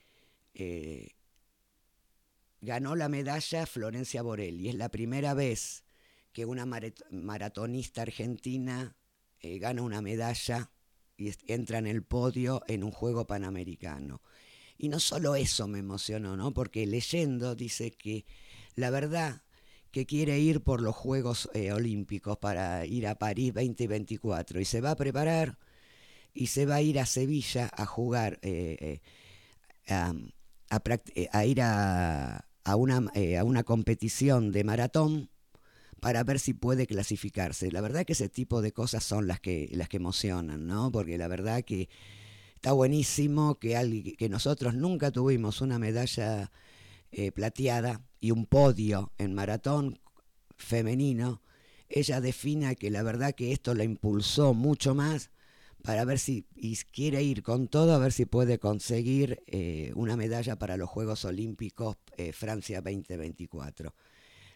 ganó 2.60 2.96
la 2.96 3.08
medalla 3.08 3.66
Florencia 3.66 4.22
Borelli. 4.22 4.68
Es 4.68 4.74
la 4.74 4.88
primera 4.88 5.34
vez 5.34 5.84
que 6.32 6.44
una 6.44 6.66
maratonista 7.10 8.02
argentina 8.02 8.96
gana 9.42 9.82
una 9.82 10.00
medalla 10.00 10.70
y 11.16 11.32
entra 11.46 11.78
en 11.78 11.86
el 11.86 12.02
podio 12.02 12.62
en 12.66 12.84
un 12.84 12.90
juego 12.90 13.26
panamericano. 13.26 14.22
Y 14.76 14.88
no 14.88 14.98
solo 14.98 15.36
eso 15.36 15.68
me 15.68 15.78
emocionó, 15.78 16.36
¿no? 16.36 16.52
Porque 16.52 16.86
leyendo 16.86 17.54
dice 17.54 17.92
que 17.92 18.26
la 18.74 18.90
verdad 18.90 19.43
que 19.94 20.06
quiere 20.06 20.40
ir 20.40 20.60
por 20.60 20.82
los 20.82 20.96
Juegos 20.96 21.48
eh, 21.54 21.70
Olímpicos 21.70 22.36
para 22.36 22.84
ir 22.84 23.06
a 23.06 23.14
París 23.14 23.54
2024 23.54 24.58
y 24.60 24.64
se 24.64 24.80
va 24.80 24.90
a 24.90 24.96
preparar 24.96 25.56
y 26.34 26.48
se 26.48 26.66
va 26.66 26.74
a 26.74 26.82
ir 26.82 26.98
a 26.98 27.06
Sevilla 27.06 27.70
a 27.72 27.86
jugar, 27.86 28.40
eh, 28.42 29.00
eh, 29.86 30.00
a, 31.30 31.46
ir 31.46 31.60
a, 31.62 32.44
una, 32.76 32.96
a 33.38 33.44
una 33.44 33.62
competición 33.62 34.50
de 34.50 34.64
maratón 34.64 35.30
para 36.00 36.24
ver 36.24 36.40
si 36.40 36.54
puede 36.54 36.88
clasificarse. 36.88 37.70
La 37.70 37.80
verdad 37.80 38.04
que 38.04 38.14
ese 38.14 38.28
tipo 38.28 38.62
de 38.62 38.72
cosas 38.72 39.04
son 39.04 39.28
las 39.28 39.38
que, 39.38 39.68
las 39.74 39.88
que 39.88 39.98
emocionan, 39.98 40.66
¿no? 40.66 40.90
Porque 40.90 41.16
la 41.18 41.28
verdad 41.28 41.62
que 41.62 41.88
está 42.56 42.72
buenísimo 42.72 43.60
que, 43.60 44.16
que 44.18 44.28
nosotros 44.28 44.74
nunca 44.74 45.12
tuvimos 45.12 45.60
una 45.60 45.78
medalla 45.78 46.50
eh, 47.16 47.30
plateada 47.30 48.02
y 48.18 48.32
un 48.32 48.44
podio 48.44 49.12
en 49.18 49.34
maratón 49.34 50.00
femenino. 50.56 51.42
Ella 51.88 52.20
defina 52.20 52.74
que 52.74 52.90
la 52.90 53.04
verdad 53.04 53.36
que 53.36 53.52
esto 53.52 53.72
la 53.72 53.84
impulsó 53.84 54.52
mucho 54.52 54.96
más 54.96 55.30
para 55.84 56.04
ver 56.04 56.18
si 56.18 56.44
quiere 56.90 57.22
ir 57.22 57.44
con 57.44 57.68
todo, 57.68 57.94
a 57.94 57.98
ver 57.98 58.10
si 58.10 58.24
puede 58.24 58.58
conseguir 58.58 59.44
eh, 59.46 59.92
una 59.94 60.16
medalla 60.16 60.56
para 60.56 60.76
los 60.76 60.90
Juegos 60.90 61.24
Olímpicos 61.24 61.98
eh, 62.16 62.32
Francia 62.32 62.80
2024. 62.80 63.94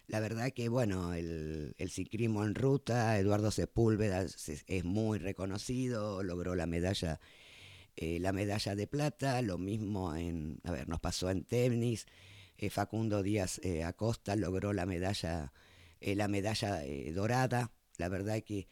La 0.07 0.19
verdad 0.19 0.51
que, 0.51 0.67
bueno, 0.67 1.13
el, 1.13 1.75
ciclismo 1.89 2.43
en 2.43 2.55
ruta, 2.55 3.17
Eduardo 3.17 3.51
Sepúlveda 3.51 4.21
es, 4.21 4.83
muy 4.83 5.17
reconocido, 5.17 6.23
logró 6.23 6.55
la 6.55 6.65
medalla, 6.65 7.21
la 7.95 8.33
medalla 8.33 8.75
de 8.75 8.87
plata, 8.87 9.41
lo 9.43 9.57
mismo 9.57 10.13
en, 10.13 10.59
a 10.65 10.71
ver, 10.71 10.89
nos 10.89 10.99
pasó 10.99 11.29
en 11.29 11.45
tenis, 11.45 12.05
eh, 12.59 12.69
Facundo 12.69 13.23
Díaz 13.23 13.59
eh, 13.63 13.83
Acosta 13.83 14.35
logró 14.35 14.73
la 14.73 14.85
medalla, 14.85 15.53
la 16.01 16.27
medalla 16.27 16.81
dorada, 17.13 17.71
la 17.97 18.07
verdad 18.07 18.41
que, 18.41 18.67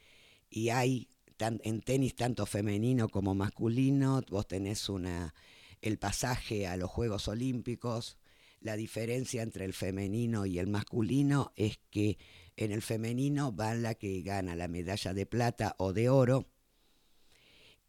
y 0.49 0.69
hay 0.69 1.09
en 1.39 1.81
tenis 1.81 2.15
tanto 2.15 2.45
femenino 2.45 3.09
como 3.09 3.35
masculino, 3.35 4.21
vos 4.29 4.47
tenés 4.47 4.89
una, 4.89 5.33
el 5.81 5.97
pasaje 5.97 6.67
a 6.67 6.77
los 6.77 6.89
Juegos 6.89 7.27
Olímpicos, 7.27 8.17
la 8.59 8.75
diferencia 8.75 9.43
entre 9.43 9.65
el 9.65 9.73
femenino 9.73 10.45
y 10.45 10.59
el 10.59 10.67
masculino 10.67 11.51
es 11.55 11.79
que 11.89 12.17
en 12.55 12.71
el 12.71 12.81
femenino 12.81 13.55
va 13.55 13.75
la 13.75 13.93
que 13.93 14.21
gana 14.21 14.55
la 14.55 14.67
medalla 14.67 15.13
de 15.13 15.25
plata 15.25 15.75
o 15.77 15.93
de 15.93 16.09
oro. 16.09 16.47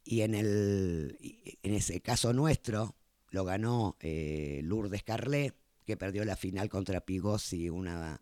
Y 0.05 0.23
en, 0.23 0.35
el, 0.35 1.19
en 1.63 1.75
ese 1.75 2.01
caso 2.01 2.33
nuestro 2.33 2.97
lo 3.31 3.45
ganó 3.45 3.97
eh, 4.01 4.61
Lourdes 4.63 5.03
Carlet, 5.03 5.55
que 5.89 5.97
perdió 5.97 6.23
la 6.27 6.37
final 6.37 6.69
contra 6.69 7.01
Pigossi, 7.01 7.71
una, 7.71 8.21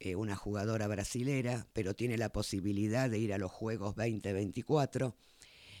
eh, 0.00 0.16
una 0.16 0.36
jugadora 0.36 0.86
brasilera, 0.86 1.66
pero 1.72 1.96
tiene 1.96 2.18
la 2.18 2.28
posibilidad 2.28 3.08
de 3.08 3.18
ir 3.18 3.32
a 3.32 3.38
los 3.38 3.50
Juegos 3.50 3.96
2024. 3.96 5.16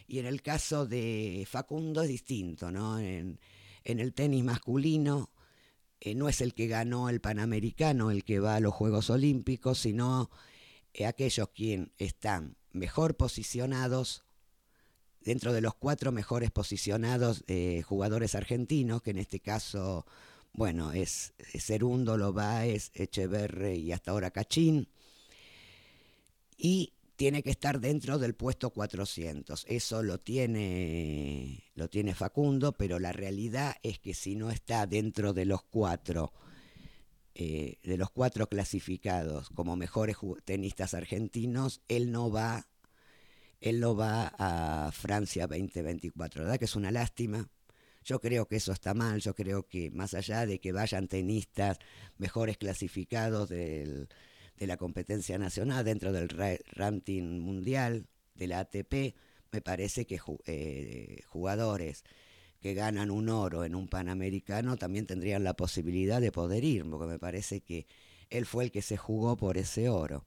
Y 0.08 0.20
en 0.20 0.24
el 0.24 0.40
caso 0.40 0.86
de 0.86 1.46
Facundo 1.46 2.00
es 2.00 2.08
distinto, 2.08 2.70
¿no? 2.70 2.98
En, 2.98 3.38
en 3.84 4.00
el 4.00 4.14
tenis 4.14 4.42
masculino 4.42 5.30
eh, 6.00 6.14
no 6.14 6.30
es 6.30 6.40
el 6.40 6.54
que 6.54 6.68
ganó 6.68 7.10
el 7.10 7.20
Panamericano 7.20 8.10
el 8.10 8.24
que 8.24 8.40
va 8.40 8.54
a 8.54 8.60
los 8.60 8.72
Juegos 8.72 9.10
Olímpicos, 9.10 9.78
sino 9.78 10.30
eh, 10.94 11.04
aquellos 11.04 11.50
quienes 11.50 11.90
están 11.98 12.56
mejor 12.72 13.18
posicionados 13.18 14.24
dentro 15.20 15.52
de 15.52 15.60
los 15.60 15.74
cuatro 15.74 16.12
mejores 16.12 16.50
posicionados 16.50 17.44
jugadores 17.84 18.34
argentinos, 18.34 19.02
que 19.02 19.10
en 19.10 19.18
este 19.18 19.40
caso, 19.40 20.06
bueno, 20.52 20.92
es, 20.92 21.32
Cerundo, 21.58 22.16
Lobaez, 22.16 22.90
Echeverre 22.94 23.76
y 23.76 23.92
hasta 23.92 24.10
ahora 24.10 24.30
Cachín. 24.30 24.88
Y 26.56 26.92
tiene 27.16 27.42
que 27.42 27.50
estar 27.50 27.80
dentro 27.80 28.18
del 28.18 28.34
puesto 28.34 28.70
400. 28.70 29.66
Eso 29.68 30.02
lo 30.02 30.18
tiene, 30.20 31.64
lo 31.74 31.88
tiene 31.88 32.14
Facundo, 32.14 32.72
pero 32.72 32.98
la 32.98 33.12
realidad 33.12 33.76
es 33.82 33.98
que 33.98 34.14
si 34.14 34.36
no 34.36 34.50
está 34.50 34.86
dentro 34.86 35.32
de 35.34 35.44
los 35.44 35.62
cuatro, 35.62 36.32
eh, 37.34 37.76
de 37.82 37.96
los 37.98 38.10
cuatro 38.10 38.48
clasificados 38.48 39.50
como 39.50 39.76
mejores 39.76 40.16
tenistas 40.44 40.94
argentinos, 40.94 41.82
él 41.88 42.10
no 42.10 42.30
va, 42.30 42.68
él 43.60 43.80
no 43.80 43.94
va 43.94 44.32
a 44.38 44.90
Francia 44.90 45.46
2024. 45.46 46.40
La 46.40 46.46
verdad 46.46 46.58
que 46.58 46.64
es 46.64 46.76
una 46.76 46.90
lástima. 46.90 47.48
Yo 48.02 48.20
creo 48.20 48.46
que 48.46 48.56
eso 48.56 48.72
está 48.72 48.94
mal, 48.94 49.20
yo 49.20 49.34
creo 49.34 49.66
que 49.66 49.90
más 49.90 50.14
allá 50.14 50.46
de 50.46 50.58
que 50.58 50.72
vayan 50.72 51.06
tenistas 51.06 51.78
mejores 52.16 52.56
clasificados 52.56 53.50
de 53.50 54.06
la 54.58 54.76
competencia 54.76 55.38
nacional, 55.38 55.84
dentro 55.84 56.12
del 56.12 56.28
ranking 56.28 57.40
mundial 57.40 58.06
de 58.34 58.46
la 58.46 58.60
ATP, 58.60 59.14
me 59.52 59.60
parece 59.60 60.06
que 60.06 60.20
eh, 60.46 61.22
jugadores 61.26 62.04
que 62.60 62.74
ganan 62.74 63.10
un 63.10 63.28
oro 63.28 63.64
en 63.64 63.74
un 63.74 63.88
Panamericano 63.88 64.76
también 64.76 65.06
tendrían 65.06 65.44
la 65.44 65.54
posibilidad 65.54 66.20
de 66.20 66.32
poder 66.32 66.64
ir, 66.64 66.88
porque 66.88 67.06
me 67.06 67.18
parece 67.18 67.60
que 67.62 67.86
él 68.30 68.46
fue 68.46 68.64
el 68.64 68.70
que 68.70 68.82
se 68.82 68.96
jugó 68.96 69.36
por 69.36 69.58
ese 69.58 69.88
oro. 69.88 70.26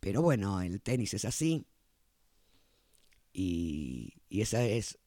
Pero 0.00 0.22
bueno, 0.22 0.60
el 0.62 0.80
tenis 0.80 1.14
es 1.14 1.24
así 1.24 1.66
y 3.32 4.12
esa 4.30 4.64
es 4.64 4.98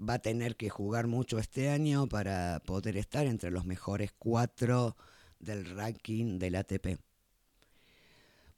va 0.00 0.14
a 0.14 0.18
tener 0.18 0.56
que 0.56 0.70
jugar 0.70 1.06
mucho 1.06 1.38
este 1.38 1.68
año 1.68 2.08
para 2.08 2.62
poder 2.64 2.96
estar 2.96 3.26
entre 3.26 3.50
los 3.50 3.64
mejores 3.64 4.12
cuatro 4.18 4.96
del 5.38 5.64
ranking 5.64 6.38
del 6.38 6.56
ATP. 6.56 6.98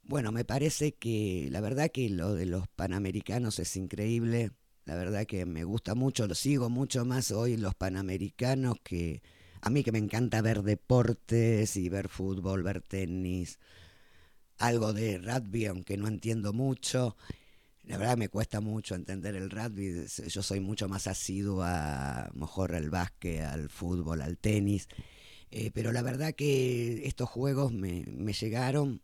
Bueno, 0.03 0.31
me 0.31 0.45
parece 0.45 0.93
que 0.93 1.47
la 1.49 1.61
verdad 1.61 1.89
que 1.91 2.09
lo 2.09 2.33
de 2.33 2.45
los 2.45 2.67
panamericanos 2.67 3.59
es 3.59 3.75
increíble. 3.77 4.51
La 4.85 4.95
verdad 4.95 5.25
que 5.25 5.45
me 5.45 5.63
gusta 5.63 5.95
mucho, 5.95 6.27
lo 6.27 6.35
sigo 6.35 6.69
mucho 6.69 7.05
más 7.05 7.31
hoy 7.31 7.55
los 7.55 7.73
panamericanos 7.73 8.75
que 8.83 9.21
a 9.61 9.69
mí 9.69 9.81
que 9.81 9.93
me 9.93 9.99
encanta 9.99 10.41
ver 10.41 10.61
deportes 10.61 11.77
y 11.77 11.87
ver 11.87 12.09
fútbol, 12.09 12.63
ver 12.63 12.81
tenis, 12.81 13.59
algo 14.57 14.91
de 14.91 15.19
rugby, 15.19 15.67
aunque 15.67 15.95
no 15.95 16.09
entiendo 16.09 16.51
mucho. 16.51 17.15
La 17.83 17.97
verdad 17.97 18.17
me 18.17 18.29
cuesta 18.29 18.61
mucho 18.61 18.95
entender 18.95 19.35
el 19.35 19.49
rugby, 19.49 20.05
yo 20.27 20.41
soy 20.41 20.59
mucho 20.61 20.87
más 20.87 21.07
asiduo 21.07 21.61
a, 21.63 22.31
mejor 22.33 22.75
al 22.75 22.89
básquet, 22.89 23.41
al 23.41 23.69
fútbol, 23.69 24.21
al 24.21 24.37
tenis. 24.37 24.87
Eh, 25.51 25.69
pero 25.73 25.91
la 25.91 26.01
verdad 26.01 26.33
que 26.33 27.05
estos 27.05 27.29
juegos 27.29 27.73
me, 27.73 28.05
me 28.07 28.33
llegaron 28.33 29.01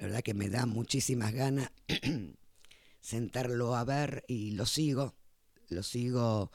la 0.00 0.06
verdad 0.06 0.22
que 0.22 0.32
me 0.32 0.48
da 0.48 0.64
muchísimas 0.64 1.34
ganas 1.34 1.70
sentarlo 3.00 3.76
a 3.76 3.84
ver 3.84 4.24
y 4.28 4.52
lo 4.52 4.64
sigo, 4.64 5.14
lo 5.68 5.82
sigo, 5.82 6.50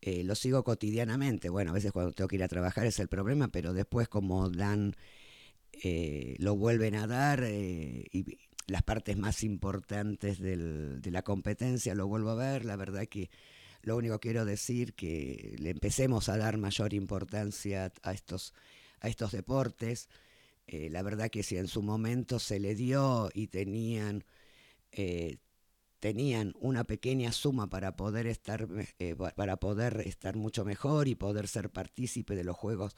eh, 0.00 0.22
lo 0.22 0.36
sigo 0.36 0.62
cotidianamente. 0.62 1.48
Bueno, 1.48 1.72
a 1.72 1.74
veces 1.74 1.90
cuando 1.90 2.12
tengo 2.12 2.28
que 2.28 2.36
ir 2.36 2.44
a 2.44 2.48
trabajar 2.48 2.86
es 2.86 3.00
el 3.00 3.08
problema, 3.08 3.48
pero 3.48 3.72
después 3.72 4.08
como 4.08 4.50
dan, 4.50 4.94
eh, 5.72 6.36
lo 6.38 6.54
vuelven 6.54 6.94
a 6.94 7.08
dar 7.08 7.44
y 7.50 8.45
las 8.66 8.82
partes 8.82 9.16
más 9.16 9.42
importantes 9.42 10.40
de 10.40 11.10
la 11.10 11.22
competencia 11.22 11.94
lo 11.94 12.06
vuelvo 12.06 12.30
a 12.30 12.34
ver, 12.34 12.64
la 12.64 12.76
verdad 12.76 13.06
que 13.06 13.30
lo 13.86 13.96
único 13.96 14.18
que 14.18 14.28
quiero 14.30 14.44
decir 14.44 14.94
que 14.94 15.54
le 15.60 15.70
empecemos 15.70 16.28
a 16.28 16.36
dar 16.36 16.58
mayor 16.58 16.92
importancia 16.92 17.92
a 18.02 18.12
estos, 18.12 18.52
a 19.00 19.08
estos 19.08 19.30
deportes. 19.30 20.08
Eh, 20.66 20.88
la 20.90 21.02
verdad 21.02 21.30
que 21.30 21.44
si 21.44 21.56
en 21.56 21.68
su 21.68 21.82
momento 21.82 22.40
se 22.40 22.58
le 22.58 22.74
dio 22.74 23.30
y 23.32 23.46
tenían, 23.46 24.24
eh, 24.90 25.36
tenían 26.00 26.52
una 26.58 26.82
pequeña 26.82 27.30
suma 27.30 27.70
para 27.70 27.94
poder 27.94 28.26
estar 28.26 28.66
eh, 28.98 29.14
para 29.36 29.58
poder 29.58 30.02
estar 30.04 30.34
mucho 30.34 30.64
mejor 30.64 31.06
y 31.06 31.14
poder 31.14 31.46
ser 31.46 31.70
partícipe 31.70 32.34
de 32.34 32.42
los 32.42 32.56
juegos 32.56 32.96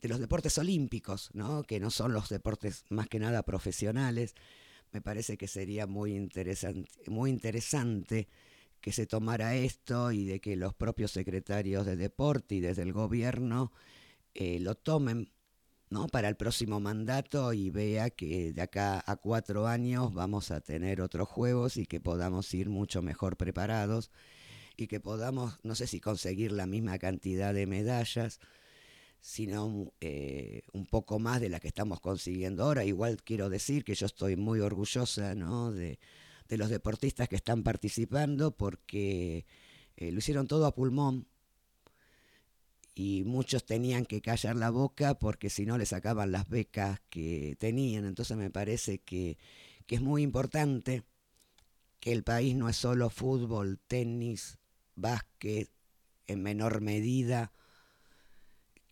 de 0.00 0.08
los 0.08 0.18
deportes 0.18 0.56
olímpicos, 0.56 1.30
¿no? 1.34 1.62
que 1.62 1.78
no 1.78 1.90
son 1.90 2.12
los 2.12 2.30
deportes 2.30 2.84
más 2.88 3.06
que 3.08 3.20
nada 3.20 3.44
profesionales, 3.44 4.34
me 4.92 5.00
parece 5.00 5.36
que 5.36 5.48
sería 5.48 5.86
muy 5.86 6.14
interesante, 6.14 6.90
muy 7.08 7.30
interesante 7.30 8.28
que 8.80 8.92
se 8.92 9.06
tomara 9.06 9.54
esto 9.54 10.12
y 10.12 10.24
de 10.24 10.40
que 10.40 10.56
los 10.56 10.74
propios 10.74 11.12
secretarios 11.12 11.86
de 11.86 11.96
deporte 11.96 12.56
y 12.56 12.60
desde 12.60 12.82
el 12.82 12.92
gobierno 12.92 13.72
eh, 14.34 14.58
lo 14.60 14.74
tomen 14.74 15.30
¿no? 15.88 16.08
para 16.08 16.28
el 16.28 16.36
próximo 16.36 16.80
mandato 16.80 17.52
y 17.52 17.70
vea 17.70 18.10
que 18.10 18.52
de 18.52 18.62
acá 18.62 19.02
a 19.06 19.16
cuatro 19.16 19.66
años 19.66 20.12
vamos 20.12 20.50
a 20.50 20.60
tener 20.60 21.00
otros 21.00 21.28
juegos 21.28 21.76
y 21.76 21.86
que 21.86 22.00
podamos 22.00 22.52
ir 22.54 22.70
mucho 22.70 23.02
mejor 23.02 23.36
preparados 23.36 24.10
y 24.76 24.88
que 24.88 25.00
podamos, 25.00 25.58
no 25.62 25.74
sé 25.74 25.86
si 25.86 26.00
conseguir 26.00 26.50
la 26.50 26.66
misma 26.66 26.98
cantidad 26.98 27.54
de 27.54 27.66
medallas, 27.66 28.40
sino 29.22 29.92
eh, 30.00 30.62
un 30.72 30.84
poco 30.84 31.20
más 31.20 31.40
de 31.40 31.48
la 31.48 31.60
que 31.60 31.68
estamos 31.68 32.00
consiguiendo 32.00 32.64
ahora. 32.64 32.84
Igual 32.84 33.22
quiero 33.22 33.48
decir 33.48 33.84
que 33.84 33.94
yo 33.94 34.06
estoy 34.06 34.36
muy 34.36 34.58
orgullosa 34.60 35.36
¿no? 35.36 35.72
de, 35.72 36.00
de 36.48 36.56
los 36.58 36.68
deportistas 36.68 37.28
que 37.28 37.36
están 37.36 37.62
participando 37.62 38.50
porque 38.50 39.46
eh, 39.96 40.10
lo 40.10 40.18
hicieron 40.18 40.48
todo 40.48 40.66
a 40.66 40.74
pulmón 40.74 41.28
y 42.96 43.22
muchos 43.24 43.64
tenían 43.64 44.04
que 44.04 44.20
callar 44.20 44.56
la 44.56 44.70
boca 44.70 45.18
porque 45.18 45.50
si 45.50 45.66
no 45.66 45.78
les 45.78 45.90
sacaban 45.90 46.32
las 46.32 46.48
becas 46.48 47.00
que 47.08 47.56
tenían. 47.60 48.04
Entonces 48.04 48.36
me 48.36 48.50
parece 48.50 48.98
que, 48.98 49.38
que 49.86 49.94
es 49.94 50.00
muy 50.02 50.22
importante 50.22 51.04
que 52.00 52.10
el 52.10 52.24
país 52.24 52.56
no 52.56 52.68
es 52.68 52.76
solo 52.76 53.08
fútbol, 53.08 53.78
tenis, 53.86 54.58
básquet, 54.96 55.70
en 56.26 56.42
menor 56.42 56.80
medida. 56.80 57.52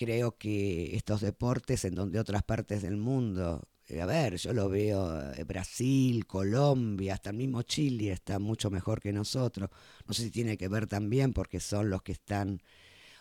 Creo 0.01 0.39
que 0.39 0.97
estos 0.97 1.21
deportes 1.21 1.85
en 1.85 1.95
donde 1.95 2.19
otras 2.19 2.43
partes 2.43 2.81
del 2.81 2.97
mundo 2.97 3.69
eh, 3.91 4.01
a 4.01 4.07
ver, 4.07 4.37
yo 4.37 4.55
lo 4.55 4.69
veo, 4.71 5.33
eh, 5.33 5.45
Brasil, 5.45 6.27
Colombia, 6.27 7.15
hasta 7.15 7.31
el 7.31 7.37
mismo 7.37 7.63
Chile 7.63 8.13
está 8.13 8.39
mucho 8.39 8.71
mejor 8.71 9.01
que 9.01 9.13
nosotros. 9.13 9.69
No 10.07 10.15
sé 10.15 10.23
si 10.23 10.31
tiene 10.31 10.57
que 10.57 10.69
ver 10.69 10.87
también 10.87 11.35
porque 11.35 11.61
son 11.61 11.91
los 11.91 12.03
que 12.03 12.13
están 12.13 12.63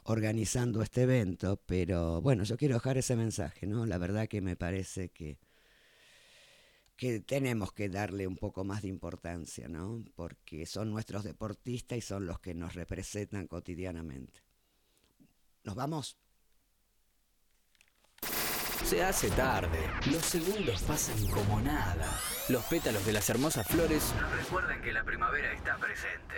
organizando 0.03 0.81
este 0.81 1.03
evento, 1.03 1.59
pero 1.65 2.21
bueno, 2.21 2.43
yo 2.45 2.55
quiero 2.55 2.75
dejar 2.75 2.97
ese 2.97 3.15
mensaje, 3.17 3.67
¿no? 3.67 3.85
La 3.85 3.97
verdad 3.97 4.29
que 4.29 4.41
me 4.41 4.55
parece 4.55 5.09
que, 5.09 5.37
que 6.95 7.19
tenemos 7.19 7.73
que 7.73 7.89
darle 7.89 8.27
un 8.27 8.37
poco 8.37 8.63
más 8.63 8.83
de 8.83 8.89
importancia, 8.89 9.67
¿no? 9.67 10.03
Porque 10.15 10.65
son 10.65 10.91
nuestros 10.91 11.23
deportistas 11.23 11.97
y 11.97 12.01
son 12.01 12.25
los 12.25 12.39
que 12.39 12.53
nos 12.53 12.75
representan 12.75 13.47
cotidianamente. 13.47 14.41
¿Nos 15.63 15.75
vamos? 15.75 16.17
Se 18.89 19.03
hace 19.03 19.29
tarde. 19.29 19.77
Los 20.11 20.25
segundos 20.25 20.81
pasan 20.81 21.23
como 21.27 21.61
nada. 21.61 22.19
Los 22.47 22.63
pétalos 22.63 23.05
de 23.05 23.13
las 23.13 23.29
hermosas 23.29 23.67
flores 23.67 24.15
recuerdan 24.35 24.81
que 24.81 24.91
la 24.91 25.03
primavera 25.03 25.53
está 25.53 25.77
presente. 25.77 26.33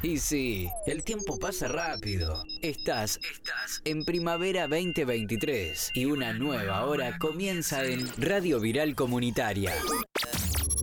Y 0.00 0.16
sí, 0.16 0.70
el 0.86 1.04
tiempo 1.04 1.38
pasa 1.38 1.68
rápido. 1.68 2.42
Estás, 2.62 3.20
estás 3.30 3.82
en 3.84 4.06
Primavera 4.06 4.62
2023 4.62 5.90
y 5.92 6.06
una 6.06 6.32
nueva 6.32 6.86
hora 6.86 7.18
comienza 7.18 7.84
en 7.84 8.10
Radio 8.16 8.58
Viral 8.58 8.94
Comunitaria. 8.94 9.74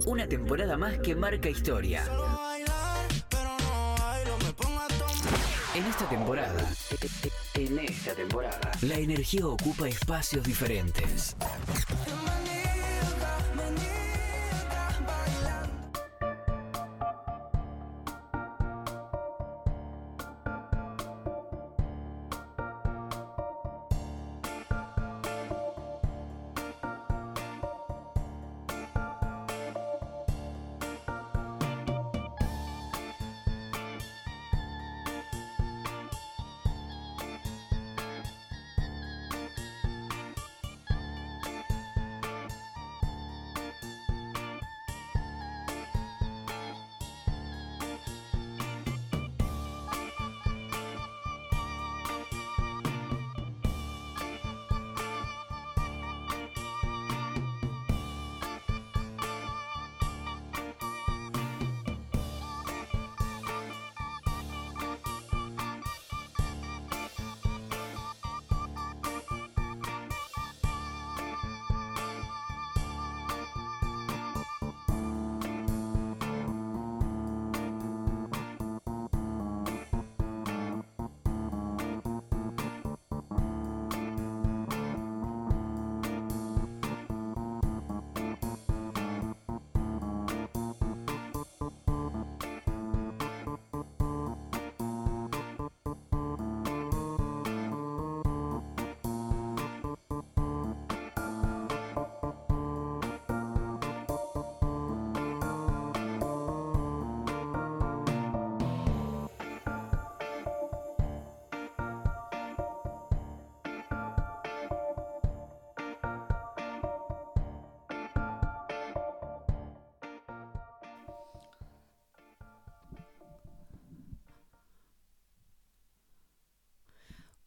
Una 0.05 0.27
temporada 0.27 0.77
más 0.77 0.99
que 0.99 1.15
marca 1.15 1.49
historia. 1.49 2.03
En 5.73 5.85
esta 5.85 6.07
temporada, 6.07 6.69
en 7.65 7.79
esta 7.79 8.13
temporada, 8.13 8.71
la 8.81 8.95
energía 8.95 9.47
ocupa 9.47 9.87
espacios 9.87 10.43
diferentes. 10.43 11.35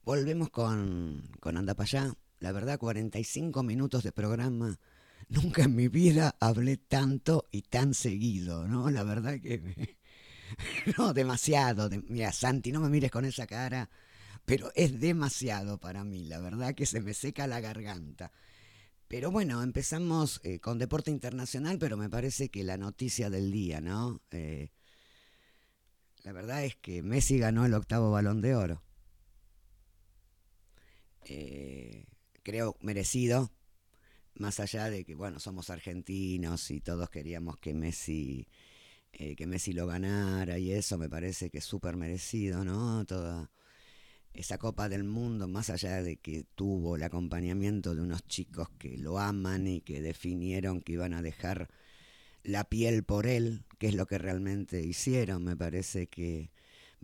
Volvemos 0.06 0.50
con, 0.50 1.20
con 1.40 1.56
Anda 1.56 1.74
para 1.74 1.84
allá. 1.84 2.14
La 2.38 2.52
verdad, 2.52 2.78
45 2.78 3.64
minutos 3.64 4.04
de 4.04 4.12
programa. 4.12 4.78
Nunca 5.28 5.64
en 5.64 5.74
mi 5.74 5.88
vida 5.88 6.36
hablé 6.38 6.76
tanto 6.76 7.48
y 7.50 7.62
tan 7.62 7.92
seguido, 7.92 8.68
¿no? 8.68 8.88
La 8.88 9.02
verdad 9.02 9.40
que... 9.40 9.96
no, 10.96 11.12
demasiado. 11.12 11.90
mira, 12.06 12.32
Santi, 12.32 12.70
no 12.70 12.78
me 12.78 12.88
mires 12.88 13.10
con 13.10 13.24
esa 13.24 13.48
cara, 13.48 13.90
pero 14.44 14.70
es 14.76 15.00
demasiado 15.00 15.80
para 15.80 16.04
mí. 16.04 16.24
La 16.26 16.38
verdad 16.38 16.76
que 16.76 16.86
se 16.86 17.00
me 17.00 17.12
seca 17.12 17.48
la 17.48 17.58
garganta. 17.58 18.30
Pero 19.08 19.32
bueno, 19.32 19.60
empezamos 19.60 20.40
eh, 20.44 20.60
con 20.60 20.78
deporte 20.78 21.10
internacional, 21.10 21.78
pero 21.80 21.96
me 21.96 22.08
parece 22.08 22.48
que 22.48 22.62
la 22.62 22.76
noticia 22.76 23.28
del 23.28 23.50
día, 23.50 23.80
¿no? 23.80 24.20
Eh, 24.30 24.70
la 26.22 26.30
verdad 26.30 26.64
es 26.64 26.76
que 26.76 27.02
Messi 27.02 27.38
ganó 27.38 27.66
el 27.66 27.74
octavo 27.74 28.12
balón 28.12 28.40
de 28.40 28.54
oro. 28.54 28.85
Eh, 31.28 32.06
creo 32.42 32.76
merecido, 32.80 33.50
más 34.34 34.60
allá 34.60 34.90
de 34.90 35.04
que, 35.04 35.14
bueno, 35.14 35.40
somos 35.40 35.70
argentinos 35.70 36.70
y 36.70 36.80
todos 36.80 37.10
queríamos 37.10 37.58
que 37.58 37.74
Messi 37.74 38.46
eh, 39.18 39.34
que 39.34 39.46
Messi 39.46 39.72
lo 39.72 39.86
ganara 39.86 40.58
y 40.58 40.72
eso 40.72 40.98
me 40.98 41.08
parece 41.08 41.48
que 41.48 41.58
es 41.58 41.64
súper 41.64 41.96
merecido, 41.96 42.64
¿no? 42.66 43.04
Toda 43.06 43.50
esa 44.34 44.58
Copa 44.58 44.90
del 44.90 45.04
Mundo, 45.04 45.48
más 45.48 45.70
allá 45.70 46.02
de 46.02 46.18
que 46.18 46.44
tuvo 46.54 46.96
el 46.96 47.02
acompañamiento 47.02 47.94
de 47.94 48.02
unos 48.02 48.26
chicos 48.26 48.68
que 48.78 48.98
lo 48.98 49.18
aman 49.18 49.66
y 49.68 49.80
que 49.80 50.02
definieron 50.02 50.82
que 50.82 50.92
iban 50.92 51.14
a 51.14 51.22
dejar 51.22 51.68
la 52.42 52.64
piel 52.64 53.04
por 53.04 53.26
él, 53.26 53.64
que 53.78 53.88
es 53.88 53.94
lo 53.94 54.06
que 54.06 54.18
realmente 54.18 54.82
hicieron, 54.82 55.44
me 55.44 55.56
parece 55.56 56.08
que 56.08 56.50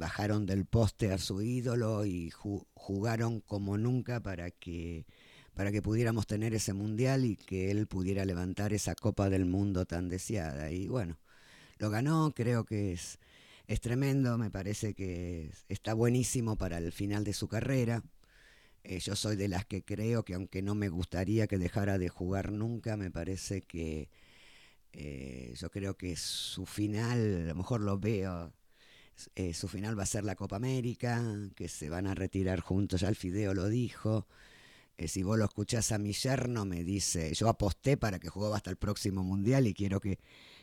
bajaron 0.02 0.46
del 0.46 0.64
poste 0.66 1.12
a 1.12 1.18
su 1.18 1.42
ídolo 1.42 2.04
y 2.04 2.32
jugaron 2.74 3.40
como 3.40 3.78
nunca 3.78 4.20
para 4.20 4.50
que 4.50 5.06
para 5.54 5.70
que 5.70 5.80
pudiéramos 5.80 6.26
tener 6.26 6.54
ese 6.54 6.72
mundial 6.72 7.24
y 7.24 7.36
que 7.36 7.70
él 7.70 7.86
pudiera 7.86 8.24
levantar 8.24 8.72
esa 8.72 8.96
Copa 8.96 9.30
del 9.30 9.44
Mundo 9.44 9.84
tan 9.84 10.08
deseada. 10.08 10.72
Y 10.72 10.88
bueno, 10.88 11.18
lo 11.78 11.88
ganó, 11.90 12.32
creo 12.34 12.64
que 12.64 12.94
es, 12.94 13.20
es 13.68 13.80
tremendo, 13.80 14.38
me 14.38 14.50
parece 14.50 14.94
que 14.94 15.52
está 15.68 15.94
buenísimo 15.94 16.56
para 16.56 16.78
el 16.78 16.90
final 16.90 17.22
de 17.22 17.34
su 17.34 17.46
carrera. 17.48 18.02
Eh, 18.82 18.98
yo 18.98 19.14
soy 19.14 19.36
de 19.36 19.48
las 19.48 19.66
que 19.66 19.84
creo 19.84 20.24
que 20.24 20.34
aunque 20.34 20.62
no 20.62 20.74
me 20.74 20.88
gustaría 20.88 21.46
que 21.46 21.58
dejara 21.58 21.98
de 21.98 22.08
jugar 22.08 22.50
nunca, 22.50 22.96
me 22.96 23.10
parece 23.10 23.62
que 23.62 24.08
eh, 24.94 25.54
yo 25.56 25.70
creo 25.70 25.96
que 25.96 26.16
su 26.16 26.66
final, 26.66 27.42
a 27.44 27.48
lo 27.48 27.54
mejor 27.54 27.82
lo 27.82 27.98
veo, 27.98 28.52
eh, 29.34 29.54
su 29.54 29.68
final 29.68 29.98
va 29.98 30.04
a 30.04 30.06
ser 30.06 30.24
la 30.24 30.36
Copa 30.36 30.56
América, 30.56 31.22
que 31.54 31.68
se 31.68 31.88
van 31.88 32.06
a 32.06 32.14
retirar 32.14 32.60
juntos, 32.60 33.00
ya 33.00 33.08
el 33.08 33.16
Fideo 33.16 33.54
lo 33.54 33.68
dijo. 33.68 34.26
Eh, 34.98 35.08
si 35.08 35.22
vos 35.22 35.38
lo 35.38 35.44
escuchás 35.44 35.92
a 35.92 35.98
mi 35.98 36.12
yerno, 36.12 36.64
me 36.64 36.84
dice, 36.84 37.32
yo 37.34 37.48
aposté 37.48 37.96
para 37.96 38.18
que 38.18 38.28
juegue 38.28 38.54
hasta 38.54 38.70
el 38.70 38.76
próximo 38.76 39.22
mundial 39.22 39.66
y 39.66 39.74
quiero 39.74 40.00
que, 40.00 40.18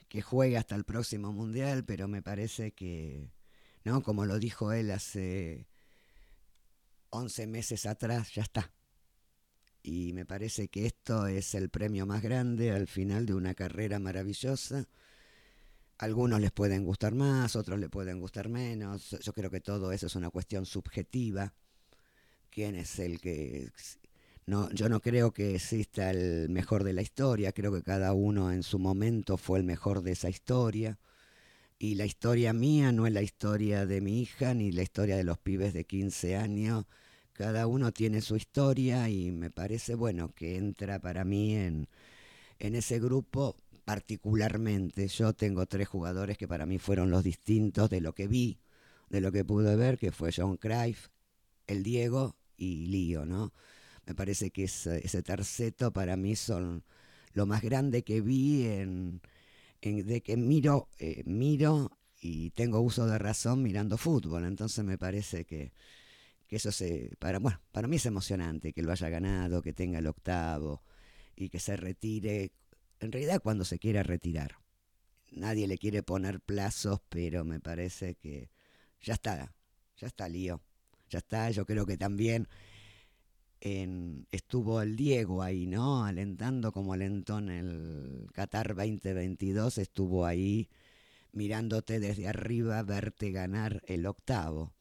que 0.07 0.21
juegue 0.21 0.57
hasta 0.57 0.75
el 0.75 0.83
próximo 0.85 1.31
mundial, 1.33 1.85
pero 1.85 2.07
me 2.07 2.21
parece 2.21 2.71
que, 2.73 3.31
¿no? 3.83 4.01
Como 4.03 4.25
lo 4.25 4.39
dijo 4.39 4.71
él 4.71 4.91
hace 4.91 5.67
11 7.11 7.47
meses 7.47 7.85
atrás, 7.85 8.33
ya 8.33 8.43
está. 8.43 8.71
Y 9.81 10.13
me 10.13 10.25
parece 10.25 10.67
que 10.67 10.85
esto 10.85 11.27
es 11.27 11.55
el 11.55 11.69
premio 11.69 12.05
más 12.05 12.21
grande 12.21 12.71
al 12.71 12.87
final 12.87 13.25
de 13.25 13.33
una 13.33 13.53
carrera 13.55 13.99
maravillosa. 13.99 14.87
Algunos 15.99 16.39
les 16.39 16.51
pueden 16.51 16.85
gustar 16.85 17.13
más, 17.13 17.55
otros 17.55 17.77
les 17.77 17.89
pueden 17.89 18.19
gustar 18.19 18.47
menos. 18.49 19.17
Yo 19.21 19.33
creo 19.33 19.51
que 19.51 19.59
todo 19.59 19.91
eso 19.91 20.07
es 20.07 20.15
una 20.15 20.29
cuestión 20.29 20.65
subjetiva. 20.65 21.53
¿Quién 22.49 22.75
es 22.75 22.99
el 22.99 23.19
que 23.19 23.69
no, 24.49 24.71
yo 24.71 24.89
no 24.89 25.01
creo 25.01 25.31
que 25.31 25.55
exista 25.55 26.09
el 26.09 26.49
mejor 26.49 26.83
de 26.83 26.93
la 26.93 27.03
historia, 27.03 27.51
creo 27.51 27.71
que 27.71 27.83
cada 27.83 28.13
uno 28.13 28.51
en 28.51 28.63
su 28.63 28.79
momento 28.79 29.37
fue 29.37 29.59
el 29.59 29.63
mejor 29.63 30.01
de 30.01 30.13
esa 30.13 30.29
historia. 30.29 30.97
Y 31.77 31.95
la 31.95 32.05
historia 32.05 32.53
mía 32.53 32.91
no 32.91 33.05
es 33.05 33.13
la 33.13 33.21
historia 33.21 33.85
de 33.85 34.01
mi 34.01 34.21
hija 34.21 34.53
ni 34.53 34.71
la 34.71 34.83
historia 34.83 35.17
de 35.17 35.23
los 35.23 35.37
pibes 35.37 35.73
de 35.73 35.85
15 35.85 36.37
años. 36.37 36.85
Cada 37.33 37.67
uno 37.67 37.91
tiene 37.91 38.21
su 38.21 38.37
historia 38.37 39.09
y 39.09 39.31
me 39.31 39.51
parece 39.51 39.95
bueno 39.95 40.33
que 40.33 40.57
entra 40.57 40.99
para 40.99 41.25
mí 41.25 41.55
en, 41.55 41.87
en 42.57 42.75
ese 42.75 42.99
grupo 42.99 43.55
particularmente. 43.89 45.07
Yo 45.07 45.33
tengo 45.33 45.65
tres 45.65 45.87
jugadores 45.87 46.37
que 46.37 46.47
para 46.47 46.67
mí 46.67 46.77
fueron 46.77 47.09
los 47.09 47.23
distintos 47.23 47.89
de 47.89 48.01
lo 48.01 48.13
que 48.13 48.27
vi, 48.27 48.59
de 49.09 49.19
lo 49.19 49.31
que 49.31 49.43
pude 49.43 49.75
ver, 49.75 49.97
que 49.97 50.11
fue 50.11 50.31
John 50.31 50.57
Cruyff, 50.57 51.07
el 51.65 51.81
Diego 51.81 52.35
y 52.55 52.85
Lío, 52.85 53.25
¿no? 53.25 53.51
Me 54.05 54.13
parece 54.13 54.51
que 54.51 54.65
ese, 54.65 55.03
ese 55.03 55.23
terceto 55.23 55.91
para 55.91 56.17
mí 56.17 56.35
son 56.35 56.83
lo 57.33 57.47
más 57.47 57.63
grande 57.63 58.03
que 58.03 58.21
vi 58.21 58.67
en, 58.67 59.21
de 59.81 60.21
que 60.21 60.37
miro, 60.37 60.89
eh, 60.99 61.23
miro 61.25 61.97
y 62.21 62.51
tengo 62.51 62.81
uso 62.81 63.07
de 63.07 63.17
razón 63.17 63.63
mirando 63.63 63.97
fútbol. 63.97 64.45
Entonces 64.45 64.85
me 64.85 64.99
parece 64.99 65.45
que, 65.45 65.71
eso 66.47 66.71
se, 66.71 67.15
para, 67.17 67.39
bueno, 67.39 67.59
para 67.71 67.87
mí 67.87 67.95
es 67.95 68.05
emocionante 68.05 68.71
que 68.71 68.83
lo 68.83 68.91
haya 68.91 69.09
ganado, 69.09 69.63
que 69.63 69.73
tenga 69.73 69.97
el 69.97 70.05
octavo 70.05 70.83
y 71.35 71.49
que 71.49 71.59
se 71.59 71.75
retire, 71.75 72.51
en 72.99 73.11
realidad 73.11 73.41
cuando 73.41 73.65
se 73.65 73.79
quiera 73.79 74.03
retirar. 74.03 74.57
Nadie 75.31 75.67
le 75.67 75.77
quiere 75.77 76.03
poner 76.03 76.39
plazos, 76.39 77.01
pero 77.09 77.45
me 77.45 77.59
parece 77.59 78.15
que 78.15 78.49
ya 79.01 79.13
está, 79.13 79.53
ya 79.97 80.07
está 80.07 80.27
lío, 80.27 80.61
ya 81.09 81.19
está, 81.19 81.51
yo 81.51 81.65
creo 81.65 81.85
que 81.85 81.97
también 81.97 82.47
estuvo 83.61 84.81
el 84.81 84.95
Diego 84.95 85.43
ahí, 85.43 85.67
¿no? 85.67 86.05
Alentando 86.05 86.71
como 86.71 86.93
alentó 86.93 87.39
en 87.39 87.49
el 87.49 88.27
Qatar 88.33 88.75
2022, 88.75 89.77
estuvo 89.77 90.25
ahí 90.25 90.69
mirándote 91.33 91.99
desde 91.99 92.27
arriba, 92.27 92.81
verte 92.83 93.31
ganar 93.31 93.83
el 93.85 94.05
octavo. 94.05 94.73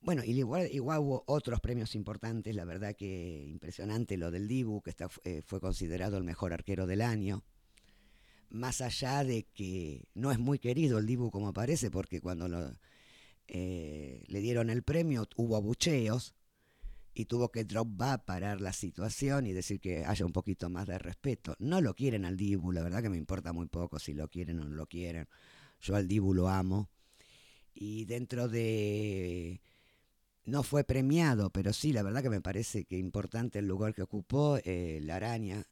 Bueno, 0.00 0.24
y 0.24 0.30
igual, 0.30 0.68
igual 0.72 1.00
hubo 1.00 1.24
otros 1.26 1.60
premios 1.60 1.94
importantes, 1.94 2.54
la 2.54 2.64
verdad 2.64 2.96
que 2.96 3.44
impresionante 3.46 4.16
lo 4.16 4.30
del 4.30 4.48
Dibu, 4.48 4.80
que 4.80 4.90
está, 4.90 5.08
eh, 5.24 5.42
fue 5.44 5.60
considerado 5.60 6.16
el 6.16 6.24
mejor 6.24 6.52
arquero 6.52 6.86
del 6.86 7.02
año. 7.02 7.44
Más 8.48 8.80
allá 8.80 9.24
de 9.24 9.44
que 9.44 10.08
no 10.14 10.32
es 10.32 10.38
muy 10.38 10.58
querido 10.58 10.98
el 10.98 11.06
Dibu 11.06 11.30
como 11.30 11.52
parece, 11.52 11.90
porque 11.90 12.20
cuando 12.20 12.74
eh, 13.46 14.24
le 14.26 14.40
dieron 14.40 14.70
el 14.70 14.82
premio 14.82 15.28
hubo 15.36 15.56
abucheos, 15.56 16.34
y 17.14 17.26
tuvo 17.26 17.50
que 17.50 17.64
drop 17.64 17.88
va 18.00 18.24
parar 18.24 18.60
la 18.60 18.72
situación 18.72 19.46
y 19.46 19.52
decir 19.52 19.80
que 19.80 20.04
haya 20.04 20.24
un 20.24 20.32
poquito 20.32 20.70
más 20.70 20.86
de 20.86 20.98
respeto. 20.98 21.56
No 21.58 21.80
lo 21.80 21.94
quieren 21.94 22.24
al 22.24 22.36
Dibu, 22.36 22.72
la 22.72 22.82
verdad 22.82 23.02
que 23.02 23.10
me 23.10 23.16
importa 23.16 23.52
muy 23.52 23.66
poco 23.66 23.98
si 23.98 24.14
lo 24.14 24.28
quieren 24.28 24.60
o 24.60 24.64
no 24.64 24.74
lo 24.74 24.86
quieren. 24.86 25.28
Yo 25.80 25.96
al 25.96 26.08
Dibu 26.08 26.34
lo 26.34 26.48
amo. 26.48 26.88
Y 27.74 28.04
dentro 28.04 28.48
de... 28.48 29.60
No 30.50 30.62
fue 30.62 30.84
premiado, 30.84 31.50
pero 31.50 31.72
sí, 31.72 31.92
la 31.92 32.02
verdad 32.02 32.22
que 32.22 32.30
me 32.30 32.40
parece 32.40 32.84
que 32.84 32.98
importante 32.98 33.60
el 33.60 33.66
lugar 33.66 33.94
que 33.94 34.02
ocupó 34.02 34.58
eh, 34.64 35.00
la 35.02 35.16
araña. 35.16 35.64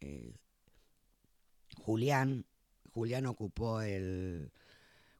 Eh, 0.00 0.36
Julián, 1.76 2.46
Julián 2.92 3.26
ocupó 3.26 3.80
el... 3.80 4.52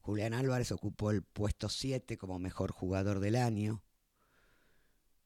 Julián 0.01 0.35
Álvarez 0.35 0.73
ocupó 0.73 1.11
el 1.11 1.23
puesto 1.23 1.69
7 1.69 2.17
como 2.19 2.39
mejor 2.39 2.73
jugador 2.73 3.21
del 3.21 3.37
año 3.37 3.83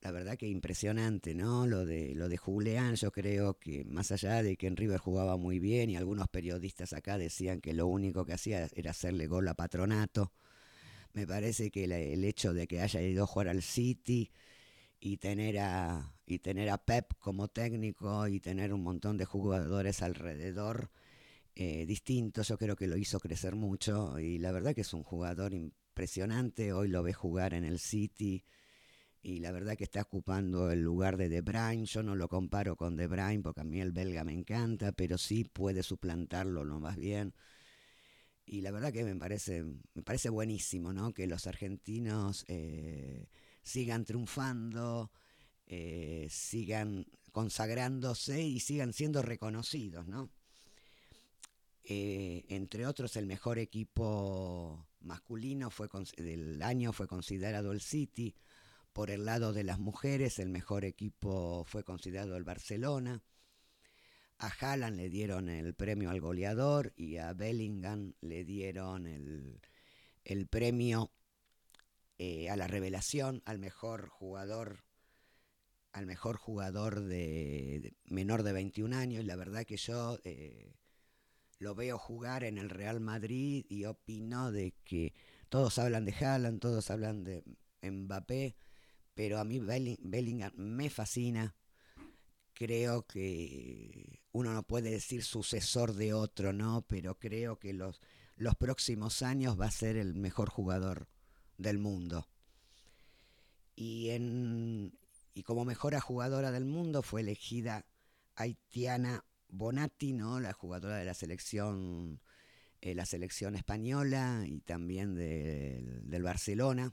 la 0.02 0.10
verdad 0.10 0.36
que 0.36 0.48
impresionante, 0.48 1.34
¿no? 1.34 1.66
Lo 1.66 1.86
de, 1.86 2.14
lo 2.16 2.28
de 2.28 2.36
Julián, 2.36 2.96
yo 2.96 3.12
creo 3.12 3.58
que 3.58 3.84
más 3.84 4.10
allá 4.10 4.42
de 4.42 4.56
que 4.56 4.66
en 4.66 4.76
River 4.76 4.98
jugaba 4.98 5.36
muy 5.36 5.60
bien 5.60 5.90
y 5.90 5.96
algunos 5.96 6.28
periodistas 6.28 6.92
acá 6.92 7.18
decían 7.18 7.60
que 7.60 7.72
lo 7.72 7.86
único 7.86 8.24
que 8.24 8.32
hacía 8.32 8.68
era 8.74 8.90
hacerle 8.90 9.28
gol 9.28 9.46
a 9.46 9.54
Patronato, 9.54 10.32
me 11.14 11.26
parece 11.26 11.70
que 11.70 11.84
el 11.84 12.24
hecho 12.24 12.54
de 12.54 12.66
que 12.66 12.80
haya 12.80 13.02
ido 13.02 13.24
a 13.24 13.26
jugar 13.26 13.48
al 13.48 13.62
City 13.62 14.30
y 15.00 15.18
tener 15.18 15.58
a, 15.58 16.14
y 16.26 16.38
tener 16.40 16.70
a 16.70 16.78
Pep 16.78 17.14
como 17.18 17.48
técnico 17.48 18.28
y 18.28 18.40
tener 18.40 18.72
un 18.72 18.82
montón 18.82 19.16
de 19.18 19.24
jugadores 19.26 20.02
alrededor 20.02 20.90
eh, 21.56 21.86
distintos, 21.86 22.48
yo 22.48 22.58
creo 22.58 22.76
que 22.76 22.88
lo 22.88 22.96
hizo 22.96 23.20
crecer 23.20 23.56
mucho 23.56 24.18
y 24.18 24.38
la 24.38 24.52
verdad 24.52 24.74
que 24.74 24.82
es 24.82 24.94
un 24.94 25.02
jugador 25.04 25.54
impresionante, 25.54 26.72
hoy 26.72 26.88
lo 26.88 27.02
ve 27.02 27.12
jugar 27.12 27.54
en 27.54 27.64
el 27.64 27.78
City 27.80 28.44
y 29.22 29.38
la 29.40 29.52
verdad 29.52 29.76
que 29.76 29.84
está 29.84 30.02
ocupando 30.02 30.70
el 30.70 30.82
lugar 30.82 31.16
de 31.16 31.28
De 31.28 31.40
Bruyne. 31.42 31.86
Yo 31.86 32.02
no 32.02 32.14
lo 32.16 32.28
comparo 32.28 32.76
con 32.76 32.96
De 32.96 33.06
Bruyne 33.06 33.42
porque 33.42 33.60
a 33.62 33.64
mí 33.64 33.80
el 33.80 33.92
belga 33.92 34.24
me 34.24 34.32
encanta, 34.32 34.92
pero 34.92 35.18
sí 35.18 35.44
puede 35.44 35.82
suplantarlo 35.82 36.64
lo 36.64 36.80
más 36.80 36.96
bien. 36.96 37.34
Y 38.44 38.60
la 38.60 38.70
verdad 38.70 38.92
que 38.92 39.04
me 39.04 39.16
parece, 39.16 39.64
me 39.94 40.02
parece 40.02 40.28
buenísimo, 40.28 40.92
¿no? 40.92 41.12
Que 41.14 41.26
los 41.26 41.46
argentinos 41.46 42.44
eh, 42.48 43.28
sigan 43.62 44.04
triunfando, 44.04 45.12
eh, 45.66 46.26
sigan 46.30 47.06
consagrándose 47.30 48.42
y 48.42 48.60
sigan 48.60 48.92
siendo 48.92 49.22
reconocidos, 49.22 50.06
¿no? 50.06 50.30
Eh, 51.84 52.44
entre 52.48 52.86
otros, 52.86 53.16
el 53.16 53.26
mejor 53.26 53.58
equipo 53.58 54.86
masculino 55.00 55.70
fue 55.70 55.88
del 56.16 56.62
año 56.62 56.92
fue 56.92 57.08
considerado 57.08 57.72
el 57.72 57.80
City 57.80 58.36
por 58.92 59.10
el 59.10 59.24
lado 59.24 59.52
de 59.52 59.64
las 59.64 59.78
mujeres, 59.78 60.38
el 60.38 60.50
mejor 60.50 60.84
equipo 60.84 61.64
fue 61.64 61.82
considerado 61.82 62.36
el 62.36 62.44
Barcelona. 62.44 63.22
A 64.42 64.48
Haaland 64.48 64.96
le 64.96 65.08
dieron 65.08 65.48
el 65.48 65.72
premio 65.72 66.10
al 66.10 66.20
goleador 66.20 66.92
y 66.96 67.18
a 67.18 67.32
Bellingham 67.32 68.14
le 68.20 68.44
dieron 68.44 69.06
el, 69.06 70.46
premio 70.48 71.12
eh, 72.18 72.50
a 72.50 72.56
la 72.56 72.66
revelación, 72.66 73.40
al 73.44 73.60
mejor 73.60 74.08
jugador, 74.08 74.84
al 75.92 76.06
mejor 76.06 76.38
jugador 76.38 77.00
de, 77.00 77.94
menor 78.04 78.42
de 78.42 78.52
21 78.52 78.96
años. 78.96 79.22
Y 79.22 79.26
la 79.26 79.36
verdad 79.36 79.64
que 79.64 79.76
yo 79.76 80.18
eh, 80.24 80.74
lo 81.58 81.76
veo 81.76 81.96
jugar 81.96 82.42
en 82.42 82.58
el 82.58 82.68
Real 82.68 82.98
Madrid 82.98 83.64
y 83.68 83.84
opino 83.84 84.50
de 84.50 84.74
que 84.84 85.14
todos 85.50 85.78
hablan 85.78 86.04
de 86.04 86.14
Haaland, 86.14 86.58
todos 86.58 86.90
hablan 86.90 87.22
de 87.22 87.44
Mbappé 87.80 88.56
pero 89.14 89.38
a 89.38 89.44
mí 89.44 89.60
Bellingham 89.60 90.52
me 90.56 90.90
fascina. 90.90 91.54
Creo 92.54 93.06
que 93.06 94.21
uno 94.32 94.52
no 94.52 94.62
puede 94.62 94.90
decir 94.90 95.22
sucesor 95.22 95.94
de 95.94 96.14
otro, 96.14 96.52
¿no? 96.52 96.84
Pero 96.88 97.18
creo 97.18 97.58
que 97.58 97.72
los, 97.72 98.00
los 98.36 98.56
próximos 98.56 99.22
años 99.22 99.60
va 99.60 99.66
a 99.66 99.70
ser 99.70 99.96
el 99.96 100.14
mejor 100.14 100.48
jugador 100.48 101.08
del 101.58 101.78
mundo. 101.78 102.28
Y, 103.76 104.10
en, 104.10 104.98
y 105.34 105.42
como 105.42 105.64
mejor 105.64 105.98
jugadora 106.00 106.50
del 106.50 106.64
mundo 106.64 107.02
fue 107.02 107.20
elegida 107.20 107.86
Haitiana 108.36 109.24
Bonatti, 109.48 110.12
¿no? 110.12 110.40
la 110.40 110.52
jugadora 110.52 110.96
de 110.96 111.04
la 111.04 111.14
selección, 111.14 112.20
eh, 112.80 112.94
la 112.94 113.06
selección 113.06 113.54
española 113.54 114.44
y 114.46 114.60
también 114.60 115.14
del 115.14 116.22
Barcelona. 116.22 116.92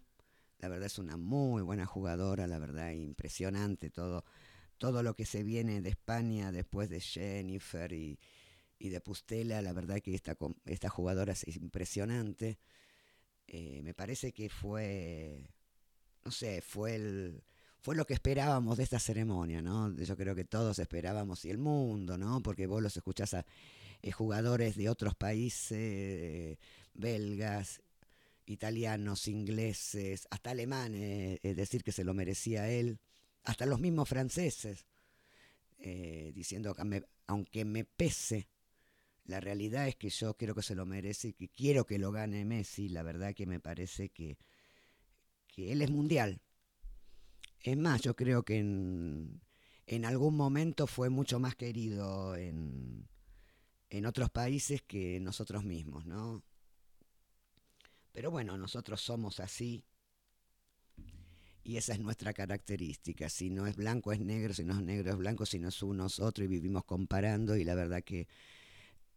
La 0.59 0.67
verdad 0.67 0.87
es 0.87 0.99
una 0.99 1.15
muy 1.15 1.61
buena 1.61 1.85
jugadora, 1.85 2.47
la 2.47 2.59
verdad 2.59 2.91
impresionante 2.91 3.89
todo, 3.89 4.25
todo 4.79 5.03
lo 5.03 5.13
que 5.13 5.25
se 5.25 5.43
viene 5.43 5.81
de 5.81 5.89
España 5.89 6.51
después 6.51 6.89
de 6.89 7.01
Jennifer 7.01 7.91
y, 7.93 8.17
y 8.79 8.89
de 8.89 9.01
Pustela, 9.01 9.61
la 9.61 9.73
verdad 9.73 9.99
que 9.99 10.15
esta, 10.15 10.89
jugadora 10.89 11.33
es 11.33 11.45
impresionante. 11.57 12.57
Eh, 13.45 13.81
me 13.83 13.93
parece 13.93 14.31
que 14.31 14.49
fue, 14.49 15.43
no 16.23 16.31
sé, 16.31 16.61
fue 16.61 16.97
lo 16.97 18.05
que 18.07 18.13
esperábamos 18.13 18.77
de 18.77 18.83
esta 18.83 18.99
ceremonia, 18.99 19.61
¿no? 19.61 19.93
Yo 19.97 20.15
creo 20.15 20.33
que 20.33 20.45
todos 20.45 20.79
esperábamos 20.79 21.43
y 21.43 21.49
el 21.49 21.57
mundo, 21.57 22.17
¿no? 22.17 22.41
Porque 22.41 22.65
vos 22.65 22.81
los 22.81 22.95
escuchás 22.95 23.33
a 23.33 23.45
eh, 24.01 24.11
jugadores 24.11 24.77
de 24.77 24.89
otros 24.89 25.13
países, 25.13 26.57
belgas, 26.93 27.81
italianos, 28.45 29.27
ingleses, 29.27 30.25
hasta 30.31 30.51
alemanes, 30.51 31.41
decir 31.41 31.83
que 31.83 31.91
se 31.91 32.05
lo 32.05 32.13
merecía 32.13 32.69
él, 32.69 32.99
hasta 33.49 33.65
los 33.65 33.79
mismos 33.79 34.07
franceses, 34.07 34.85
diciendo 36.33 36.75
que 36.75 37.05
aunque 37.27 37.65
me 37.65 37.85
pese 37.85 38.49
la 39.29 39.39
realidad 39.39 39.87
es 39.87 39.95
que 39.95 40.09
yo 40.09 40.35
creo 40.35 40.55
que 40.55 40.63
se 40.63 40.73
lo 40.73 40.87
merece 40.87 41.27
y 41.29 41.33
que 41.33 41.49
quiero 41.49 41.85
que 41.85 41.99
lo 41.99 42.11
gane 42.11 42.45
Messi. 42.45 42.89
La 42.89 43.03
verdad 43.03 43.35
que 43.35 43.45
me 43.45 43.59
parece 43.59 44.09
que, 44.09 44.39
que 45.47 45.71
él 45.71 45.83
es 45.83 45.91
mundial. 45.91 46.41
Es 47.61 47.77
más, 47.77 48.01
yo 48.01 48.15
creo 48.15 48.43
que 48.43 48.57
en, 48.57 49.39
en 49.85 50.05
algún 50.05 50.35
momento 50.35 50.87
fue 50.87 51.09
mucho 51.09 51.39
más 51.39 51.55
querido 51.55 52.35
en, 52.35 53.07
en 53.91 54.05
otros 54.07 54.31
países 54.31 54.81
que 54.81 55.19
nosotros 55.19 55.63
mismos, 55.63 56.07
¿no? 56.07 56.41
Pero 58.11 58.31
bueno, 58.31 58.57
nosotros 58.57 58.99
somos 58.99 59.39
así 59.39 59.85
y 61.63 61.77
esa 61.77 61.93
es 61.93 61.99
nuestra 61.99 62.33
característica. 62.33 63.29
Si 63.29 63.49
no 63.49 63.67
es 63.67 63.75
blanco 63.75 64.11
es 64.11 64.19
negro, 64.19 64.53
si 64.53 64.63
no 64.63 64.73
es 64.73 64.83
negro 64.83 65.11
es 65.11 65.17
blanco, 65.17 65.45
si 65.45 65.59
no 65.59 65.69
es 65.69 65.81
uno 65.83 66.07
es 66.07 66.19
otro 66.19 66.43
y 66.43 66.47
vivimos 66.47 66.85
comparando 66.85 67.55
y 67.55 67.63
la 67.63 67.75
verdad 67.75 68.03
que 68.03 68.27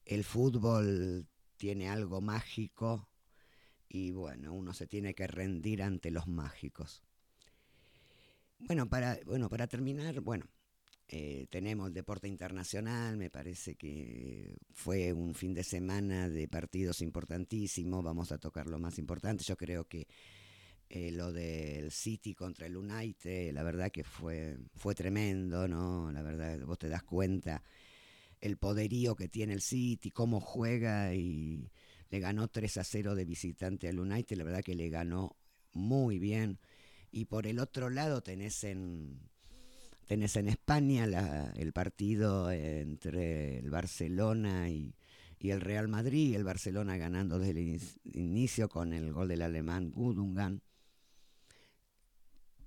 el 0.04 0.24
fútbol 0.24 1.26
tiene 1.56 1.88
algo 1.88 2.20
mágico 2.20 3.08
y 3.88 4.10
bueno, 4.10 4.52
uno 4.52 4.72
se 4.74 4.86
tiene 4.86 5.14
que 5.14 5.26
rendir 5.26 5.82
ante 5.82 6.10
los 6.10 6.26
mágicos. 6.26 7.02
Bueno, 8.58 8.88
para, 8.88 9.18
bueno, 9.26 9.48
para 9.48 9.66
terminar, 9.66 10.20
bueno, 10.20 10.46
eh, 11.08 11.46
tenemos 11.50 11.88
el 11.88 11.92
deporte 11.92 12.26
internacional, 12.28 13.16
me 13.16 13.28
parece 13.28 13.74
que 13.74 14.56
fue 14.72 15.12
un 15.12 15.34
fin 15.34 15.52
de 15.52 15.62
semana 15.62 16.28
de 16.28 16.48
partidos 16.48 17.02
importantísimos, 17.02 18.02
vamos 18.02 18.32
a 18.32 18.38
tocar 18.38 18.66
lo 18.66 18.78
más 18.78 18.98
importante, 18.98 19.44
yo 19.44 19.56
creo 19.56 19.84
que 19.86 20.06
eh, 20.94 21.10
lo 21.10 21.32
del 21.32 21.90
City 21.90 22.34
contra 22.34 22.66
el 22.66 22.76
United, 22.76 23.52
la 23.54 23.62
verdad 23.62 23.90
que 23.90 24.04
fue, 24.04 24.58
fue 24.74 24.94
tremendo, 24.94 25.66
¿no? 25.66 26.12
La 26.12 26.20
verdad, 26.20 26.60
vos 26.66 26.78
te 26.78 26.90
das 26.90 27.02
cuenta 27.02 27.62
el 28.42 28.58
poderío 28.58 29.16
que 29.16 29.28
tiene 29.28 29.54
el 29.54 29.62
City, 29.62 30.10
cómo 30.10 30.38
juega 30.38 31.14
y 31.14 31.70
le 32.10 32.20
ganó 32.20 32.48
3 32.48 32.76
a 32.76 32.84
0 32.84 33.14
de 33.14 33.24
visitante 33.24 33.88
al 33.88 34.00
United, 34.00 34.36
la 34.36 34.44
verdad 34.44 34.62
que 34.62 34.74
le 34.74 34.90
ganó 34.90 35.36
muy 35.72 36.18
bien. 36.18 36.58
Y 37.10 37.24
por 37.24 37.46
el 37.46 37.58
otro 37.58 37.88
lado 37.88 38.20
tenés 38.20 38.64
en, 38.64 39.18
tenés 40.06 40.36
en 40.36 40.48
España 40.48 41.04
el 41.56 41.72
partido 41.72 42.50
entre 42.50 43.60
el 43.60 43.70
Barcelona 43.70 44.68
y, 44.68 44.94
el 45.40 45.60
Real 45.60 45.88
Madrid, 45.88 46.36
el 46.36 46.44
Barcelona 46.44 46.98
ganando 46.98 47.38
desde 47.38 47.74
el 47.74 47.80
inicio 48.12 48.68
con 48.68 48.92
el 48.92 49.10
gol 49.12 49.28
del 49.28 49.42
alemán 49.42 49.90
Gudungan. 49.90 50.60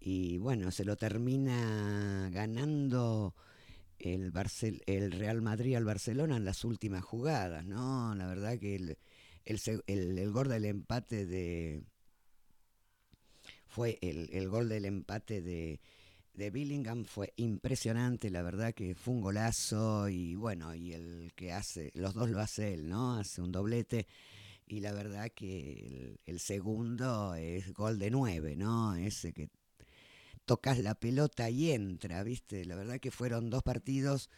Y 0.08 0.38
bueno, 0.38 0.70
se 0.70 0.86
lo 0.86 0.98
termina 0.98 2.30
ganando 2.32 3.34
el, 3.98 4.32
Real 5.12 5.42
Madrid 5.42 5.74
al 5.74 5.84
Barcelona 5.84 6.38
en 6.38 6.46
las 6.46 6.64
últimas 6.64 7.04
jugadas, 7.04 7.66
¿no? 7.66 8.14
La 8.14 8.28
verdad 8.28 8.60
que 8.60 8.76
el, 8.76 8.98
el, 9.88 10.32
gol 10.32 10.50
del 10.50 10.66
empate 10.66 11.26
de... 11.26 11.84
Fue 13.66 13.98
el, 14.00 14.48
gol 14.48 14.70
del 14.70 14.86
empate 14.86 15.42
de, 15.42 15.82
de 16.36 16.52
Billingham 16.52 17.06
fue 17.06 17.34
impresionante, 17.38 18.30
la 18.30 18.44
verdad 18.44 18.76
que 18.76 18.94
fue 18.94 19.16
un 19.16 19.22
golazo 19.22 20.08
y 20.08 20.36
bueno, 20.36 20.76
y 20.76 20.94
el 20.94 21.34
que 21.36 21.52
hace, 21.52 21.90
los 21.96 22.14
dos 22.14 22.30
lo 22.30 22.42
hace 22.42 22.76
él, 22.76 22.90
¿no? 22.90 23.16
Hace 23.18 23.42
un 23.42 23.52
doblete 23.52 24.06
y 24.68 24.82
la 24.82 24.94
verdad 24.94 25.32
que 25.34 26.20
el 26.28 26.40
segundo 26.40 27.34
es 27.34 27.74
gol 27.74 27.98
de 27.98 28.12
nueve, 28.12 28.56
¿no? 28.56 28.96
Ese 28.96 29.34
que 29.34 29.50
tocas 30.46 30.80
la 30.80 30.96
pelota 30.96 31.50
y 31.50 31.72
entra, 31.72 32.24
¿viste? 32.24 32.66
La 32.66 32.76
verdad 32.76 33.00
que 33.00 33.12
fueron 33.12 33.50
dos 33.50 33.64
partidos. 33.64 34.30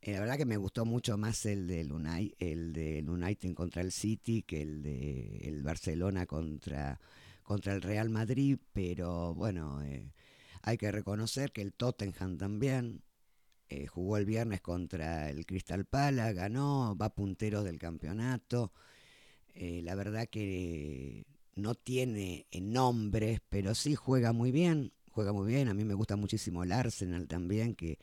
Eh, 0.00 0.12
la 0.12 0.20
verdad 0.20 0.36
que 0.36 0.46
me 0.46 0.56
gustó 0.56 0.84
mucho 0.84 1.18
más 1.18 1.44
el 1.46 1.66
del 1.66 1.92
United, 1.92 3.54
contra 3.54 3.82
el 3.82 3.92
City 3.92 4.42
que 4.42 4.62
el 4.62 4.82
de 4.82 5.38
el 5.48 5.62
Barcelona 5.62 6.26
contra, 6.26 7.00
contra 7.42 7.74
el 7.74 7.82
Real 7.82 8.08
Madrid, 8.08 8.58
pero 8.72 9.34
bueno, 9.34 9.82
eh, 9.82 10.12
hay 10.62 10.78
que 10.78 10.92
reconocer 10.92 11.50
que 11.52 11.62
el 11.62 11.72
Tottenham 11.74 12.38
también 12.38 13.02
eh, 13.68 13.86
jugó 13.86 14.16
el 14.18 14.26
viernes 14.26 14.60
contra 14.60 15.30
el 15.30 15.46
Crystal 15.46 15.84
Palace, 15.84 16.34
ganó, 16.34 16.96
va 16.96 17.14
puntero 17.14 17.64
del 17.64 17.78
campeonato. 17.78 18.72
la 19.56 19.94
verdad 19.96 20.28
que 20.28 21.26
no 21.56 21.74
tiene 21.74 22.46
nombres, 22.52 23.40
pero 23.48 23.74
sí 23.74 23.94
juega 23.96 24.32
muy 24.32 24.52
bien 24.52 24.92
juega 25.18 25.32
muy 25.32 25.48
bien. 25.48 25.66
A 25.66 25.74
mí 25.74 25.84
me 25.84 25.94
gusta 25.94 26.14
muchísimo 26.14 26.62
el 26.62 26.70
Arsenal 26.70 27.26
también, 27.26 27.74
que, 27.74 27.98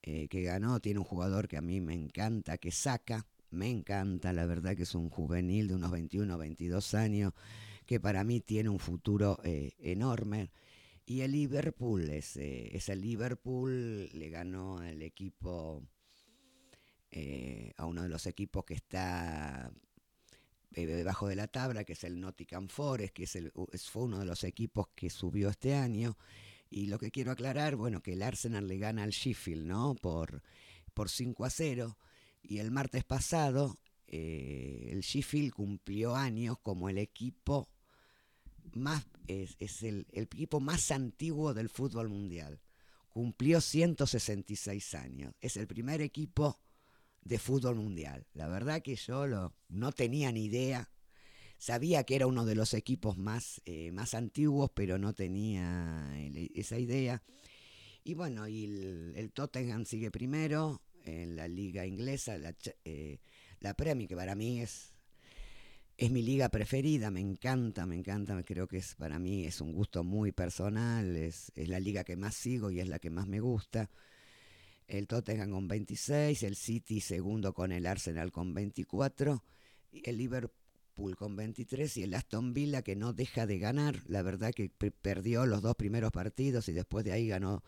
eh, 0.00 0.28
que 0.28 0.42
ganó. 0.42 0.78
Tiene 0.78 1.00
un 1.00 1.04
jugador 1.04 1.48
que 1.48 1.56
a 1.56 1.60
mí 1.60 1.80
me 1.80 1.92
encanta, 1.92 2.56
que 2.56 2.70
saca. 2.70 3.26
Me 3.50 3.68
encanta, 3.68 4.32
la 4.32 4.46
verdad 4.46 4.76
que 4.76 4.84
es 4.84 4.94
un 4.94 5.10
juvenil 5.10 5.66
de 5.66 5.74
unos 5.74 5.90
21 5.90 6.32
o 6.32 6.38
22 6.38 6.94
años, 6.94 7.32
que 7.84 7.98
para 7.98 8.22
mí 8.22 8.40
tiene 8.40 8.68
un 8.68 8.78
futuro 8.78 9.40
eh, 9.42 9.72
enorme. 9.80 10.52
Y 11.04 11.22
el 11.22 11.32
Liverpool, 11.32 12.10
es, 12.10 12.36
el 12.36 13.00
Liverpool, 13.00 14.08
le 14.12 14.28
ganó 14.30 14.78
al 14.78 15.02
equipo, 15.02 15.82
eh, 17.10 17.72
a 17.76 17.86
uno 17.86 18.04
de 18.04 18.08
los 18.08 18.24
equipos 18.26 18.64
que 18.64 18.74
está 18.74 19.72
debajo 20.84 21.26
de 21.28 21.36
la 21.36 21.46
tabla, 21.46 21.84
que 21.84 21.94
es 21.94 22.04
el 22.04 22.20
Nottingham 22.20 22.68
Forest, 22.68 23.14
que 23.14 23.24
es 23.24 23.36
el, 23.36 23.52
fue 23.90 24.02
uno 24.02 24.18
de 24.18 24.26
los 24.26 24.44
equipos 24.44 24.88
que 24.94 25.08
subió 25.08 25.48
este 25.48 25.74
año. 25.74 26.18
Y 26.68 26.86
lo 26.86 26.98
que 26.98 27.10
quiero 27.10 27.30
aclarar, 27.30 27.76
bueno, 27.76 28.02
que 28.02 28.12
el 28.12 28.22
Arsenal 28.22 28.68
le 28.68 28.76
gana 28.76 29.04
al 29.04 29.10
Sheffield, 29.10 29.64
¿no? 29.64 29.94
Por, 29.94 30.42
por 30.92 31.08
5 31.08 31.44
a 31.44 31.50
0. 31.50 31.96
Y 32.42 32.58
el 32.58 32.70
martes 32.70 33.04
pasado, 33.04 33.78
eh, 34.06 34.90
el 34.92 35.00
Sheffield 35.00 35.52
cumplió 35.52 36.14
años 36.14 36.58
como 36.58 36.88
el 36.90 36.98
equipo 36.98 37.68
más, 38.74 39.06
es, 39.28 39.56
es 39.58 39.82
el, 39.82 40.06
el, 40.12 40.24
equipo 40.24 40.60
más 40.60 40.90
antiguo 40.90 41.54
del 41.54 41.70
fútbol 41.70 42.08
mundial. 42.08 42.60
Cumplió 43.08 43.60
166 43.60 44.94
años. 44.94 45.34
Es 45.40 45.56
el 45.56 45.66
primer 45.66 46.02
equipo 46.02 46.58
de 47.26 47.38
fútbol 47.38 47.76
mundial. 47.76 48.26
La 48.34 48.46
verdad 48.46 48.82
que 48.82 48.94
yo 48.94 49.26
lo, 49.26 49.54
no 49.68 49.92
tenía 49.92 50.30
ni 50.32 50.44
idea. 50.44 50.90
Sabía 51.58 52.04
que 52.04 52.16
era 52.16 52.26
uno 52.26 52.44
de 52.44 52.54
los 52.54 52.74
equipos 52.74 53.18
más, 53.18 53.62
eh, 53.64 53.90
más 53.92 54.14
antiguos, 54.14 54.70
pero 54.74 54.98
no 54.98 55.14
tenía 55.14 56.10
esa 56.54 56.78
idea. 56.78 57.22
Y 58.04 58.14
bueno, 58.14 58.46
y 58.46 58.64
el, 59.16 59.32
Tottenham 59.32 59.84
sigue 59.84 60.10
primero 60.10 60.82
en 61.04 61.34
la 61.34 61.48
liga 61.48 61.86
inglesa, 61.86 62.36
la, 62.36 62.54
eh, 62.84 63.18
la 63.60 63.74
Premier, 63.74 64.08
que 64.08 64.16
para 64.16 64.34
mí 64.34 64.60
es, 64.60 64.92
es 65.96 66.10
mi 66.10 66.22
liga 66.22 66.48
preferida, 66.50 67.10
me 67.10 67.20
encanta, 67.20 67.86
me 67.86 67.96
encanta, 67.96 68.40
creo 68.44 68.68
que 68.68 68.76
es 68.78 68.94
para 68.94 69.18
mí 69.18 69.44
es 69.44 69.60
un 69.60 69.72
gusto 69.72 70.04
muy 70.04 70.30
personal, 70.30 71.16
es, 71.16 71.50
es 71.56 71.68
la 71.68 71.80
liga 71.80 72.04
que 72.04 72.16
más 72.16 72.34
sigo 72.34 72.70
y 72.70 72.80
es 72.80 72.88
la 72.88 72.98
que 72.98 73.10
más 73.10 73.26
me 73.26 73.40
gusta 73.40 73.90
el 74.88 75.06
Tottenham 75.06 75.50
con 75.50 75.68
26, 75.68 76.42
el 76.42 76.56
City 76.56 77.00
segundo 77.00 77.52
con 77.52 77.72
el 77.72 77.86
Arsenal 77.86 78.30
con 78.32 78.54
24, 78.54 79.42
el 79.92 80.16
Liverpool 80.16 81.16
con 81.16 81.36
23 81.36 81.96
y 81.98 82.02
el 82.04 82.14
Aston 82.14 82.54
Villa 82.54 82.82
que 82.82 82.96
no 82.96 83.12
deja 83.12 83.46
de 83.46 83.58
ganar, 83.58 84.02
la 84.06 84.22
verdad 84.22 84.52
que 84.54 84.70
perdió 84.70 85.46
los 85.46 85.62
dos 85.62 85.76
primeros 85.76 86.12
partidos 86.12 86.68
y 86.68 86.72
después 86.72 87.04
de 87.04 87.12
ahí 87.12 87.28
ganó, 87.28 87.62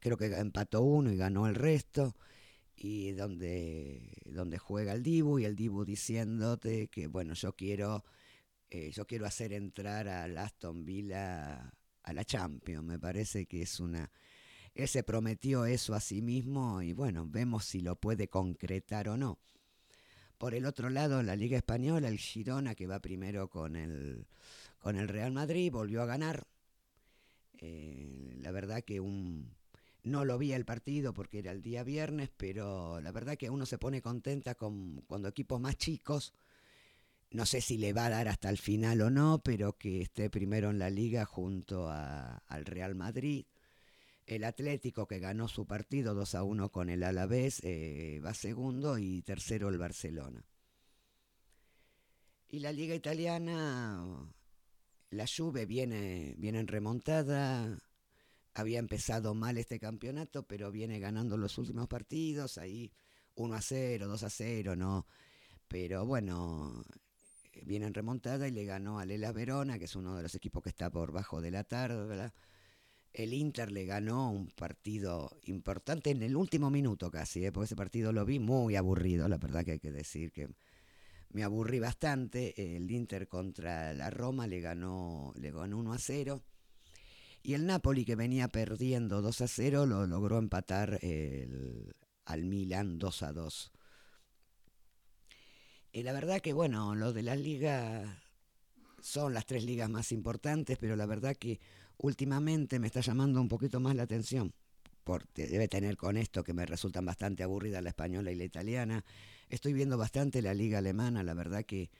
creo 0.00 0.16
que 0.16 0.26
empató 0.26 0.82
uno 0.82 1.12
y 1.12 1.16
ganó 1.16 1.46
el 1.46 1.54
resto. 1.54 2.14
y 2.76 3.12
donde, 3.12 4.12
donde 4.26 4.58
juega 4.58 4.92
el 4.92 5.02
Dibu 5.02 5.38
y 5.40 5.44
el 5.44 5.56
Dibu 5.56 5.84
diciéndote 5.84 6.88
que 6.88 7.08
bueno, 7.08 7.34
yo 7.34 7.52
quiero, 7.54 8.04
eh, 8.70 8.90
yo 8.92 9.06
quiero 9.06 9.26
hacer 9.26 9.52
entrar 9.52 10.08
a 10.08 10.24
Aston 10.44 10.84
Villa 10.84 11.72
a 12.08 12.12
la 12.12 12.24
Champions. 12.24 12.84
Me 12.84 12.98
parece 12.98 13.46
que 13.46 13.62
es 13.62 13.80
una. 13.80 14.10
Él 14.78 14.86
se 14.86 15.02
prometió 15.02 15.64
eso 15.64 15.92
a 15.94 16.00
sí 16.00 16.22
mismo 16.22 16.82
y 16.82 16.92
bueno, 16.92 17.26
vemos 17.28 17.64
si 17.64 17.80
lo 17.80 17.96
puede 17.96 18.28
concretar 18.28 19.08
o 19.08 19.16
no. 19.16 19.40
Por 20.38 20.54
el 20.54 20.66
otro 20.66 20.88
lado, 20.88 21.20
la 21.24 21.34
Liga 21.34 21.56
Española, 21.56 22.06
el 22.06 22.16
Girona, 22.16 22.76
que 22.76 22.86
va 22.86 23.00
primero 23.00 23.48
con 23.48 23.74
el, 23.74 24.28
con 24.78 24.94
el 24.94 25.08
Real 25.08 25.32
Madrid, 25.32 25.72
volvió 25.72 26.00
a 26.00 26.06
ganar. 26.06 26.46
Eh, 27.58 28.36
la 28.40 28.52
verdad 28.52 28.84
que 28.84 29.00
un, 29.00 29.50
no 30.04 30.24
lo 30.24 30.38
vi 30.38 30.52
el 30.52 30.64
partido 30.64 31.12
porque 31.12 31.40
era 31.40 31.50
el 31.50 31.60
día 31.60 31.82
viernes, 31.82 32.30
pero 32.36 33.00
la 33.00 33.10
verdad 33.10 33.36
que 33.36 33.50
uno 33.50 33.66
se 33.66 33.78
pone 33.78 34.00
contenta 34.00 34.54
con, 34.54 35.00
cuando 35.08 35.26
equipos 35.26 35.60
más 35.60 35.76
chicos, 35.76 36.32
no 37.32 37.46
sé 37.46 37.60
si 37.62 37.78
le 37.78 37.92
va 37.92 38.06
a 38.06 38.10
dar 38.10 38.28
hasta 38.28 38.48
el 38.48 38.58
final 38.58 39.00
o 39.00 39.10
no, 39.10 39.40
pero 39.42 39.76
que 39.76 40.02
esté 40.02 40.30
primero 40.30 40.70
en 40.70 40.78
la 40.78 40.88
liga 40.88 41.24
junto 41.24 41.90
al 41.90 42.64
Real 42.64 42.94
Madrid. 42.94 43.44
El 44.28 44.44
Atlético 44.44 45.08
que 45.08 45.20
ganó 45.20 45.48
su 45.48 45.66
partido 45.66 46.12
2 46.12 46.34
a 46.34 46.42
1 46.42 46.70
con 46.70 46.90
el 46.90 47.02
Alavés 47.02 47.60
eh, 47.64 48.20
va 48.22 48.34
segundo 48.34 48.98
y 48.98 49.22
tercero 49.22 49.70
el 49.70 49.78
Barcelona. 49.78 50.44
Y 52.50 52.58
la 52.58 52.70
liga 52.70 52.94
italiana, 52.94 54.30
la 55.08 55.24
Juve 55.26 55.64
viene, 55.64 56.34
viene 56.36 56.60
en 56.60 56.66
remontada, 56.66 57.78
había 58.52 58.78
empezado 58.78 59.34
mal 59.34 59.56
este 59.56 59.78
campeonato, 59.78 60.42
pero 60.46 60.70
viene 60.70 61.00
ganando 61.00 61.38
los 61.38 61.56
últimos 61.56 61.88
partidos, 61.88 62.58
ahí 62.58 62.92
1 63.34 63.54
a 63.54 63.62
0, 63.62 64.08
2 64.08 64.22
a 64.24 64.28
0, 64.28 64.76
¿no? 64.76 65.06
Pero 65.68 66.04
bueno, 66.04 66.84
viene 67.64 67.86
en 67.86 67.94
remontada 67.94 68.46
y 68.46 68.50
le 68.50 68.66
ganó 68.66 68.98
a 68.98 69.06
Lela 69.06 69.32
Verona, 69.32 69.78
que 69.78 69.86
es 69.86 69.96
uno 69.96 70.16
de 70.16 70.22
los 70.22 70.34
equipos 70.34 70.62
que 70.62 70.68
está 70.68 70.90
por 70.90 71.12
bajo 71.12 71.40
de 71.40 71.50
la 71.50 71.64
tarde, 71.64 72.04
¿verdad? 72.04 72.34
El 73.18 73.34
Inter 73.34 73.72
le 73.72 73.84
ganó 73.84 74.30
un 74.30 74.46
partido 74.46 75.40
importante 75.46 76.10
en 76.10 76.22
el 76.22 76.36
último 76.36 76.70
minuto 76.70 77.10
casi, 77.10 77.44
¿eh? 77.44 77.50
porque 77.50 77.64
ese 77.64 77.74
partido 77.74 78.12
lo 78.12 78.24
vi 78.24 78.38
muy 78.38 78.76
aburrido, 78.76 79.26
la 79.26 79.38
verdad 79.38 79.64
que 79.64 79.72
hay 79.72 79.80
que 79.80 79.90
decir 79.90 80.30
que 80.30 80.48
me 81.30 81.42
aburrí 81.42 81.80
bastante. 81.80 82.76
El 82.76 82.88
Inter 82.88 83.26
contra 83.26 83.92
la 83.92 84.08
Roma 84.10 84.46
le 84.46 84.60
ganó, 84.60 85.32
le 85.34 85.50
ganó 85.50 85.78
1 85.78 85.94
a 85.94 85.98
0. 85.98 86.44
Y 87.42 87.54
el 87.54 87.66
Napoli, 87.66 88.04
que 88.04 88.14
venía 88.14 88.46
perdiendo 88.46 89.20
2 89.20 89.40
a 89.40 89.48
0, 89.48 89.86
lo 89.86 90.06
logró 90.06 90.38
empatar 90.38 91.00
al 92.24 92.44
Milan 92.44 93.00
2 93.00 93.22
a 93.24 93.32
2. 93.32 93.72
Y 95.90 96.04
la 96.04 96.12
verdad 96.12 96.40
que, 96.40 96.52
bueno, 96.52 96.94
lo 96.94 97.12
de 97.12 97.24
las 97.24 97.40
ligas 97.40 98.08
son 99.00 99.34
las 99.34 99.46
tres 99.46 99.64
ligas 99.64 99.88
más 99.88 100.12
importantes, 100.12 100.78
pero 100.78 100.96
la 100.96 101.06
verdad 101.06 101.36
que 101.36 101.60
últimamente 101.98 102.78
me 102.78 102.86
está 102.86 103.00
llamando 103.00 103.40
un 103.40 103.48
poquito 103.48 103.80
más 103.80 103.94
la 103.94 104.04
atención. 104.04 104.52
Porque 105.04 105.46
debe 105.46 105.68
tener 105.68 105.96
con 105.96 106.18
esto 106.18 106.44
que 106.44 106.52
me 106.52 106.66
resultan 106.66 107.06
bastante 107.06 107.42
aburridas 107.42 107.82
la 107.82 107.88
española 107.88 108.30
y 108.30 108.34
la 108.34 108.44
italiana. 108.44 109.04
Estoy 109.48 109.72
viendo 109.72 109.96
bastante 109.96 110.42
la 110.42 110.52
liga 110.52 110.78
alemana, 110.78 111.22
la 111.22 111.32
verdad 111.32 111.64
que 111.64 111.90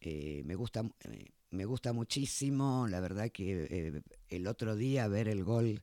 eh, 0.00 0.42
me 0.44 0.54
gusta 0.54 0.82
eh, 1.04 1.30
me 1.50 1.64
gusta 1.64 1.92
muchísimo, 1.92 2.86
la 2.88 3.00
verdad 3.00 3.30
que 3.30 3.66
eh, 3.70 4.02
el 4.28 4.46
otro 4.46 4.74
día 4.74 5.06
ver 5.08 5.28
el 5.28 5.44
gol 5.44 5.82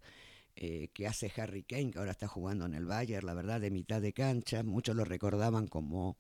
que 0.93 1.07
hace 1.07 1.31
Harry 1.37 1.63
Kane, 1.63 1.91
que 1.91 1.99
ahora 1.99 2.11
está 2.11 2.27
jugando 2.27 2.65
en 2.65 2.73
el 2.73 2.85
Bayern, 2.85 3.25
la 3.25 3.33
verdad 3.33 3.61
de 3.61 3.71
mitad 3.71 4.01
de 4.01 4.11
cancha, 4.11 4.61
muchos 4.61 4.93
lo 4.93 5.05
recordaban 5.05 5.67
como 5.67 6.17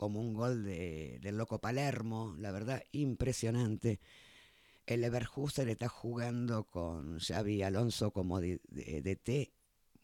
como 0.00 0.18
un 0.18 0.32
gol 0.32 0.64
de, 0.64 1.18
del 1.20 1.36
loco 1.36 1.60
Palermo, 1.60 2.34
la 2.38 2.52
verdad 2.52 2.82
impresionante. 2.90 4.00
El 4.86 5.02
Leverkusen 5.02 5.68
está 5.68 5.90
jugando 5.90 6.64
con 6.64 7.18
Xavi 7.18 7.60
Alonso 7.60 8.10
como 8.10 8.40
de, 8.40 8.60
T 9.22 9.52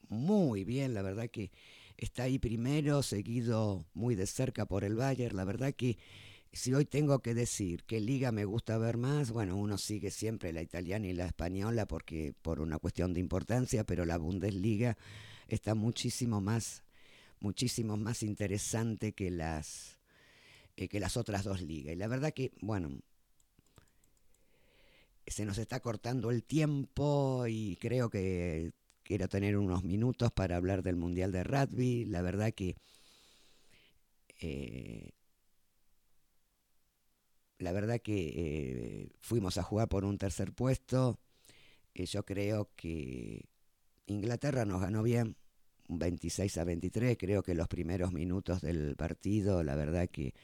muy 0.09 0.64
bien, 0.64 0.92
la 0.92 1.01
verdad 1.01 1.30
que 1.30 1.51
está 1.97 2.24
ahí 2.24 2.38
primero, 2.38 3.03
seguido 3.03 3.86
muy 3.94 4.16
de 4.16 4.26
cerca 4.26 4.66
por 4.66 4.84
el 4.84 4.97
Bayern, 4.97 5.34
la 5.34 5.47
verdad 5.47 5.72
que 5.72 5.97
si 6.53 6.74
hoy 6.74 6.84
tengo 6.84 7.20
que 7.20 7.32
decir 7.32 7.82
qué 7.84 7.99
liga 7.99 8.32
me 8.32 8.44
gusta 8.44 8.76
ver 8.76 8.99
más, 8.99 9.30
bueno, 9.30 9.57
uno 9.57 9.78
sigue 9.78 10.11
siempre 10.11 10.53
la 10.53 10.61
italiana 10.61 11.07
y 11.07 11.14
la 11.14 11.24
española 11.24 11.86
porque 11.86 12.34
por 12.42 12.61
una 12.61 12.78
cuestión 12.78 13.14
de 13.14 13.20
importancia, 13.20 13.84
pero 13.84 14.05
la 14.05 14.18
Bundesliga 14.18 14.99
está 15.49 15.74
muchísimo 15.74 16.42
más 16.42 16.86
muchísimo 17.41 17.97
más 17.97 18.22
interesante 18.22 19.12
que 19.12 19.30
las, 19.30 19.99
eh, 20.76 20.89
que 20.89 21.01
las 21.01 21.16
otras 21.16 21.45
dos 21.45 21.62
ligas. 21.62 21.95
Y 21.95 21.97
la 21.97 22.09
verdad 22.09 22.32
que, 22.32 22.53
bueno, 22.61 23.01
se 25.26 25.45
nos 25.45 25.59
está 25.59 25.80
cortando 25.80 26.30
el 26.30 26.45
tiempo 26.45 27.47
y 27.49 27.76
creo 27.76 28.11
que 28.11 28.72
quiero 29.03 29.28
tener 29.28 29.57
unos 29.57 29.84
minutos 29.84 30.32
para 30.32 30.57
hablar 30.57 30.82
del 30.82 30.97
Mundial 30.97 31.32
de 31.32 31.45
Rugby. 31.45 32.05
La 32.07 32.22
verdad 32.22 32.53
que... 32.53 32.76
Eh, 34.41 35.11
la 37.59 37.72
verdad 37.72 38.01
que 38.01 38.32
eh, 38.37 39.09
fuimos 39.20 39.57
a 39.57 39.62
jugar 39.62 39.89
por 39.89 40.05
un 40.05 40.18
tercer 40.18 40.53
puesto. 40.53 41.18
yo 41.95 42.24
creo 42.24 42.70
que 42.76 43.49
Inglaterra 44.07 44.66
nos 44.66 44.82
ganó 44.82 45.03
bien 45.03 45.37
26 45.89 46.59
a 46.59 46.64
23, 46.64 47.16
creo 47.18 47.43
que 47.43 47.55
los 47.55 47.68
primeros 47.68 48.12
minutos 48.12 48.61
del 48.61 48.97
partido, 48.97 49.62
la 49.62 49.74
verdad 49.74 50.09
que 50.09 50.34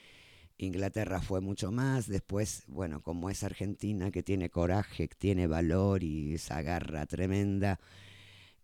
Inglaterra 0.59 1.21
fue 1.21 1.41
mucho 1.41 1.73
más, 1.73 2.07
después, 2.07 2.65
bueno, 2.69 3.03
como 3.03 3.31
es 3.31 3.43
Argentina, 3.43 4.11
que 4.11 4.23
tiene 4.23 4.51
coraje, 4.51 5.09
que 5.09 5.17
tiene 5.17 5.47
valor 5.47 6.05
y 6.05 6.35
esa 6.35 6.63
garra 6.63 7.07
tremenda, 7.07 7.81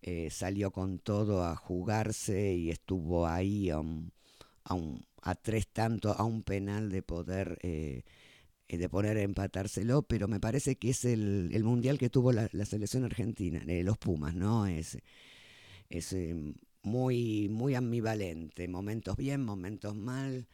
eh, 0.01 0.29
salió 0.31 0.71
con 0.71 0.99
todo 0.99 1.43
a 1.43 1.55
jugarse 1.55 2.53
y 2.53 2.69
estuvo 2.69 3.27
ahí 3.27 3.69
a, 3.69 3.81
a, 5.21 5.35
tres 5.35 5.67
tantos, 5.67 6.17
a 6.17 6.23
un 6.23 6.43
penal 6.43 6.89
de 6.89 7.01
poder... 7.03 7.57
Eh, 7.63 8.03
de 8.69 8.87
poner 8.87 9.17
empatárselo, 9.17 10.03
pero 10.03 10.27
me 10.27 10.39
parece 10.39 10.75
que 10.75 10.91
es 10.91 11.03
el, 11.03 11.49
el 11.53 11.63
mundial 11.63 11.97
que 11.97 12.11
tuvo 12.11 12.31
la, 12.31 12.47
selección 12.65 13.03
argentina, 13.03 13.63
eh, 13.67 13.83
los 13.83 13.97
Pumas, 13.97 14.35
¿no? 14.35 14.67
Es, 14.67 14.99
es 15.89 16.13
muy, 16.83 17.49
muy 17.49 17.75
ambivalente, 17.75 18.67
momentos 18.67 19.17
bien, 19.17 19.43
momentos 19.43 19.95
mal. 19.95 20.47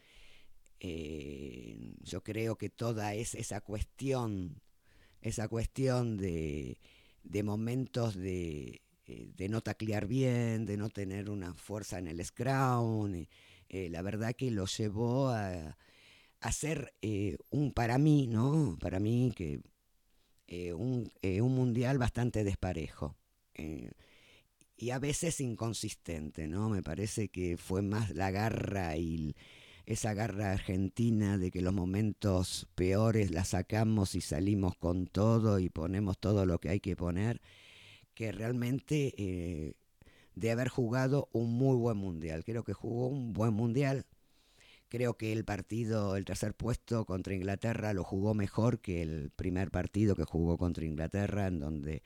Eh, 0.80 1.78
yo 2.02 2.24
creo 2.24 2.58
que 2.58 2.70
toda 2.70 3.14
es 3.16 3.36
esa 3.36 3.62
cuestión, 3.62 4.62
esa 5.22 5.48
cuestión 5.48 6.18
de, 6.18 6.80
de 7.24 7.44
momentos 7.44 8.16
de, 8.16 8.82
eh, 9.08 9.28
de, 9.36 9.50
no 9.50 9.62
taclear 9.62 10.08
bien, 10.08 10.66
de 10.66 10.78
no 10.78 10.90
tener 10.90 11.30
una 11.30 11.54
fuerza 11.54 12.00
en 12.00 12.08
el 12.08 12.24
scrum, 12.24 13.26
eh, 13.70 13.90
la 13.90 14.02
verdad 14.02 14.36
que 14.36 14.52
lo 14.52 14.66
llevó 14.66 15.30
a, 15.30 15.78
a 16.42 16.52
ser 16.52 16.94
un, 17.50 17.72
para 17.72 17.98
mí, 17.98 18.28
¿no? 18.28 18.78
Para 18.80 19.00
mí 19.00 19.32
que 19.36 19.62
un, 20.74 21.12
un 21.24 21.56
mundial 21.56 21.98
bastante 21.98 22.44
desparejo 22.44 23.16
y 24.78 24.90
a 24.90 25.00
veces 25.00 25.40
inconsistente, 25.42 26.48
¿no? 26.48 26.70
Me 26.70 26.84
parece 26.84 27.30
que 27.30 27.58
fue 27.58 27.82
más 27.82 28.12
la 28.12 28.32
garra 28.32 28.98
y 28.98 29.36
esa 29.86 30.14
garra 30.14 30.52
argentina 30.52 31.38
de 31.38 31.52
que 31.52 31.62
los 31.62 31.74
momentos 31.74 32.68
peores 32.76 33.32
la 33.32 33.46
sacamos 33.46 34.16
y 34.16 34.22
salimos 34.22 34.76
con 34.76 35.08
todo 35.08 35.60
y 35.60 35.70
ponemos 35.70 36.18
todo 36.18 36.46
lo 36.46 36.60
que 36.60 36.70
hay 36.70 36.80
que 36.80 36.96
poner, 36.96 37.42
que 38.16 38.32
realmente 38.32 39.14
eh, 39.18 39.74
de 40.36 40.52
haber 40.52 40.70
jugado 40.70 41.30
un 41.34 41.54
muy 41.54 41.78
buen 41.78 41.98
mundial. 41.98 42.44
Creo 42.44 42.64
que 42.64 42.74
jugó 42.74 43.08
un 43.08 43.34
buen 43.34 43.54
mundial. 43.54 44.06
Creo 44.90 45.18
que 45.18 45.34
el 45.34 45.46
partido, 45.46 46.16
el 46.16 46.26
tercer 46.26 46.54
puesto 46.54 47.06
contra 47.06 47.34
Inglaterra 47.34 47.94
lo 47.94 48.04
jugó 48.04 48.34
mejor 48.34 48.80
que 48.80 49.02
el 49.02 49.32
primer 49.32 49.72
partido 49.72 50.16
que 50.16 50.26
jugó 50.26 50.58
contra 50.58 50.86
Inglaterra, 50.86 51.48
en 51.48 51.60
donde 51.60 52.04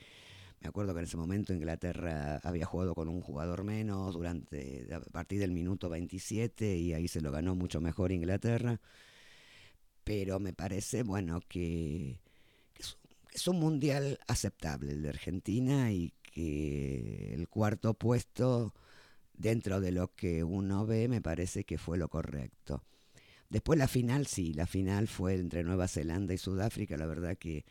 me 0.61 0.67
acuerdo 0.67 0.93
que 0.93 0.99
en 0.99 1.05
ese 1.05 1.17
momento 1.17 1.53
Inglaterra 1.53 2.39
había 2.43 2.65
jugado 2.65 2.93
con 2.93 3.07
un 3.07 3.21
jugador 3.21 3.63
menos 3.63 4.13
durante 4.13 4.87
a 4.93 4.99
partir 4.99 5.39
del 5.39 5.51
minuto 5.51 5.89
27 5.89 6.75
y 6.75 6.93
ahí 6.93 7.07
se 7.07 7.21
lo 7.21 7.31
ganó 7.31 7.55
mucho 7.55 7.79
mejor 7.79 8.11
Inglaterra. 8.11 8.81
Pero 10.03 10.39
me 10.39 10.53
parece, 10.53 11.03
bueno, 11.03 11.39
que, 11.47 12.19
es, 13.31 13.47
un 13.47 13.59
mundial 13.59 14.19
aceptable 14.27 14.91
el 14.91 15.03
de 15.03 15.09
Argentina 15.09 15.91
y 15.91 16.13
que 16.23 17.33
el 17.33 17.47
cuarto 17.47 17.93
puesto 17.93 18.73
dentro 19.33 19.79
de 19.79 19.91
lo 19.91 20.13
que 20.13 20.43
uno 20.43 20.85
ve 20.85 21.07
me 21.07 21.21
parece 21.21 21.63
que 21.63 21.77
fue 21.77 21.97
lo 21.97 22.09
correcto. 22.09 22.83
Después 23.49 23.79
la 23.79 23.87
final, 23.87 24.27
sí, 24.27 24.53
la 24.53 24.67
final 24.67 25.07
fue 25.07 25.35
entre 25.35 25.63
Nueva 25.63 25.87
Zelanda 25.87 26.33
y 26.33 26.37
Sudáfrica, 26.37 26.97
la 26.97 27.05
verdad 27.05 27.37
que 27.37 27.65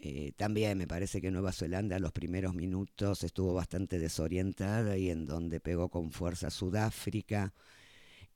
Eh, 0.00 0.32
también 0.36 0.78
me 0.78 0.86
parece 0.86 1.20
que 1.20 1.30
Nueva 1.30 1.52
Zelanda 1.52 1.96
en 1.96 2.02
los 2.02 2.12
primeros 2.12 2.54
minutos 2.54 3.24
estuvo 3.24 3.52
bastante 3.54 3.98
desorientada 3.98 4.96
y 4.96 5.10
en 5.10 5.26
donde 5.26 5.60
pegó 5.60 5.88
con 5.88 6.12
fuerza 6.12 6.50
Sudáfrica 6.50 7.52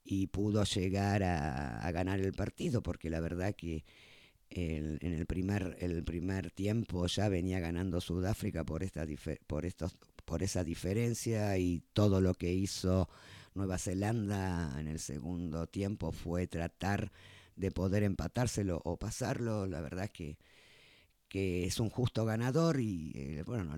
y 0.03 0.27
pudo 0.27 0.65
llegar 0.65 1.23
a, 1.23 1.89
ganar 1.91 2.19
el 2.19 2.33
partido, 2.33 2.83
porque 2.83 3.09
la 3.09 3.21
verdad 3.21 3.55
que 3.55 3.85
en 4.49 4.99
el 5.01 5.25
primer, 5.25 5.77
el 5.79 6.03
primer 6.03 6.51
tiempo 6.51 7.07
ya 7.07 7.29
venía 7.29 7.59
ganando 7.59 8.01
Sudáfrica 8.01 8.65
por, 8.65 8.83
esta, 8.83 9.05
por, 9.47 9.65
estos, 9.65 9.97
por 10.25 10.43
esa 10.43 10.63
diferencia 10.63 11.57
y 11.57 11.81
todo 11.93 12.21
lo 12.21 12.33
que 12.35 12.53
hizo 12.53 13.09
Nueva 13.55 13.77
Zelanda 13.77 14.75
en 14.79 14.87
el 14.87 14.99
segundo 14.99 15.67
tiempo 15.67 16.11
fue 16.11 16.47
tratar 16.47 17.11
de 17.55 17.71
poder 17.71 18.03
empatárselo 18.03 18.81
o 18.83 18.97
pasarlo. 18.97 19.65
La 19.67 19.81
verdad 19.81 20.09
que, 20.09 20.37
que 21.33 21.65
es 21.65 21.79
un 21.79 21.89
justo 21.89 22.25
ganador 22.25 22.79
y 22.79 23.11
eh, 23.15 23.43
bueno, 23.43 23.75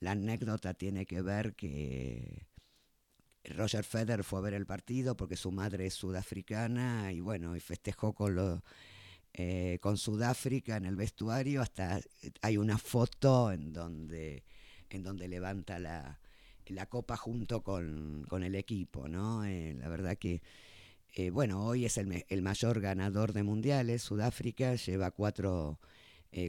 la 0.00 0.10
anécdota 0.10 0.74
tiene 0.74 1.06
que 1.06 1.22
ver 1.22 1.54
que 1.54 2.48
Roger 3.44 3.84
Federer 3.84 4.24
fue 4.24 4.40
a 4.40 4.42
ver 4.42 4.54
el 4.54 4.66
partido 4.66 5.16
porque 5.16 5.36
su 5.36 5.52
madre 5.52 5.86
es 5.86 5.94
sudafricana 5.94 7.12
y 7.12 7.20
bueno, 7.20 7.54
y 7.54 7.60
festejó 7.60 8.14
con 8.14 8.34
lo, 8.34 8.64
eh, 9.38 9.78
con 9.80 9.96
Sudáfrica 9.96 10.76
en 10.76 10.86
el 10.86 10.96
vestuario, 10.96 11.62
hasta 11.62 12.00
hay 12.42 12.56
una 12.56 12.78
foto 12.78 13.52
en 13.52 13.72
donde, 13.72 14.42
en 14.90 15.04
donde 15.04 15.28
levanta 15.28 15.78
la, 15.78 16.18
la 16.66 16.86
copa 16.86 17.16
junto 17.16 17.62
con, 17.62 18.24
con, 18.28 18.42
el 18.42 18.56
equipo, 18.56 19.08
¿no? 19.08 19.44
Eh, 19.44 19.76
la 19.78 19.88
verdad 19.88 20.16
que, 20.18 20.42
eh, 21.14 21.30
bueno, 21.30 21.64
hoy 21.64 21.84
es 21.84 21.96
el, 21.98 22.24
el, 22.28 22.42
mayor 22.42 22.80
ganador 22.80 23.34
de 23.34 23.44
mundiales, 23.44 24.02
Sudáfrica 24.02 24.74
lleva 24.74 25.12
cuatro, 25.12 25.78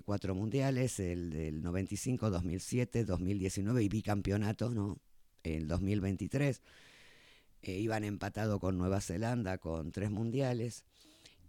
cuatro 0.06 0.36
mundiales, 0.36 1.00
el 1.00 1.30
del 1.30 1.62
95, 1.62 2.30
2007, 2.30 3.06
2019 3.06 3.84
y 3.84 3.90
bicampeonato, 3.90 4.70
¿no? 4.70 4.98
El 5.44 5.68
2023. 5.68 6.62
Eh, 7.62 7.80
iban 7.80 8.04
empatados 8.04 8.60
con 8.60 8.78
Nueva 8.78 9.02
Zelanda 9.02 9.58
con 9.58 9.92
tres 9.92 10.12
mundiales. 10.12 10.86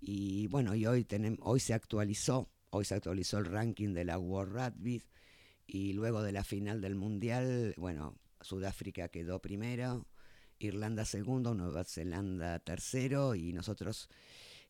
Y 0.01 0.47
bueno, 0.49 0.75
y 0.75 0.87
hoy, 0.87 1.05
tenemos, 1.05 1.39
hoy 1.43 1.61
se 1.61 1.75
actualizó, 1.75 2.51
hoy 2.71 2.85
se 2.85 2.95
actualizó 2.95 3.39
el 3.39 3.47
ranking 3.47 3.95
de 3.95 4.05
la 4.05 4.19
World 4.19 4.53
Rugby 4.53 5.03
y 5.67 5.93
luego 5.93 6.23
de 6.23 6.33
la 6.33 6.45
final 6.45 6.81
del 6.81 6.95
mundial, 6.95 7.75
bueno, 7.77 8.17
Sudáfrica 8.41 9.09
quedó 9.09 9.41
primero, 9.41 10.07
Irlanda 10.59 11.05
segundo, 11.05 11.55
Nueva 11.55 11.85
Zelanda 11.85 12.59
tercero 12.61 13.35
y 13.35 13.53
nosotros 13.53 14.09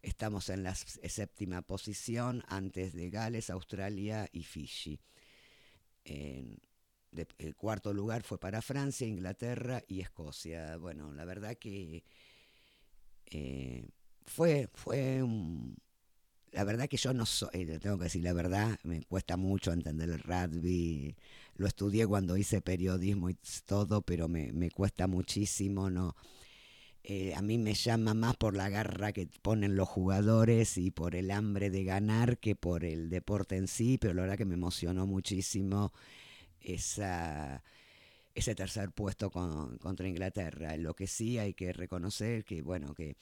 estamos 0.03 0.49
en 0.49 0.63
la 0.63 0.75
séptima 0.75 1.63
posición 1.63 2.45
antes 2.49 2.93
de 2.93 3.11
Gales, 3.11 3.51
Australia 3.51 4.29
y 4.33 4.43
Fiji 4.43 5.01
el 7.39 7.57
cuarto 7.57 7.93
lugar 7.93 8.23
fue 8.23 8.39
para 8.39 8.63
Francia, 8.63 9.07
Inglaterra 9.07 9.83
y 9.89 10.01
Escocia. 10.01 10.77
Bueno, 10.77 11.13
la 11.13 11.25
verdad 11.25 11.57
que 11.57 12.05
eh, 13.27 13.89
fue, 14.27 14.69
fue 14.75 15.23
un... 15.23 15.77
La 16.53 16.65
verdad 16.65 16.89
que 16.89 16.97
yo 16.97 17.13
no 17.13 17.27
soy, 17.27 17.51
eh, 17.53 17.79
tengo 17.79 17.99
que 17.99 18.05
decir 18.05 18.25
la 18.25 18.33
verdad, 18.33 18.79
me 18.83 19.03
cuesta 19.03 19.37
mucho 19.37 19.71
entender 19.71 20.09
el 20.09 20.19
rugby. 20.19 21.15
Lo 21.57 21.67
estudié 21.67 22.07
cuando 22.07 22.39
hice 22.39 22.63
periodismo 22.63 23.29
y 23.29 23.37
todo, 23.67 24.01
pero 24.01 24.29
me, 24.29 24.53
me 24.53 24.71
cuesta 24.71 25.07
muchísimo, 25.07 25.91
¿no? 25.91 26.17
Eh, 27.11 27.33
a 27.35 27.41
mí 27.41 27.57
me 27.57 27.73
llama 27.73 28.13
más 28.13 28.37
por 28.37 28.55
la 28.55 28.69
garra 28.69 29.13
que 29.13 29.29
ponen 29.41 29.77
los 29.77 29.89
jugadores 29.89 30.77
y 30.77 30.91
por 30.91 31.17
el 31.17 31.31
hambre 31.31 31.71
de 31.71 31.83
ganar 31.83 32.37
que 32.37 32.55
por 32.55 32.85
el 32.85 33.09
deporte 33.09 33.57
en 33.57 33.67
sí, 33.67 33.97
pero 33.97 34.13
la 34.13 34.23
verdad 34.23 34.37
que 34.37 34.45
me 34.45 34.57
emocionó 34.57 35.07
muchísimo 35.07 35.95
esa, 36.61 37.65
ese 38.35 38.55
tercer 38.55 38.91
puesto 38.93 39.31
contra 39.31 40.07
Inglaterra. 40.07 40.77
Lo 40.77 40.95
que 40.95 41.07
sí 41.07 41.39
hay 41.39 41.55
que 41.55 41.73
reconocer 41.73 42.45
que, 42.45 42.61
bueno, 42.61 42.95
que 42.95 43.17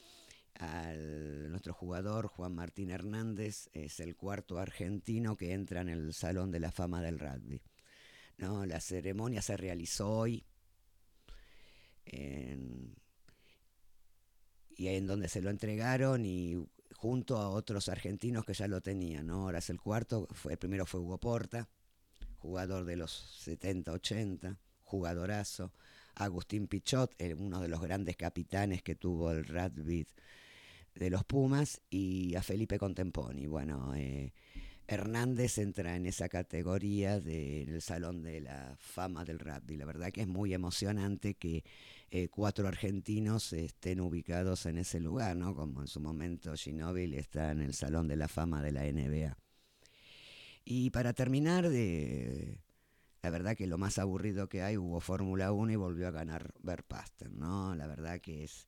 nuestro 1.49 1.73
jugador 1.73 2.27
Juan 2.27 2.55
Martín 2.55 2.91
Hernández 2.91 3.69
es 3.71 4.01
el 4.01 4.17
cuarto 4.17 4.59
argentino 4.59 5.37
que 5.37 5.53
entra 5.53 5.79
en 5.79 5.87
el 5.87 6.13
Salón 6.13 6.51
de 6.51 6.59
la 6.59 6.73
Fama 6.73 7.01
del 7.01 7.19
Rugby. 7.19 7.61
¿no? 8.37 8.65
La 8.65 8.81
ceremonia 8.81 9.41
se 9.41 9.55
realizó 9.55 10.09
hoy 10.09 10.43
y 14.77 14.87
en 14.87 15.07
donde 15.07 15.27
se 15.27 15.41
lo 15.41 15.49
entregaron 15.49 16.25
y 16.25 16.55
junto 16.95 17.37
a 17.37 17.49
otros 17.49 17.89
argentinos 17.89 18.45
que 18.45 18.53
ya 18.53 18.67
lo 18.67 18.79
tenían. 18.79 19.27
¿no? 19.27 19.43
Ahora 19.43 19.59
es 19.59 19.69
el 19.69 19.81
cuarto, 19.81 20.27
el 20.49 20.57
primero 20.57 20.85
fue 20.85 21.01
Hugo 21.01 21.17
Porta, 21.17 21.67
jugador 22.37 22.85
de 22.85 22.95
los 22.95 23.11
70, 23.41 23.91
80, 23.91 24.57
jugadorazo. 24.83 25.73
Agustín 26.15 26.67
Pichot, 26.67 27.15
uno 27.37 27.61
de 27.61 27.67
los 27.67 27.79
grandes 27.79 28.15
capitanes 28.15 28.81
que 28.81 28.95
tuvo 28.95 29.31
el 29.31 29.45
rugby 29.45 30.07
de 30.95 31.09
los 31.11 31.23
Pumas, 31.23 31.81
y 31.91 32.33
a 32.33 32.41
Felipe 32.41 32.79
Contemponi. 32.79 33.45
Bueno, 33.45 33.93
eh, 33.95 34.33
Hernández 34.87 35.57
entra 35.57 35.95
en 35.95 36.05
esa 36.05 36.29
categoría 36.29 37.19
del 37.19 37.81
Salón 37.81 38.23
de 38.23 38.41
la 38.41 38.75
Fama 38.79 39.25
del 39.25 39.37
Rugby. 39.37 39.77
La 39.77 39.85
verdad 39.85 40.11
que 40.11 40.21
es 40.21 40.27
muy 40.27 40.53
emocionante 40.53 41.35
que 41.35 41.63
eh, 42.09 42.29
cuatro 42.29 42.67
argentinos 42.67 43.51
estén 43.51 43.99
ubicados 43.99 44.65
en 44.65 44.77
ese 44.77 44.99
lugar, 44.99 45.35
¿no? 45.35 45.53
Como 45.53 45.81
en 45.81 45.87
su 45.87 45.99
momento 45.99 46.55
Ginóbili 46.55 47.17
está 47.17 47.51
en 47.51 47.61
el 47.61 47.73
Salón 47.73 48.07
de 48.07 48.15
la 48.15 48.29
Fama 48.29 48.61
de 48.61 48.71
la 48.71 48.83
NBA. 48.83 49.37
Y 50.63 50.89
para 50.91 51.13
terminar, 51.13 51.69
de, 51.69 52.59
la 53.21 53.29
verdad 53.29 53.57
que 53.57 53.67
lo 53.67 53.77
más 53.77 53.97
aburrido 53.97 54.47
que 54.47 54.61
hay, 54.61 54.77
hubo 54.77 55.01
Fórmula 55.01 55.51
1 55.51 55.73
y 55.73 55.75
volvió 55.75 56.07
a 56.07 56.11
ganar 56.11 56.53
Verstappen, 56.61 57.37
¿no? 57.37 57.75
La 57.75 57.87
verdad 57.87 58.21
que 58.21 58.45
es, 58.45 58.67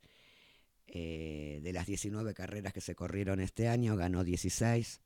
eh, 0.87 1.59
de 1.63 1.71
las 1.71 1.87
19 1.87 2.33
carreras 2.33 2.73
que 2.73 2.81
se 2.81 2.95
corrieron 2.95 3.39
este 3.39 3.69
año, 3.69 3.95
ganó 3.95 4.23
16, 4.25 5.01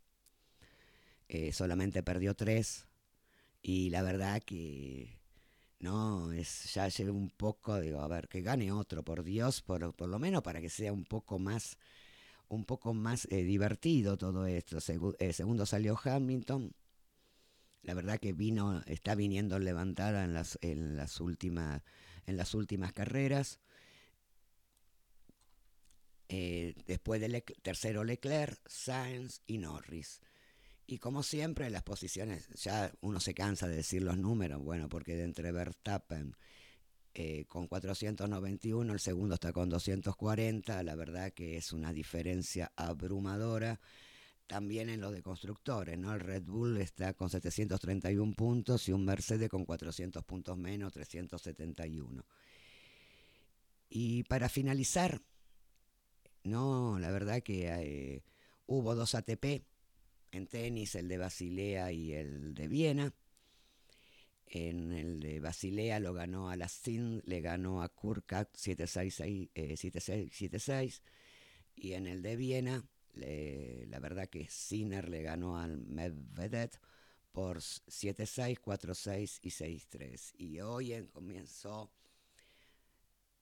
eh, 1.27 1.51
solamente 1.51 2.01
perdió 2.01 2.36
3, 2.36 2.88
y 3.61 3.89
la 3.91 4.01
verdad 4.01 4.41
que, 4.41 5.22
no, 5.84 6.31
es, 6.31 6.73
ya 6.73 6.88
llevé 6.88 7.11
un 7.11 7.29
poco, 7.29 7.79
digo, 7.79 7.99
a 7.99 8.07
ver, 8.07 8.27
que 8.27 8.41
gane 8.41 8.71
otro, 8.71 9.03
por 9.03 9.23
Dios, 9.23 9.61
por, 9.61 9.93
por 9.93 10.09
lo 10.09 10.17
menos 10.17 10.41
para 10.41 10.61
que 10.61 10.69
sea 10.69 10.93
un 10.93 11.03
poco 11.03 11.39
más 11.39 11.77
un 12.49 12.65
poco 12.65 12.93
más 12.93 13.27
eh, 13.31 13.43
divertido 13.43 14.17
todo 14.17 14.45
esto. 14.45 14.79
segundo 14.79 15.65
salió 15.65 15.99
Hamilton, 16.01 16.73
la 17.81 17.93
verdad 17.93 18.19
que 18.19 18.34
vino, 18.34 18.81
está 18.86 19.15
viniendo 19.15 19.59
levantada 19.59 20.23
en 20.23 20.34
las, 20.34 20.57
en 20.61 20.95
las, 20.95 21.19
últimas, 21.19 21.81
en 22.27 22.38
las 22.38 22.53
últimas 22.53 22.93
carreras. 22.93 23.59
Eh, 26.29 26.75
después 26.88 27.19
del 27.21 27.43
tercero 27.61 28.03
Leclerc, 28.03 28.57
Sainz 28.67 29.41
y 29.45 29.57
Norris. 29.57 30.21
Y 30.86 30.97
como 30.99 31.23
siempre, 31.23 31.69
las 31.69 31.84
posiciones, 31.84 32.49
ya 32.49 32.91
uno 33.01 33.19
se 33.19 33.34
cansa 33.34 33.67
de 33.67 33.77
decir 33.77 34.01
los 34.01 34.17
números, 34.17 34.61
bueno, 34.61 34.89
porque 34.89 35.15
de 35.15 35.23
entre 35.23 35.51
Verstappen 35.51 36.36
eh, 37.13 37.45
con 37.45 37.67
491, 37.67 38.91
el 38.91 38.99
segundo 38.99 39.36
está 39.36 39.53
con 39.53 39.69
240, 39.69 40.84
la 40.84 40.95
verdad 40.95 41.31
que 41.31 41.57
es 41.57 41.71
una 41.71 41.93
diferencia 41.93 42.71
abrumadora 42.75 43.79
también 44.47 44.89
en 44.89 44.99
lo 44.99 45.11
de 45.11 45.23
constructores, 45.23 45.97
¿no? 45.97 46.13
El 46.13 46.19
Red 46.19 46.43
Bull 46.43 46.77
está 46.77 47.13
con 47.13 47.29
731 47.29 48.34
puntos 48.34 48.88
y 48.89 48.91
un 48.91 49.05
Mercedes 49.05 49.49
con 49.49 49.65
400 49.65 50.23
puntos 50.25 50.57
menos, 50.57 50.93
371. 50.93 52.25
Y 53.89 54.23
para 54.23 54.49
finalizar, 54.49 55.21
no, 56.43 56.99
la 56.99 57.11
verdad 57.11 57.41
que 57.41 57.67
eh, 57.67 58.23
hubo 58.65 58.95
dos 58.95 59.15
ATP 59.15 59.63
en 60.34 60.47
tenis, 60.47 60.95
el 60.95 61.07
de 61.07 61.17
Basilea 61.17 61.91
y 61.91 62.13
el 62.13 62.53
de 62.53 62.67
Viena. 62.67 63.13
En 64.47 64.91
el 64.91 65.19
de 65.19 65.39
Basilea 65.39 65.99
lo 65.99 66.13
ganó 66.13 66.49
a 66.49 66.55
la 66.55 66.69
le 66.86 67.41
ganó 67.41 67.81
a 67.81 67.89
Kurkat 67.89 68.55
7-6, 68.55 69.49
7-6, 69.53 71.01
y 71.75 71.93
en 71.93 72.07
el 72.07 72.21
de 72.21 72.36
Viena 72.36 72.84
la 73.15 73.99
verdad 73.99 74.27
que 74.27 74.47
Sinner 74.49 75.07
le 75.07 75.21
ganó 75.21 75.59
al 75.59 75.77
Medvedev 75.77 76.71
por 77.31 77.57
7-6, 77.57 78.59
4-6 78.59 79.39
y 79.41 79.49
6-3. 79.49 80.34
Y 80.38 80.59
hoy 80.61 81.07
comenzó, 81.11 81.91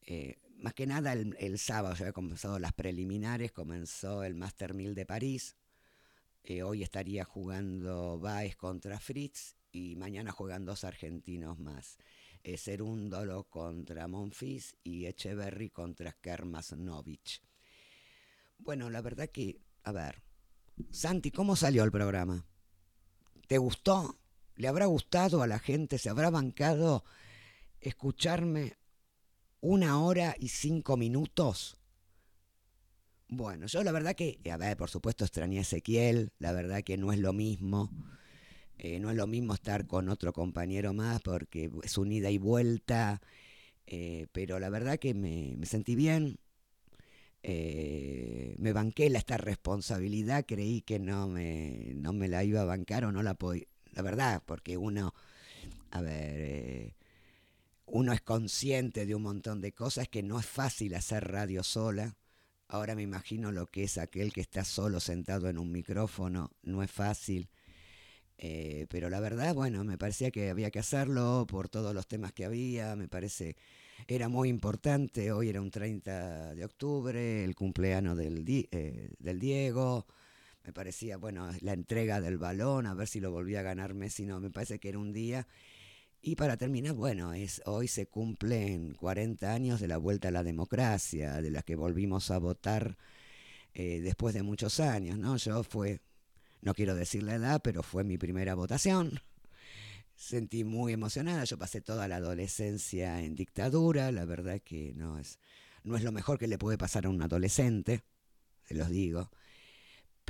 eh, 0.01 0.39
más 0.57 0.73
que 0.73 0.87
nada 0.87 1.13
el, 1.13 1.57
sábado, 1.57 1.95
ya 1.95 2.05
había 2.05 2.13
comenzado 2.13 2.59
las 2.59 2.73
preliminares, 2.73 3.51
comenzó 3.51 4.23
el 4.23 4.35
Master 4.35 4.73
1000 4.73 4.95
de 4.95 5.05
París. 5.05 5.55
Eh, 6.43 6.63
hoy 6.63 6.81
estaría 6.83 7.23
jugando 7.23 8.19
Baez 8.19 8.55
contra 8.55 8.99
Fritz 8.99 9.55
y 9.71 9.95
mañana 9.95 10.31
juegan 10.31 10.65
dos 10.65 10.83
argentinos 10.83 11.59
más. 11.59 11.97
Eh, 12.43 12.57
contra 13.49 14.07
Monfils 14.07 14.75
y 14.83 15.05
Echeverry 15.05 15.69
contra 15.69 16.13
Kermasnovich. 16.13 17.41
Bueno, 18.57 18.89
la 18.89 19.01
verdad 19.01 19.29
que, 19.29 19.61
a 19.83 19.91
ver, 19.91 20.23
Santi, 20.89 21.31
¿cómo 21.31 21.55
salió 21.55 21.83
el 21.83 21.91
programa? 21.91 22.45
¿Te 23.47 23.57
gustó? 23.57 24.19
¿Le 24.55 24.67
habrá 24.67 24.85
gustado 24.85 25.43
a 25.43 25.47
la 25.47 25.59
gente? 25.59 25.97
¿Se 25.97 26.09
habrá 26.09 26.29
bancado 26.29 27.03
escucharme 27.79 28.77
una 29.59 30.01
hora 30.01 30.35
y 30.39 30.49
cinco 30.49 30.97
minutos? 30.97 31.80
Bueno, 33.34 33.65
yo 33.67 33.82
la 33.82 33.93
verdad 33.93 34.13
que, 34.13 34.39
a 34.51 34.57
ver, 34.57 34.75
por 34.75 34.89
supuesto 34.89 35.23
extrañé 35.23 35.59
a 35.59 35.61
Ezequiel, 35.61 36.34
la 36.38 36.51
verdad 36.51 36.84
que 36.84 36.97
no 36.97 37.13
es 37.13 37.19
lo 37.19 37.32
mismo. 37.32 37.89
Eh, 38.77 38.99
no 38.99 39.09
es 39.09 39.15
lo 39.15 39.25
mismo 39.25 39.53
estar 39.53 39.88
con 39.88 40.09
otro 40.09 40.34
compañero 40.34 40.93
más 40.93 41.21
porque 41.21 41.71
es 41.84 41.97
un 41.97 42.11
ida 42.11 42.29
y 42.29 42.38
vuelta, 42.38 43.21
eh, 43.88 44.27
pero 44.34 44.59
la 44.59 44.69
verdad 44.69 44.99
que 44.99 45.13
me, 45.13 45.57
sentí 45.65 45.95
bien, 45.95 46.39
eh, 47.43 48.55
me 48.59 48.73
banqué 48.73 49.07
esta 49.07 49.38
responsabilidad, 49.38 50.45
creí 50.45 50.82
que 50.82 50.99
no 50.99 51.27
me, 51.29 51.93
no 51.95 52.11
me 52.13 52.27
la 52.27 52.43
iba 52.43 52.61
a 52.61 52.65
bancar 52.65 53.05
o 53.05 53.13
no 53.13 53.23
la 53.23 53.36
podía, 53.36 53.65
la 53.93 54.01
verdad, 54.01 54.43
porque 54.45 54.77
uno, 54.77 55.13
a 55.91 56.01
ver, 56.01 56.95
uno 57.86 58.13
es 58.13 58.21
consciente 58.21 59.05
de 59.05 59.15
un 59.15 59.23
montón 59.23 59.61
de 59.61 59.71
cosas 59.73 60.09
que 60.09 60.23
no 60.23 60.39
es 60.39 60.45
fácil 60.45 60.95
hacer 60.95 61.32
radio 61.32 61.63
sola. 61.63 62.17
Ahora 62.72 62.95
me 62.95 63.01
imagino 63.01 63.51
lo 63.51 63.67
que 63.67 63.84
es 63.84 63.97
aquel 63.97 64.32
que 64.32 64.39
está 64.39 64.63
solo 64.63 65.01
sentado 65.01 65.49
en 65.49 65.57
un 65.57 65.74
micrófono, 65.74 66.51
no 66.63 66.82
es 66.82 66.89
fácil. 66.89 67.49
Eh, 68.38 68.88
pero 68.89 69.09
la 69.09 69.19
verdad, 69.19 69.53
bueno, 69.53 69.84
me 69.84 69.97
parecía 69.97 70.32
que 70.32 70.49
había 70.49 70.72
que 70.72 70.80
hacerlo 70.80 71.45
por 71.49 71.67
todos 71.67 71.93
los 71.93 72.07
temas 72.07 72.32
que 72.32 72.45
había, 72.45 72.95
me 72.95 73.09
parece, 73.09 73.57
era 74.07 74.30
muy 74.30 74.47
importante, 74.47 75.34
hoy 75.34 75.49
era 75.49 75.59
un 75.59 75.69
30 75.69 76.55
de 76.55 76.63
octubre, 76.63 77.43
el 77.43 77.55
cumpleaños 77.55 78.17
del, 78.17 78.45
eh, 78.47 79.09
del 79.19 79.39
Diego, 79.39 80.07
me 80.63 80.72
parecía, 80.72 81.17
bueno, 81.17 81.49
la 81.59 81.74
entrega 81.74 82.22
del 82.22 82.38
balón, 82.38 82.86
a 82.86 82.93
ver 82.93 83.09
si 83.09 83.19
lo 83.19 83.32
volvía 83.32 83.59
a 83.59 83.63
ganar 83.63 83.93
Messi, 83.93 84.26
no, 84.26 84.39
me 84.39 84.49
parece 84.49 84.80
que 84.80 84.88
era 84.88 84.97
un 84.97 85.11
día. 85.11 85.45
Y 86.22 86.36
para 86.36 86.57
terminar, 86.57 86.93
bueno, 86.93 87.34
es, 87.34 87.61
hoy 87.65 87.88
se 87.88 88.05
cumplen 88.05 88.93
40 88.93 89.51
años 89.51 89.80
de 89.80 89.88
la 89.88 89.97
vuelta 89.97 90.28
a 90.28 90.32
la 90.32 90.43
democracia, 90.43 91.41
de 91.41 91.49
la 91.51 91.63
que 91.63 91.76
volvimos 91.76 92.30
a 92.30 92.38
votar 92.38 92.97
eh, 93.74 94.01
después 94.01 94.36
de 94.36 94.43
muchos 94.43 94.80
años, 94.80 95.17
¿no? 95.17 95.38
Yo 95.38 95.63
fue 95.63 95.99
no 96.61 96.76
quiero 96.76 96.95
decir 96.95 97.24
la 97.24 97.36
edad, 97.36 97.61
pero 97.63 97.84
fue 97.84 98.03
mi 98.03 98.17
primera 98.17 98.53
votación. 98.53 99.19
Sentí 100.15 100.63
muy 100.63 100.93
emocionada, 100.93 101.43
yo 101.43 101.57
pasé 101.57 101.82
toda 101.82 102.07
la 102.07 102.17
adolescencia 102.17 103.22
en 103.22 103.36
dictadura, 103.36 104.11
la 104.11 104.26
verdad 104.26 104.61
que 104.61 104.93
no 104.95 105.17
es, 105.17 105.39
no 105.84 105.97
es 105.97 106.03
lo 106.03 106.11
mejor 106.11 106.38
que 106.38 106.47
le 106.47 106.59
puede 106.59 106.78
pasar 106.78 107.07
a 107.07 107.09
un 107.09 107.22
adolescente, 107.22 108.03
se 108.63 108.76
los 108.76 108.89
digo, 108.89 109.32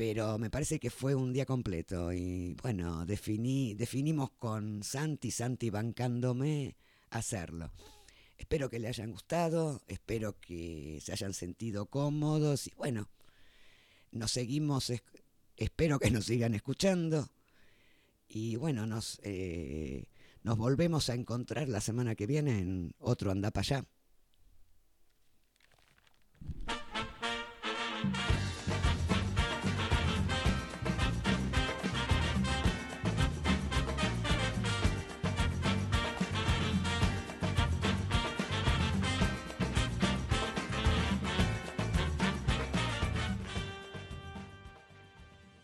pero 0.04 0.40
me 0.40 0.50
parece 0.50 0.80
que 0.80 0.90
fue 0.90 1.14
un 1.14 1.32
día 1.32 1.46
completo 1.46 2.12
y 2.12 2.56
bueno, 2.64 3.06
definí, 3.06 3.76
definimos 3.76 4.32
con 4.32 4.82
Santi, 4.82 5.30
Santi 5.30 5.70
bancándome 5.70 6.76
hacerlo. 7.12 7.72
Espero 8.36 8.68
que 8.68 8.80
le 8.80 8.88
hayan 8.88 9.12
gustado, 9.12 9.84
espero 9.88 10.40
que 10.40 10.98
se 11.04 11.12
hayan 11.12 11.36
sentido 11.36 11.86
cómodos 11.86 12.66
y 12.66 12.72
bueno, 12.76 13.10
nos 14.12 14.32
seguimos 14.32 14.92
Espero 15.56 16.00
que 16.00 16.10
nos 16.10 16.26
sigan 16.26 16.56
escuchando. 16.56 17.30
Y 18.28 18.56
bueno, 18.56 18.88
nos, 18.88 19.20
eh, 19.22 20.06
nos 20.42 20.58
volvemos 20.58 21.12
a 21.12 21.14
encontrar 21.14 21.70
la 21.70 21.80
semana 21.80 22.16
que 22.16 22.26
viene 22.26 22.58
en 22.58 22.96
otro 22.98 23.30
Andá 23.30 23.52
para 23.52 23.62
allá. 23.62 23.86